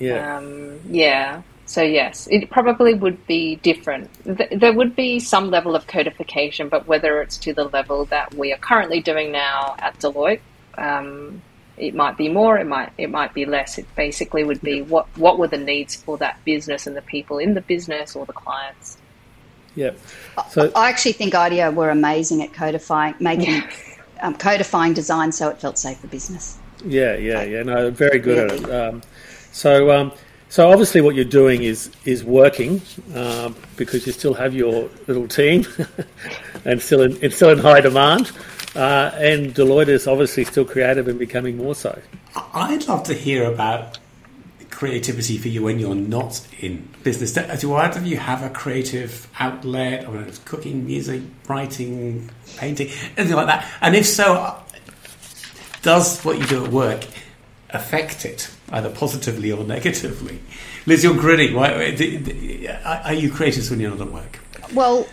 Yeah. 0.00 0.38
Um, 0.38 0.80
yeah. 0.88 1.42
So 1.66 1.82
yes, 1.82 2.26
it 2.30 2.48
probably 2.48 2.94
would 2.94 3.26
be 3.26 3.56
different. 3.56 4.08
There 4.24 4.72
would 4.72 4.96
be 4.96 5.20
some 5.20 5.50
level 5.50 5.76
of 5.76 5.86
codification, 5.86 6.70
but 6.70 6.86
whether 6.86 7.20
it's 7.20 7.36
to 7.38 7.52
the 7.52 7.64
level 7.64 8.06
that 8.06 8.32
we 8.32 8.54
are 8.54 8.58
currently 8.58 9.02
doing 9.02 9.32
now 9.32 9.74
at 9.78 9.98
Deloitte, 9.98 10.40
um, 10.78 11.42
it 11.80 11.94
might 11.94 12.16
be 12.16 12.28
more, 12.28 12.58
it 12.58 12.66
might 12.66 12.92
it 12.98 13.10
might 13.10 13.34
be 13.34 13.44
less. 13.44 13.78
It 13.78 13.86
basically 13.94 14.44
would 14.44 14.60
be 14.60 14.82
what 14.82 15.06
what 15.16 15.38
were 15.38 15.48
the 15.48 15.58
needs 15.58 15.94
for 15.96 16.16
that 16.18 16.44
business 16.44 16.86
and 16.86 16.96
the 16.96 17.02
people 17.02 17.38
in 17.38 17.54
the 17.54 17.60
business 17.60 18.16
or 18.16 18.26
the 18.26 18.32
clients. 18.32 18.98
Yeah. 19.74 19.92
So 20.50 20.72
I 20.74 20.88
actually 20.88 21.12
think 21.12 21.34
IDEO 21.34 21.70
were 21.70 21.90
amazing 21.90 22.42
at 22.42 22.52
codifying, 22.52 23.14
making 23.20 23.54
yeah. 23.54 23.70
um, 24.22 24.34
codifying 24.34 24.92
design 24.92 25.30
so 25.30 25.48
it 25.48 25.60
felt 25.60 25.78
safe 25.78 25.98
for 25.98 26.08
business. 26.08 26.58
Yeah, 26.84 27.16
yeah, 27.16 27.42
yeah. 27.42 27.62
No, 27.62 27.90
very 27.90 28.18
good 28.18 28.36
yeah. 28.36 28.54
at 28.54 28.62
it. 28.62 28.70
Um, 28.70 29.02
so, 29.52 29.90
um, 29.90 30.12
so 30.50 30.70
obviously, 30.70 31.00
what 31.00 31.14
you're 31.14 31.24
doing 31.24 31.62
is 31.62 31.90
is 32.04 32.24
working 32.24 32.80
um, 33.14 33.54
because 33.76 34.06
you 34.06 34.12
still 34.12 34.34
have 34.34 34.54
your 34.54 34.88
little 35.06 35.28
team 35.28 35.66
and 36.64 36.80
still 36.80 37.02
in, 37.02 37.18
it's 37.20 37.36
still 37.36 37.50
in 37.50 37.58
high 37.58 37.80
demand. 37.80 38.32
Uh, 38.74 39.10
and 39.14 39.54
Deloitte 39.54 39.88
is 39.88 40.06
obviously 40.06 40.44
still 40.44 40.64
creative 40.64 41.08
and 41.08 41.18
becoming 41.18 41.56
more 41.56 41.74
so. 41.74 42.00
I'd 42.54 42.86
love 42.86 43.02
to 43.04 43.14
hear 43.14 43.50
about 43.50 43.98
creativity 44.70 45.38
for 45.38 45.48
you 45.48 45.64
when 45.64 45.78
you're 45.78 45.94
not 45.94 46.46
in 46.60 46.88
business. 47.02 47.32
Do 47.32 47.74
either 47.74 47.98
of 47.98 48.06
you 48.06 48.16
have 48.16 48.42
a 48.42 48.50
creative 48.50 49.28
outlet, 49.40 50.06
or 50.06 50.20
it's 50.22 50.38
cooking, 50.38 50.86
music, 50.86 51.22
writing, 51.48 52.30
painting, 52.56 52.88
anything 53.16 53.36
like 53.36 53.46
that? 53.46 53.68
And 53.80 53.96
if 53.96 54.06
so, 54.06 54.56
does 55.82 56.22
what 56.22 56.38
you 56.38 56.46
do 56.46 56.64
at 56.64 56.70
work 56.70 57.04
affect 57.70 58.24
it, 58.24 58.50
either 58.70 58.90
positively 58.90 59.52
or 59.52 59.64
negatively? 59.64 60.40
Liz, 60.86 61.04
you're 61.04 61.16
grinning. 61.16 61.56
Are 61.56 63.14
you 63.14 63.30
creative 63.30 63.70
when 63.70 63.80
you're 63.80 63.90
not 63.90 64.00
at 64.00 64.12
work? 64.12 64.38
Well, 64.72 65.06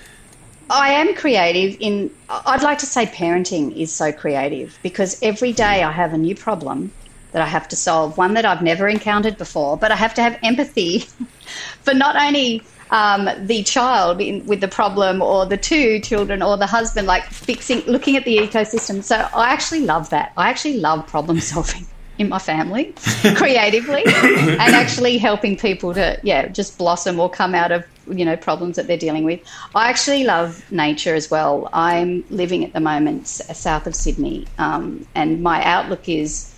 I 0.69 0.93
am 0.93 1.13
creative 1.15 1.77
in, 1.79 2.09
I'd 2.29 2.63
like 2.63 2.79
to 2.79 2.85
say 2.85 3.05
parenting 3.05 3.75
is 3.75 3.93
so 3.93 4.11
creative 4.11 4.79
because 4.81 5.21
every 5.21 5.53
day 5.53 5.83
I 5.83 5.91
have 5.91 6.13
a 6.13 6.17
new 6.17 6.35
problem 6.35 6.91
that 7.33 7.41
I 7.41 7.45
have 7.45 7.67
to 7.67 7.75
solve, 7.75 8.17
one 8.17 8.33
that 8.33 8.45
I've 8.45 8.61
never 8.61 8.87
encountered 8.87 9.37
before, 9.37 9.77
but 9.77 9.91
I 9.91 9.95
have 9.95 10.13
to 10.15 10.21
have 10.21 10.39
empathy 10.41 10.99
for 11.81 11.93
not 11.93 12.15
only 12.15 12.63
um, 12.89 13.29
the 13.45 13.63
child 13.63 14.21
in, 14.21 14.45
with 14.45 14.61
the 14.61 14.67
problem 14.67 15.21
or 15.21 15.45
the 15.45 15.57
two 15.57 15.99
children 15.99 16.41
or 16.41 16.57
the 16.57 16.67
husband, 16.67 17.05
like 17.05 17.25
fixing, 17.25 17.81
looking 17.81 18.15
at 18.15 18.25
the 18.25 18.37
ecosystem. 18.37 19.03
So 19.03 19.17
I 19.35 19.49
actually 19.49 19.81
love 19.81 20.09
that. 20.09 20.31
I 20.37 20.49
actually 20.49 20.79
love 20.79 21.05
problem 21.05 21.39
solving 21.41 21.85
in 22.17 22.30
my 22.30 22.39
family 22.39 22.93
creatively 23.36 24.04
and 24.06 24.60
actually 24.60 25.17
helping 25.17 25.58
people 25.58 25.93
to 25.93 26.17
yeah 26.23 26.47
just 26.47 26.78
blossom 26.78 27.19
or 27.19 27.30
come 27.30 27.54
out 27.54 27.71
of 27.71 27.86
you 28.08 28.23
know 28.23 28.36
problems 28.38 28.75
that 28.75 28.88
they're 28.88 28.97
dealing 28.97 29.23
with. 29.23 29.39
I 29.73 29.89
actually 29.89 30.23
love 30.23 30.69
nature 30.71 31.15
as 31.15 31.30
well. 31.30 31.69
I'm 31.73 32.23
living 32.30 32.63
at 32.63 32.73
the 32.73 32.80
moment 32.80 33.28
south 33.28 33.88
of 33.88 33.95
sydney 33.95 34.45
um, 34.58 35.06
and 35.15 35.41
my 35.41 35.63
outlook 35.63 36.08
is 36.08 36.51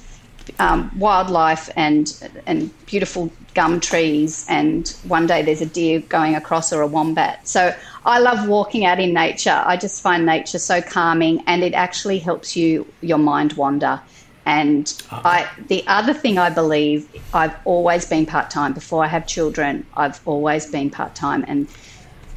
um, 0.60 0.92
wildlife 0.98 1.70
and 1.76 2.30
and 2.46 2.72
beautiful 2.86 3.32
gum 3.54 3.80
trees 3.80 4.46
and 4.50 4.90
one 5.08 5.26
day 5.26 5.42
there's 5.42 5.62
a 5.62 5.66
deer 5.66 6.00
going 6.02 6.36
across 6.36 6.72
or 6.72 6.82
a 6.82 6.88
wombat. 6.88 7.48
So 7.48 7.76
i 8.06 8.20
love 8.20 8.48
walking 8.48 8.86
out 8.86 9.00
in 9.00 9.14
nature. 9.14 9.64
I 9.66 9.78
just 9.78 10.02
find 10.02 10.26
nature 10.26 10.60
so 10.60 10.82
calming 10.82 11.44
and 11.48 11.64
it 11.64 11.74
actually 11.74 12.20
helps 12.20 12.56
you 12.56 12.86
your 13.02 13.18
mind 13.18 13.54
wander 13.54 14.02
and 14.48 15.04
I, 15.12 15.46
the 15.68 15.86
other 15.88 16.14
thing 16.14 16.38
I 16.38 16.50
believe, 16.50 17.06
I've 17.34 17.54
always 17.66 18.06
been 18.06 18.26
part 18.26 18.50
time. 18.50 18.72
Before 18.72 19.04
I 19.04 19.08
have 19.08 19.28
children, 19.28 19.86
I've 19.98 20.22
always 20.26 20.66
been 20.66 20.90
part 20.90 21.16
time. 21.16 21.44
And 21.50 21.68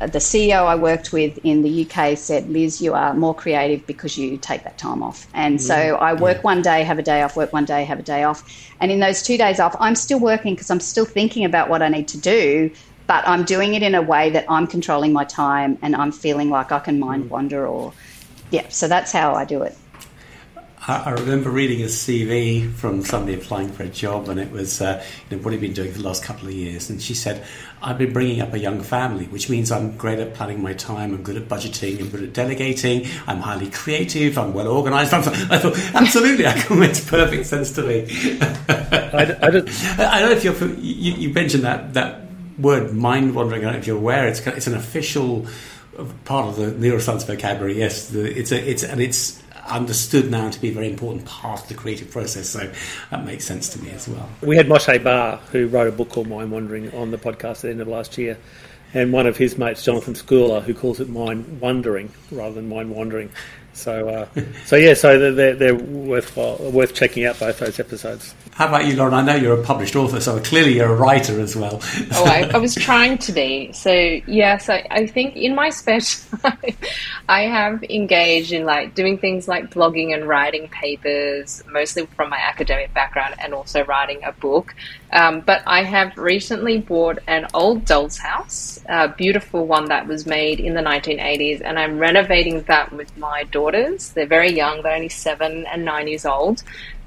the 0.00 0.18
CEO 0.18 0.66
I 0.66 0.74
worked 0.74 1.12
with 1.12 1.38
in 1.44 1.62
the 1.62 1.86
UK 1.86 2.18
said, 2.18 2.50
Liz, 2.50 2.82
you 2.82 2.94
are 2.94 3.14
more 3.14 3.32
creative 3.32 3.86
because 3.86 4.18
you 4.18 4.38
take 4.38 4.64
that 4.64 4.76
time 4.76 5.04
off. 5.04 5.28
And 5.34 5.62
so 5.62 5.76
mm, 5.76 6.00
I 6.00 6.14
work 6.14 6.38
yeah. 6.38 6.42
one 6.42 6.62
day, 6.62 6.82
have 6.82 6.98
a 6.98 7.02
day 7.02 7.22
off, 7.22 7.36
work 7.36 7.52
one 7.52 7.64
day, 7.64 7.84
have 7.84 8.00
a 8.00 8.02
day 8.02 8.24
off. 8.24 8.42
And 8.80 8.90
in 8.90 8.98
those 8.98 9.22
two 9.22 9.38
days 9.38 9.60
off, 9.60 9.76
I'm 9.78 9.94
still 9.94 10.18
working 10.18 10.54
because 10.54 10.68
I'm 10.68 10.80
still 10.80 11.04
thinking 11.04 11.44
about 11.44 11.68
what 11.68 11.80
I 11.80 11.88
need 11.88 12.08
to 12.08 12.18
do, 12.18 12.72
but 13.06 13.22
I'm 13.28 13.44
doing 13.44 13.74
it 13.74 13.84
in 13.84 13.94
a 13.94 14.02
way 14.02 14.30
that 14.30 14.46
I'm 14.48 14.66
controlling 14.66 15.12
my 15.12 15.22
time 15.22 15.78
and 15.80 15.94
I'm 15.94 16.10
feeling 16.10 16.50
like 16.50 16.72
I 16.72 16.80
can 16.80 16.98
mind 16.98 17.26
mm. 17.26 17.28
wander 17.28 17.68
or, 17.68 17.92
yeah, 18.50 18.68
so 18.68 18.88
that's 18.88 19.12
how 19.12 19.34
I 19.34 19.44
do 19.44 19.62
it. 19.62 19.76
I, 20.90 21.10
remember 21.12 21.50
reading 21.50 21.82
a 21.82 21.86
CV 21.86 22.72
from 22.72 23.04
somebody 23.04 23.34
applying 23.34 23.70
for 23.70 23.84
a 23.84 23.88
job, 23.88 24.28
and 24.28 24.40
it 24.40 24.50
was, 24.50 24.80
uh, 24.80 25.04
you 25.28 25.36
know, 25.36 25.42
what 25.42 25.52
have 25.52 25.62
you 25.62 25.68
been 25.68 25.74
doing 25.74 25.92
for 25.92 25.98
the 25.98 26.04
last 26.04 26.24
couple 26.24 26.48
of 26.48 26.54
years? 26.54 26.90
And 26.90 27.00
she 27.00 27.14
said, 27.14 27.46
I've 27.80 27.96
been 27.96 28.12
bringing 28.12 28.40
up 28.40 28.52
a 28.54 28.58
young 28.58 28.82
family, 28.82 29.26
which 29.26 29.48
means 29.48 29.70
I'm 29.70 29.96
great 29.96 30.18
at 30.18 30.34
planning 30.34 30.60
my 30.60 30.72
time, 30.72 31.14
I'm 31.14 31.22
good 31.22 31.36
at 31.36 31.48
budgeting, 31.48 32.00
I'm 32.00 32.08
good 32.08 32.24
at 32.24 32.32
delegating, 32.32 33.06
I'm 33.28 33.38
highly 33.38 33.70
creative, 33.70 34.36
I'm 34.36 34.52
well 34.52 34.66
organised. 34.66 35.14
I 35.14 35.22
thought, 35.22 35.78
absolutely, 35.94 36.46
it 36.46 36.70
makes 36.76 37.08
perfect 37.08 37.46
sense 37.46 37.70
to 37.72 37.82
me. 37.82 38.06
I, 38.68 39.36
I, 39.42 39.50
don't, 39.50 39.68
I 40.00 40.20
don't 40.20 40.30
know 40.30 40.36
if 40.36 40.42
you're, 40.42 40.74
you, 40.74 41.12
you 41.12 41.32
mentioned 41.32 41.62
that, 41.62 41.94
that 41.94 42.22
word 42.58 42.92
mind 42.92 43.36
wandering, 43.36 43.62
I 43.62 43.64
don't 43.66 43.72
know 43.74 43.78
if 43.78 43.86
you're 43.86 43.96
aware, 43.96 44.26
it's, 44.26 44.40
it's 44.40 44.66
an 44.66 44.74
official 44.74 45.46
part 46.24 46.48
of 46.48 46.56
the 46.56 46.66
neuroscience 46.72 47.26
vocabulary. 47.26 47.78
Yes, 47.78 48.08
the, 48.08 48.24
it's 48.24 48.52
a, 48.52 48.70
it's 48.70 48.82
and 48.82 49.00
it's 49.00 49.40
understood 49.70 50.30
now 50.30 50.50
to 50.50 50.60
be 50.60 50.68
a 50.68 50.72
very 50.72 50.88
important 50.88 51.24
part 51.24 51.62
of 51.62 51.68
the 51.68 51.74
creative 51.74 52.10
process. 52.10 52.48
So 52.48 52.70
that 53.10 53.24
makes 53.24 53.44
sense 53.44 53.68
to 53.70 53.82
me 53.82 53.90
as 53.90 54.08
well. 54.08 54.28
We 54.42 54.56
had 54.56 54.66
Moshe 54.66 55.02
Bar, 55.02 55.36
who 55.52 55.66
wrote 55.68 55.88
a 55.88 55.92
book 55.92 56.10
called 56.10 56.28
Mind 56.28 56.50
Wandering, 56.50 56.92
on 56.94 57.10
the 57.10 57.18
podcast 57.18 57.56
at 57.56 57.62
the 57.62 57.70
end 57.70 57.80
of 57.80 57.88
last 57.88 58.18
year. 58.18 58.38
And 58.92 59.12
one 59.12 59.28
of 59.28 59.36
his 59.36 59.56
mates, 59.56 59.84
Jonathan 59.84 60.14
Schooler, 60.14 60.62
who 60.62 60.74
calls 60.74 60.98
it 60.98 61.08
mind 61.08 61.60
wandering 61.60 62.10
rather 62.32 62.56
than 62.56 62.68
mind 62.68 62.90
wandering. 62.90 63.30
So, 63.72 64.08
uh, 64.08 64.42
so 64.64 64.76
yeah, 64.76 64.94
so 64.94 65.32
they're, 65.32 65.54
they're 65.54 65.74
worthwhile, 65.74 66.56
worth 66.70 66.94
checking 66.94 67.24
out 67.24 67.38
both 67.38 67.58
those 67.58 67.78
episodes. 67.80 68.34
How 68.52 68.68
about 68.68 68.86
you, 68.86 68.96
Lauren? 68.96 69.14
I 69.14 69.22
know 69.22 69.36
you're 69.36 69.58
a 69.58 69.64
published 69.64 69.96
author, 69.96 70.20
so 70.20 70.38
clearly 70.40 70.76
you're 70.76 70.92
a 70.92 70.94
writer 70.94 71.40
as 71.40 71.56
well. 71.56 71.80
oh, 72.12 72.24
I, 72.24 72.50
I, 72.52 72.58
was 72.58 72.74
trying 72.88 73.16
to 73.18 73.32
be. 73.32 73.72
So 73.72 73.92
yes, 73.92 74.68
I, 74.68 74.86
I 74.90 75.06
think 75.06 75.36
in 75.36 75.54
my 75.54 75.70
spare 75.70 76.00
time, 76.00 76.58
I 77.28 77.42
have 77.42 77.82
engaged 77.84 78.52
in 78.52 78.64
like 78.64 78.94
doing 78.94 79.18
things 79.18 79.48
like 79.48 79.70
blogging 79.70 80.12
and 80.14 80.28
writing 80.28 80.68
papers, 80.68 81.62
mostly 81.70 82.06
from 82.06 82.30
my 82.30 82.38
academic 82.38 82.92
background, 82.92 83.36
and 83.38 83.54
also 83.54 83.84
writing 83.84 84.20
a 84.24 84.32
book. 84.32 84.74
Um, 85.12 85.40
but 85.40 85.62
I 85.66 85.82
have 85.82 86.16
recently 86.16 86.78
bought 86.78 87.18
an 87.26 87.46
old 87.52 87.84
doll's 87.84 88.16
house, 88.16 88.78
a 88.88 89.08
beautiful 89.08 89.66
one 89.66 89.86
that 89.86 90.06
was 90.06 90.24
made 90.24 90.60
in 90.60 90.74
the 90.74 90.82
1980s, 90.82 91.62
and 91.64 91.78
I'm 91.78 91.98
renovating 91.98 92.62
that 92.62 92.92
with 92.92 93.16
my 93.16 93.44
daughters. 93.44 94.10
They're 94.10 94.26
very 94.26 94.52
young; 94.52 94.82
they're 94.82 94.94
only 94.94 95.08
seven 95.08 95.66
and 95.66 95.84
nine 95.84 96.06
years 96.06 96.24
old. 96.24 96.62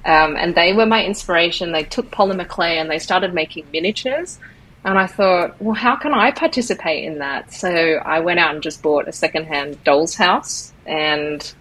Um, 0.05 0.35
and 0.35 0.53
they 0.53 0.73
were 0.73 0.85
my 0.85 1.03
inspiration. 1.03 1.71
They 1.71 1.83
took 1.83 2.11
polymer 2.11 2.47
clay 2.47 2.77
and 2.77 2.89
they 2.89 2.99
started 2.99 3.33
making 3.33 3.67
miniatures. 3.71 4.37
And 4.83 4.99
I 4.99 5.07
thought, 5.07 5.61
well, 5.61 5.75
how 5.75 5.95
can 5.95 6.13
I 6.13 6.31
participate 6.31 7.05
in 7.05 7.19
that? 7.19 7.53
So 7.53 7.69
I 7.69 8.19
went 8.19 8.39
out 8.39 8.53
and 8.53 8.61
just 8.61 8.81
bought 8.81 9.07
a 9.07 9.13
secondhand 9.13 9.81
doll's 9.85 10.15
house. 10.15 10.73
And 10.85 11.53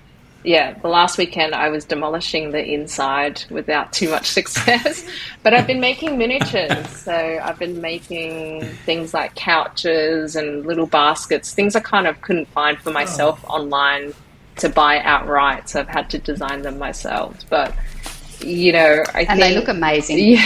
yeah, 0.45 0.77
the 0.79 0.89
last 0.89 1.19
weekend 1.19 1.55
I 1.55 1.69
was 1.69 1.85
demolishing 1.85 2.51
the 2.51 2.65
inside 2.65 3.45
without 3.51 3.93
too 3.93 4.11
much 4.11 4.27
success. 4.39 5.07
but 5.43 5.55
I've 5.55 5.67
been 5.67 5.81
making 5.81 6.19
miniatures. 6.19 6.89
So 6.89 7.41
I've 7.43 7.59
been 7.59 7.81
making 7.81 8.65
things 8.85 9.15
like 9.15 9.35
couches 9.35 10.37
and 10.37 10.67
little 10.67 10.87
baskets, 10.87 11.55
things 11.55 11.77
I 11.77 11.81
kind 11.81 12.07
of 12.07 12.21
couldn't 12.21 12.49
find 12.49 12.79
for 12.79 12.91
myself 12.91 13.45
oh. 13.49 13.55
online 13.55 14.15
to 14.57 14.69
buy 14.69 15.01
outright. 15.01 15.69
So 15.69 15.81
I've 15.81 15.89
had 15.89 16.11
to 16.11 16.19
design 16.19 16.63
them 16.63 16.79
myself. 16.79 17.37
But 17.49 17.75
you 18.41 18.73
know, 18.73 19.05
I 19.15 19.21
and 19.21 19.29
think, 19.29 19.41
they 19.41 19.55
look 19.55 19.69
amazing. 19.69 20.19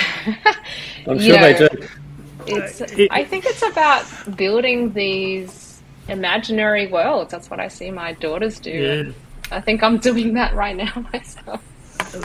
Yeah, 1.07 1.13
I'm 1.13 1.21
sure 1.21 1.39
know, 1.39 1.53
they 1.53 1.69
do. 1.69 1.89
It's, 2.49 2.83
I 3.11 3.25
think 3.25 3.45
it's 3.47 3.63
about 3.63 4.05
building 4.37 4.93
these 4.93 5.81
imaginary 6.09 6.89
worlds. 6.89 7.31
That's 7.31 7.49
what 7.49 7.61
I 7.61 7.69
see 7.69 7.93
my 7.93 8.13
daughters 8.15 8.59
do. 8.59 8.71
Yeah. 8.71 9.13
I 9.51 9.61
think 9.61 9.83
I'm 9.83 9.99
doing 9.99 10.35
that 10.35 10.55
right 10.55 10.77
now 10.77 11.07
myself. 11.13 11.63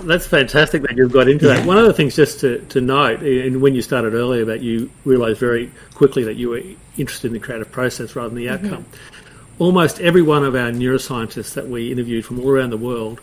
That's 0.04 0.28
fantastic 0.28 0.84
that 0.84 0.96
you've 0.96 1.12
got 1.12 1.28
into 1.28 1.48
that. 1.48 1.66
One 1.66 1.78
of 1.78 1.86
the 1.86 1.94
things 1.94 2.16
just 2.16 2.40
to, 2.42 2.60
to 2.70 2.82
note, 2.82 3.22
and 3.22 3.62
when 3.62 3.74
you 3.76 3.82
started 3.82 4.14
earlier, 4.14 4.46
that 4.46 4.62
you 4.62 4.90
realised 5.06 5.40
very 5.40 5.72
quickly 5.94 6.24
that 6.24 6.36
you 6.36 6.50
were 6.50 6.62
interested 6.98 7.28
in 7.28 7.34
the 7.34 7.40
creative 7.40 7.72
process 7.72 8.16
rather 8.16 8.30
than 8.30 8.38
the 8.38 8.48
mm-hmm. 8.48 8.66
outcome. 8.66 8.84
Mm-hmm. 8.84 9.64
Almost 9.64 10.00
every 10.00 10.22
one 10.22 10.44
of 10.44 10.56
our 10.56 10.72
neuroscientists 10.72 11.54
that 11.54 11.68
we 11.68 11.92
interviewed 11.92 12.26
from 12.26 12.40
all 12.40 12.50
around 12.50 12.72
the 12.72 12.78
world 12.78 13.22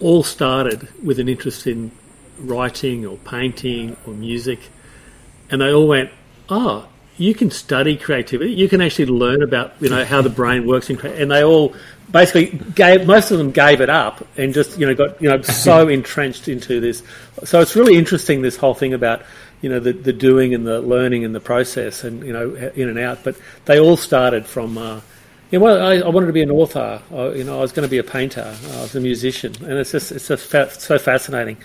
all 0.00 0.22
started 0.22 0.88
with 1.02 1.18
an 1.18 1.28
interest 1.28 1.66
in 1.66 1.90
writing 2.38 3.06
or 3.06 3.16
painting 3.18 3.96
or 4.06 4.12
music, 4.14 4.60
and 5.50 5.60
they 5.60 5.72
all 5.72 5.86
went, 5.86 6.10
"Oh, 6.48 6.88
you 7.22 7.34
can 7.34 7.50
study 7.50 7.96
creativity. 7.96 8.52
You 8.52 8.68
can 8.68 8.80
actually 8.80 9.06
learn 9.06 9.42
about 9.42 9.74
you 9.80 9.88
know 9.88 10.04
how 10.04 10.22
the 10.22 10.30
brain 10.30 10.66
works 10.66 10.90
in 10.90 10.98
and 11.06 11.30
they 11.30 11.44
all 11.44 11.74
basically 12.10 12.58
gave 12.74 13.06
most 13.06 13.30
of 13.30 13.38
them 13.38 13.50
gave 13.52 13.80
it 13.80 13.88
up 13.88 14.26
and 14.36 14.52
just 14.52 14.78
you 14.78 14.86
know 14.86 14.94
got 14.94 15.20
you 15.22 15.28
know 15.28 15.40
so 15.66 15.88
entrenched 15.88 16.48
into 16.48 16.80
this. 16.80 17.02
So 17.44 17.60
it's 17.60 17.76
really 17.76 17.96
interesting 17.96 18.42
this 18.42 18.56
whole 18.56 18.74
thing 18.74 18.92
about 18.92 19.22
you 19.60 19.68
know 19.68 19.78
the 19.78 19.92
the 19.92 20.12
doing 20.12 20.52
and 20.52 20.66
the 20.66 20.80
learning 20.80 21.24
and 21.24 21.34
the 21.34 21.40
process 21.40 22.04
and 22.04 22.24
you 22.24 22.32
know 22.32 22.54
in 22.74 22.88
and 22.88 22.98
out. 22.98 23.22
But 23.22 23.36
they 23.64 23.78
all 23.78 23.96
started 23.96 24.46
from. 24.46 24.76
Uh, 24.76 25.00
yeah, 25.50 25.58
well, 25.58 25.86
I, 25.86 25.96
I, 25.96 26.08
wanted 26.08 26.28
to 26.28 26.32
be 26.32 26.40
an 26.40 26.50
author. 26.50 27.02
I, 27.12 27.28
you 27.32 27.44
know, 27.44 27.58
I 27.58 27.60
was 27.60 27.72
going 27.72 27.86
to 27.86 27.90
be 27.90 27.98
a 27.98 28.02
painter. 28.02 28.56
I 28.72 28.80
was 28.80 28.96
a 28.96 29.00
musician, 29.00 29.54
and 29.62 29.72
it's 29.72 29.92
just 29.92 30.10
it's 30.10 30.28
just 30.28 30.46
fa- 30.46 30.70
so 30.70 30.98
fascinating. 30.98 31.58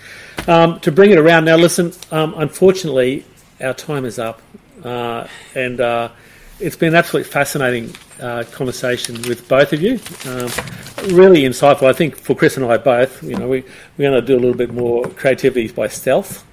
Um, 0.46 0.78
to 0.80 0.92
bring 0.92 1.10
it 1.10 1.16
around 1.16 1.46
now, 1.46 1.56
listen. 1.56 1.94
Um, 2.12 2.34
unfortunately, 2.36 3.24
our 3.62 3.72
time 3.72 4.04
is 4.04 4.18
up, 4.18 4.42
uh, 4.84 5.26
and 5.54 5.80
uh, 5.80 6.10
it's 6.60 6.76
been 6.76 6.88
an 6.90 6.94
absolutely 6.96 7.30
fascinating 7.30 7.94
uh, 8.20 8.44
conversation 8.50 9.16
with 9.22 9.48
both 9.48 9.72
of 9.72 9.80
you. 9.80 9.94
Um, 10.26 10.50
really 11.14 11.42
insightful. 11.42 11.84
I 11.84 11.92
think 11.92 12.16
for 12.16 12.34
Chris 12.34 12.56
and 12.56 12.66
I 12.66 12.76
both, 12.78 13.22
you 13.22 13.36
know, 13.36 13.48
we 13.48 13.64
we're 13.96 14.10
going 14.10 14.20
to 14.20 14.26
do 14.26 14.34
a 14.34 14.40
little 14.40 14.56
bit 14.56 14.72
more 14.72 15.04
creativity 15.04 15.68
by 15.68 15.88
stealth. 15.88 16.44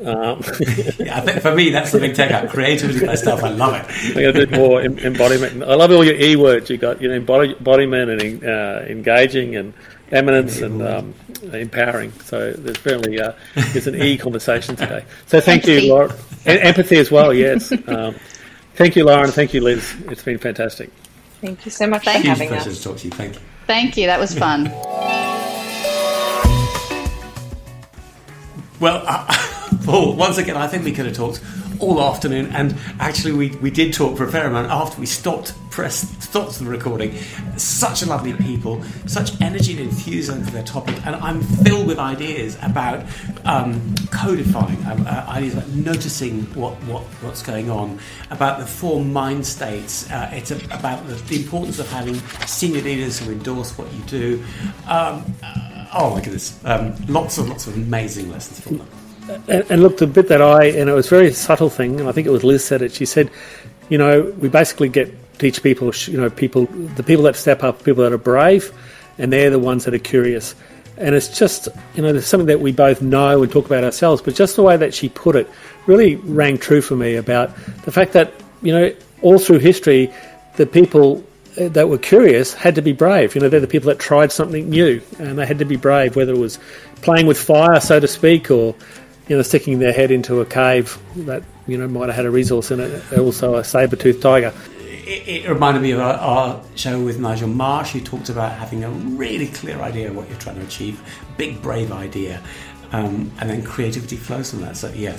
Um, 0.00 0.40
yeah, 0.98 1.16
I 1.16 1.20
think 1.22 1.40
for 1.40 1.54
me, 1.54 1.70
that's 1.70 1.90
the 1.90 1.98
big 1.98 2.14
takeout. 2.14 2.50
Creativity 2.50 3.04
by 3.04 3.16
stealth, 3.16 3.42
I 3.42 3.48
love 3.48 3.74
it. 3.74 4.14
We're 4.14 4.32
going 4.32 4.34
to 4.34 4.46
do 4.46 4.56
more 4.56 4.80
embodiment. 4.80 5.62
I 5.64 5.74
love 5.74 5.90
all 5.90 6.04
your 6.04 6.14
E 6.14 6.36
words. 6.36 6.70
You 6.70 6.76
got 6.76 7.02
you 7.02 7.08
know 7.08 7.14
embodiment 7.14 8.10
and 8.10 8.44
uh, 8.44 8.84
engaging 8.86 9.56
and 9.56 9.74
eminence 10.10 10.60
and 10.60 10.82
um, 10.82 11.14
empowering. 11.52 12.12
So 12.24 12.52
there's 12.52 12.78
certainly 12.80 13.20
uh, 13.20 13.32
there's 13.54 13.86
an 13.86 13.94
E 14.02 14.16
conversation 14.16 14.76
today. 14.76 15.04
So 15.26 15.40
thank 15.40 15.64
empathy. 15.64 15.86
you, 15.86 15.92
Laura. 15.92 16.16
And 16.46 16.58
empathy 16.60 16.96
as 16.96 17.10
well. 17.10 17.32
Yes. 17.34 17.72
Um, 17.86 18.14
thank 18.74 18.96
you, 18.96 19.04
Lauren. 19.04 19.30
Thank 19.30 19.54
you, 19.54 19.60
Liz. 19.60 19.94
It's 20.06 20.22
been 20.22 20.38
fantastic. 20.38 20.90
Thank 21.40 21.64
you 21.64 21.70
so 21.70 21.86
much 21.86 22.04
thank 22.04 22.24
for 22.24 22.30
having 22.30 22.52
us. 22.52 22.64
To 22.64 22.82
talk 22.82 22.98
to 22.98 23.04
you. 23.04 23.10
Thank 23.12 23.34
you. 23.34 23.40
Thank 23.66 23.96
you. 23.96 24.06
That 24.06 24.18
was 24.20 24.36
fun. 24.36 24.64
Well. 28.80 29.02
Uh, 29.06 29.54
Paul, 29.84 30.16
once 30.16 30.38
again, 30.38 30.56
I 30.56 30.66
think 30.66 30.84
we 30.84 30.92
could 30.92 31.06
have 31.06 31.16
talked 31.16 31.42
all 31.80 32.02
afternoon, 32.02 32.46
and 32.52 32.76
actually, 33.00 33.32
we, 33.32 33.50
we 33.56 33.70
did 33.70 33.92
talk 33.92 34.16
for 34.16 34.24
a 34.24 34.30
fair 34.30 34.46
amount 34.46 34.70
after 34.70 35.00
we 35.00 35.06
stopped 35.06 35.54
press 35.78 36.08
stopped 36.24 36.58
the 36.58 36.64
recording. 36.64 37.16
Such 37.56 38.04
lovely 38.04 38.32
people, 38.32 38.82
such 39.06 39.40
energy 39.40 39.72
and 39.74 39.82
enthusiasm 39.82 40.42
for 40.42 40.50
their 40.50 40.64
topic, 40.64 40.96
and 41.06 41.14
I'm 41.14 41.40
filled 41.40 41.86
with 41.86 42.00
ideas 42.00 42.58
about 42.62 43.06
um, 43.44 43.94
codifying, 44.10 44.76
uh, 44.84 45.24
uh, 45.28 45.30
ideas 45.30 45.54
about 45.54 45.68
noticing 45.68 46.42
what, 46.54 46.74
what 46.84 47.04
what's 47.22 47.44
going 47.44 47.70
on, 47.70 48.00
about 48.30 48.58
the 48.58 48.66
four 48.66 49.04
mind 49.04 49.46
states. 49.46 50.10
Uh, 50.10 50.28
it's 50.32 50.50
a, 50.50 50.56
about 50.76 51.06
the, 51.06 51.14
the, 51.14 51.36
importance 51.36 51.78
of 51.78 51.88
having 51.92 52.16
senior 52.46 52.82
leaders 52.82 53.20
who 53.20 53.30
endorse 53.30 53.78
what 53.78 53.92
you 53.92 54.02
do. 54.02 54.44
Um, 54.88 55.32
uh, 55.44 55.86
oh 55.94 56.10
my 56.14 56.20
goodness, 56.20 56.58
um, 56.64 56.94
lots 57.06 57.38
and 57.38 57.48
lots 57.48 57.68
of 57.68 57.76
amazing 57.76 58.30
lessons 58.32 58.58
from 58.58 58.78
them 58.78 58.88
and, 59.48 59.70
and 59.70 59.82
look, 59.82 59.98
the 59.98 60.06
bit 60.06 60.28
that 60.28 60.42
I, 60.42 60.64
and 60.66 60.88
it 60.88 60.92
was 60.92 61.06
a 61.06 61.10
very 61.10 61.32
subtle 61.32 61.70
thing, 61.70 62.00
and 62.00 62.08
I 62.08 62.12
think 62.12 62.26
it 62.26 62.30
was 62.30 62.44
Liz 62.44 62.64
said 62.64 62.82
it. 62.82 62.92
She 62.92 63.06
said, 63.06 63.30
you 63.88 63.98
know, 63.98 64.22
we 64.38 64.48
basically 64.48 64.88
get 64.88 65.14
teach 65.38 65.62
people, 65.62 65.92
you 66.06 66.20
know, 66.20 66.30
people, 66.30 66.66
the 66.66 67.02
people 67.02 67.24
that 67.24 67.36
step 67.36 67.62
up, 67.62 67.84
people 67.84 68.02
that 68.02 68.12
are 68.12 68.18
brave, 68.18 68.72
and 69.18 69.32
they're 69.32 69.50
the 69.50 69.58
ones 69.58 69.84
that 69.84 69.94
are 69.94 69.98
curious. 69.98 70.54
And 70.96 71.14
it's 71.14 71.38
just, 71.38 71.68
you 71.94 72.02
know, 72.02 72.12
there's 72.12 72.26
something 72.26 72.48
that 72.48 72.60
we 72.60 72.72
both 72.72 73.00
know 73.00 73.42
and 73.42 73.50
talk 73.50 73.66
about 73.66 73.84
ourselves, 73.84 74.20
but 74.20 74.34
just 74.34 74.56
the 74.56 74.62
way 74.62 74.76
that 74.76 74.92
she 74.92 75.08
put 75.08 75.36
it 75.36 75.48
really 75.86 76.16
rang 76.16 76.58
true 76.58 76.80
for 76.80 76.96
me 76.96 77.14
about 77.14 77.54
the 77.84 77.92
fact 77.92 78.12
that, 78.14 78.32
you 78.62 78.72
know, 78.72 78.92
all 79.22 79.38
through 79.38 79.58
history, 79.58 80.12
the 80.56 80.66
people 80.66 81.24
uh, 81.58 81.68
that 81.68 81.88
were 81.88 81.98
curious 81.98 82.52
had 82.52 82.74
to 82.74 82.82
be 82.82 82.92
brave. 82.92 83.34
You 83.34 83.40
know, 83.40 83.48
they're 83.48 83.60
the 83.60 83.68
people 83.68 83.88
that 83.88 84.00
tried 84.00 84.32
something 84.32 84.68
new, 84.68 85.00
and 85.20 85.38
they 85.38 85.46
had 85.46 85.60
to 85.60 85.64
be 85.64 85.76
brave, 85.76 86.16
whether 86.16 86.32
it 86.32 86.38
was 86.38 86.58
playing 87.00 87.26
with 87.26 87.40
fire, 87.40 87.80
so 87.80 88.00
to 88.00 88.08
speak, 88.08 88.50
or 88.50 88.74
you 89.28 89.36
know, 89.36 89.42
sticking 89.42 89.78
their 89.78 89.92
head 89.92 90.10
into 90.10 90.40
a 90.40 90.46
cave 90.46 90.98
that 91.16 91.42
you 91.66 91.76
know 91.76 91.86
might 91.86 92.06
have 92.06 92.16
had 92.16 92.26
a 92.26 92.30
resource 92.30 92.70
in 92.70 92.80
it, 92.80 93.18
also 93.18 93.56
a 93.56 93.64
saber-toothed 93.64 94.22
tiger. 94.22 94.52
It, 94.80 95.44
it 95.44 95.48
reminded 95.48 95.82
me 95.82 95.92
of 95.92 96.00
our, 96.00 96.14
our, 96.14 96.62
show 96.74 97.02
with 97.02 97.18
Nigel 97.18 97.48
Marsh, 97.48 97.92
who 97.92 98.00
talked 98.00 98.28
about 98.28 98.52
having 98.52 98.84
a 98.84 98.90
really 98.90 99.48
clear 99.48 99.80
idea 99.80 100.10
of 100.10 100.16
what 100.16 100.28
you're 100.28 100.38
trying 100.38 100.56
to 100.56 100.62
achieve, 100.62 101.00
big 101.36 101.62
brave 101.62 101.92
idea, 101.92 102.42
um, 102.92 103.30
and 103.40 103.50
then 103.50 103.62
creativity 103.62 104.16
flows 104.16 104.50
from 104.50 104.60
that. 104.62 104.76
So 104.76 104.88
yeah, 104.90 105.16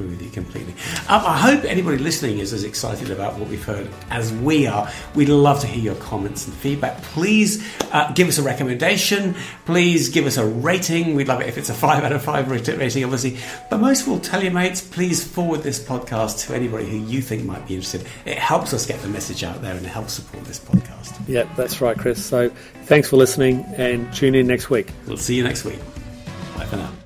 agree 0.00 0.10
with 0.10 0.22
you 0.22 0.30
completely. 0.30 0.72
Um, 1.08 1.22
I 1.26 1.36
hope 1.38 1.64
anybody 1.64 1.98
listening 1.98 2.38
is 2.38 2.52
as 2.52 2.64
excited 2.64 3.10
about 3.10 3.38
what 3.38 3.48
we've 3.48 3.62
heard 3.62 3.88
as 4.10 4.32
we 4.32 4.66
are. 4.66 4.90
We'd 5.14 5.28
love 5.28 5.60
to 5.60 5.66
hear 5.66 5.82
your 5.82 5.94
comments 5.96 6.46
and 6.46 6.54
feedback. 6.56 7.02
Please 7.02 7.66
uh, 7.92 8.12
give 8.12 8.28
us 8.28 8.38
a 8.38 8.42
recommendation. 8.42 9.34
Please 9.66 10.08
give 10.08 10.26
us 10.26 10.36
a 10.36 10.46
rating. 10.46 11.14
We'd 11.14 11.28
love 11.28 11.40
it 11.40 11.48
if 11.48 11.58
it's 11.58 11.68
a 11.68 11.74
five 11.74 12.02
out 12.04 12.12
of 12.12 12.22
five 12.22 12.50
rating, 12.50 12.74
obviously. 13.04 13.38
But 13.68 13.78
most 13.78 14.02
of 14.02 14.08
all, 14.08 14.20
tell 14.20 14.42
your 14.42 14.52
mates. 14.52 14.80
Please 14.80 15.22
forward 15.22 15.62
this 15.62 15.82
podcast 15.82 16.46
to 16.46 16.54
anybody 16.54 16.88
who 16.88 16.96
you 16.96 17.20
think 17.20 17.44
might 17.44 17.66
be 17.66 17.74
interested. 17.74 18.06
It 18.24 18.38
helps 18.38 18.72
us 18.72 18.86
get 18.86 19.00
the 19.02 19.08
message 19.08 19.44
out 19.44 19.60
there 19.62 19.76
and 19.76 19.84
it 19.84 19.90
helps 19.90 20.14
support 20.14 20.44
this 20.44 20.58
podcast. 20.58 21.20
Yeah, 21.28 21.48
that's 21.56 21.80
right, 21.80 21.98
Chris. 21.98 22.24
So 22.24 22.50
thanks 22.84 23.08
for 23.08 23.16
listening 23.16 23.64
and 23.76 24.12
tune 24.14 24.34
in 24.34 24.46
next 24.46 24.70
week. 24.70 24.90
We'll 25.06 25.16
see 25.16 25.36
you 25.36 25.44
next 25.44 25.64
week. 25.64 25.78
Bye 26.56 26.66
for 26.66 26.76
now. 26.76 26.99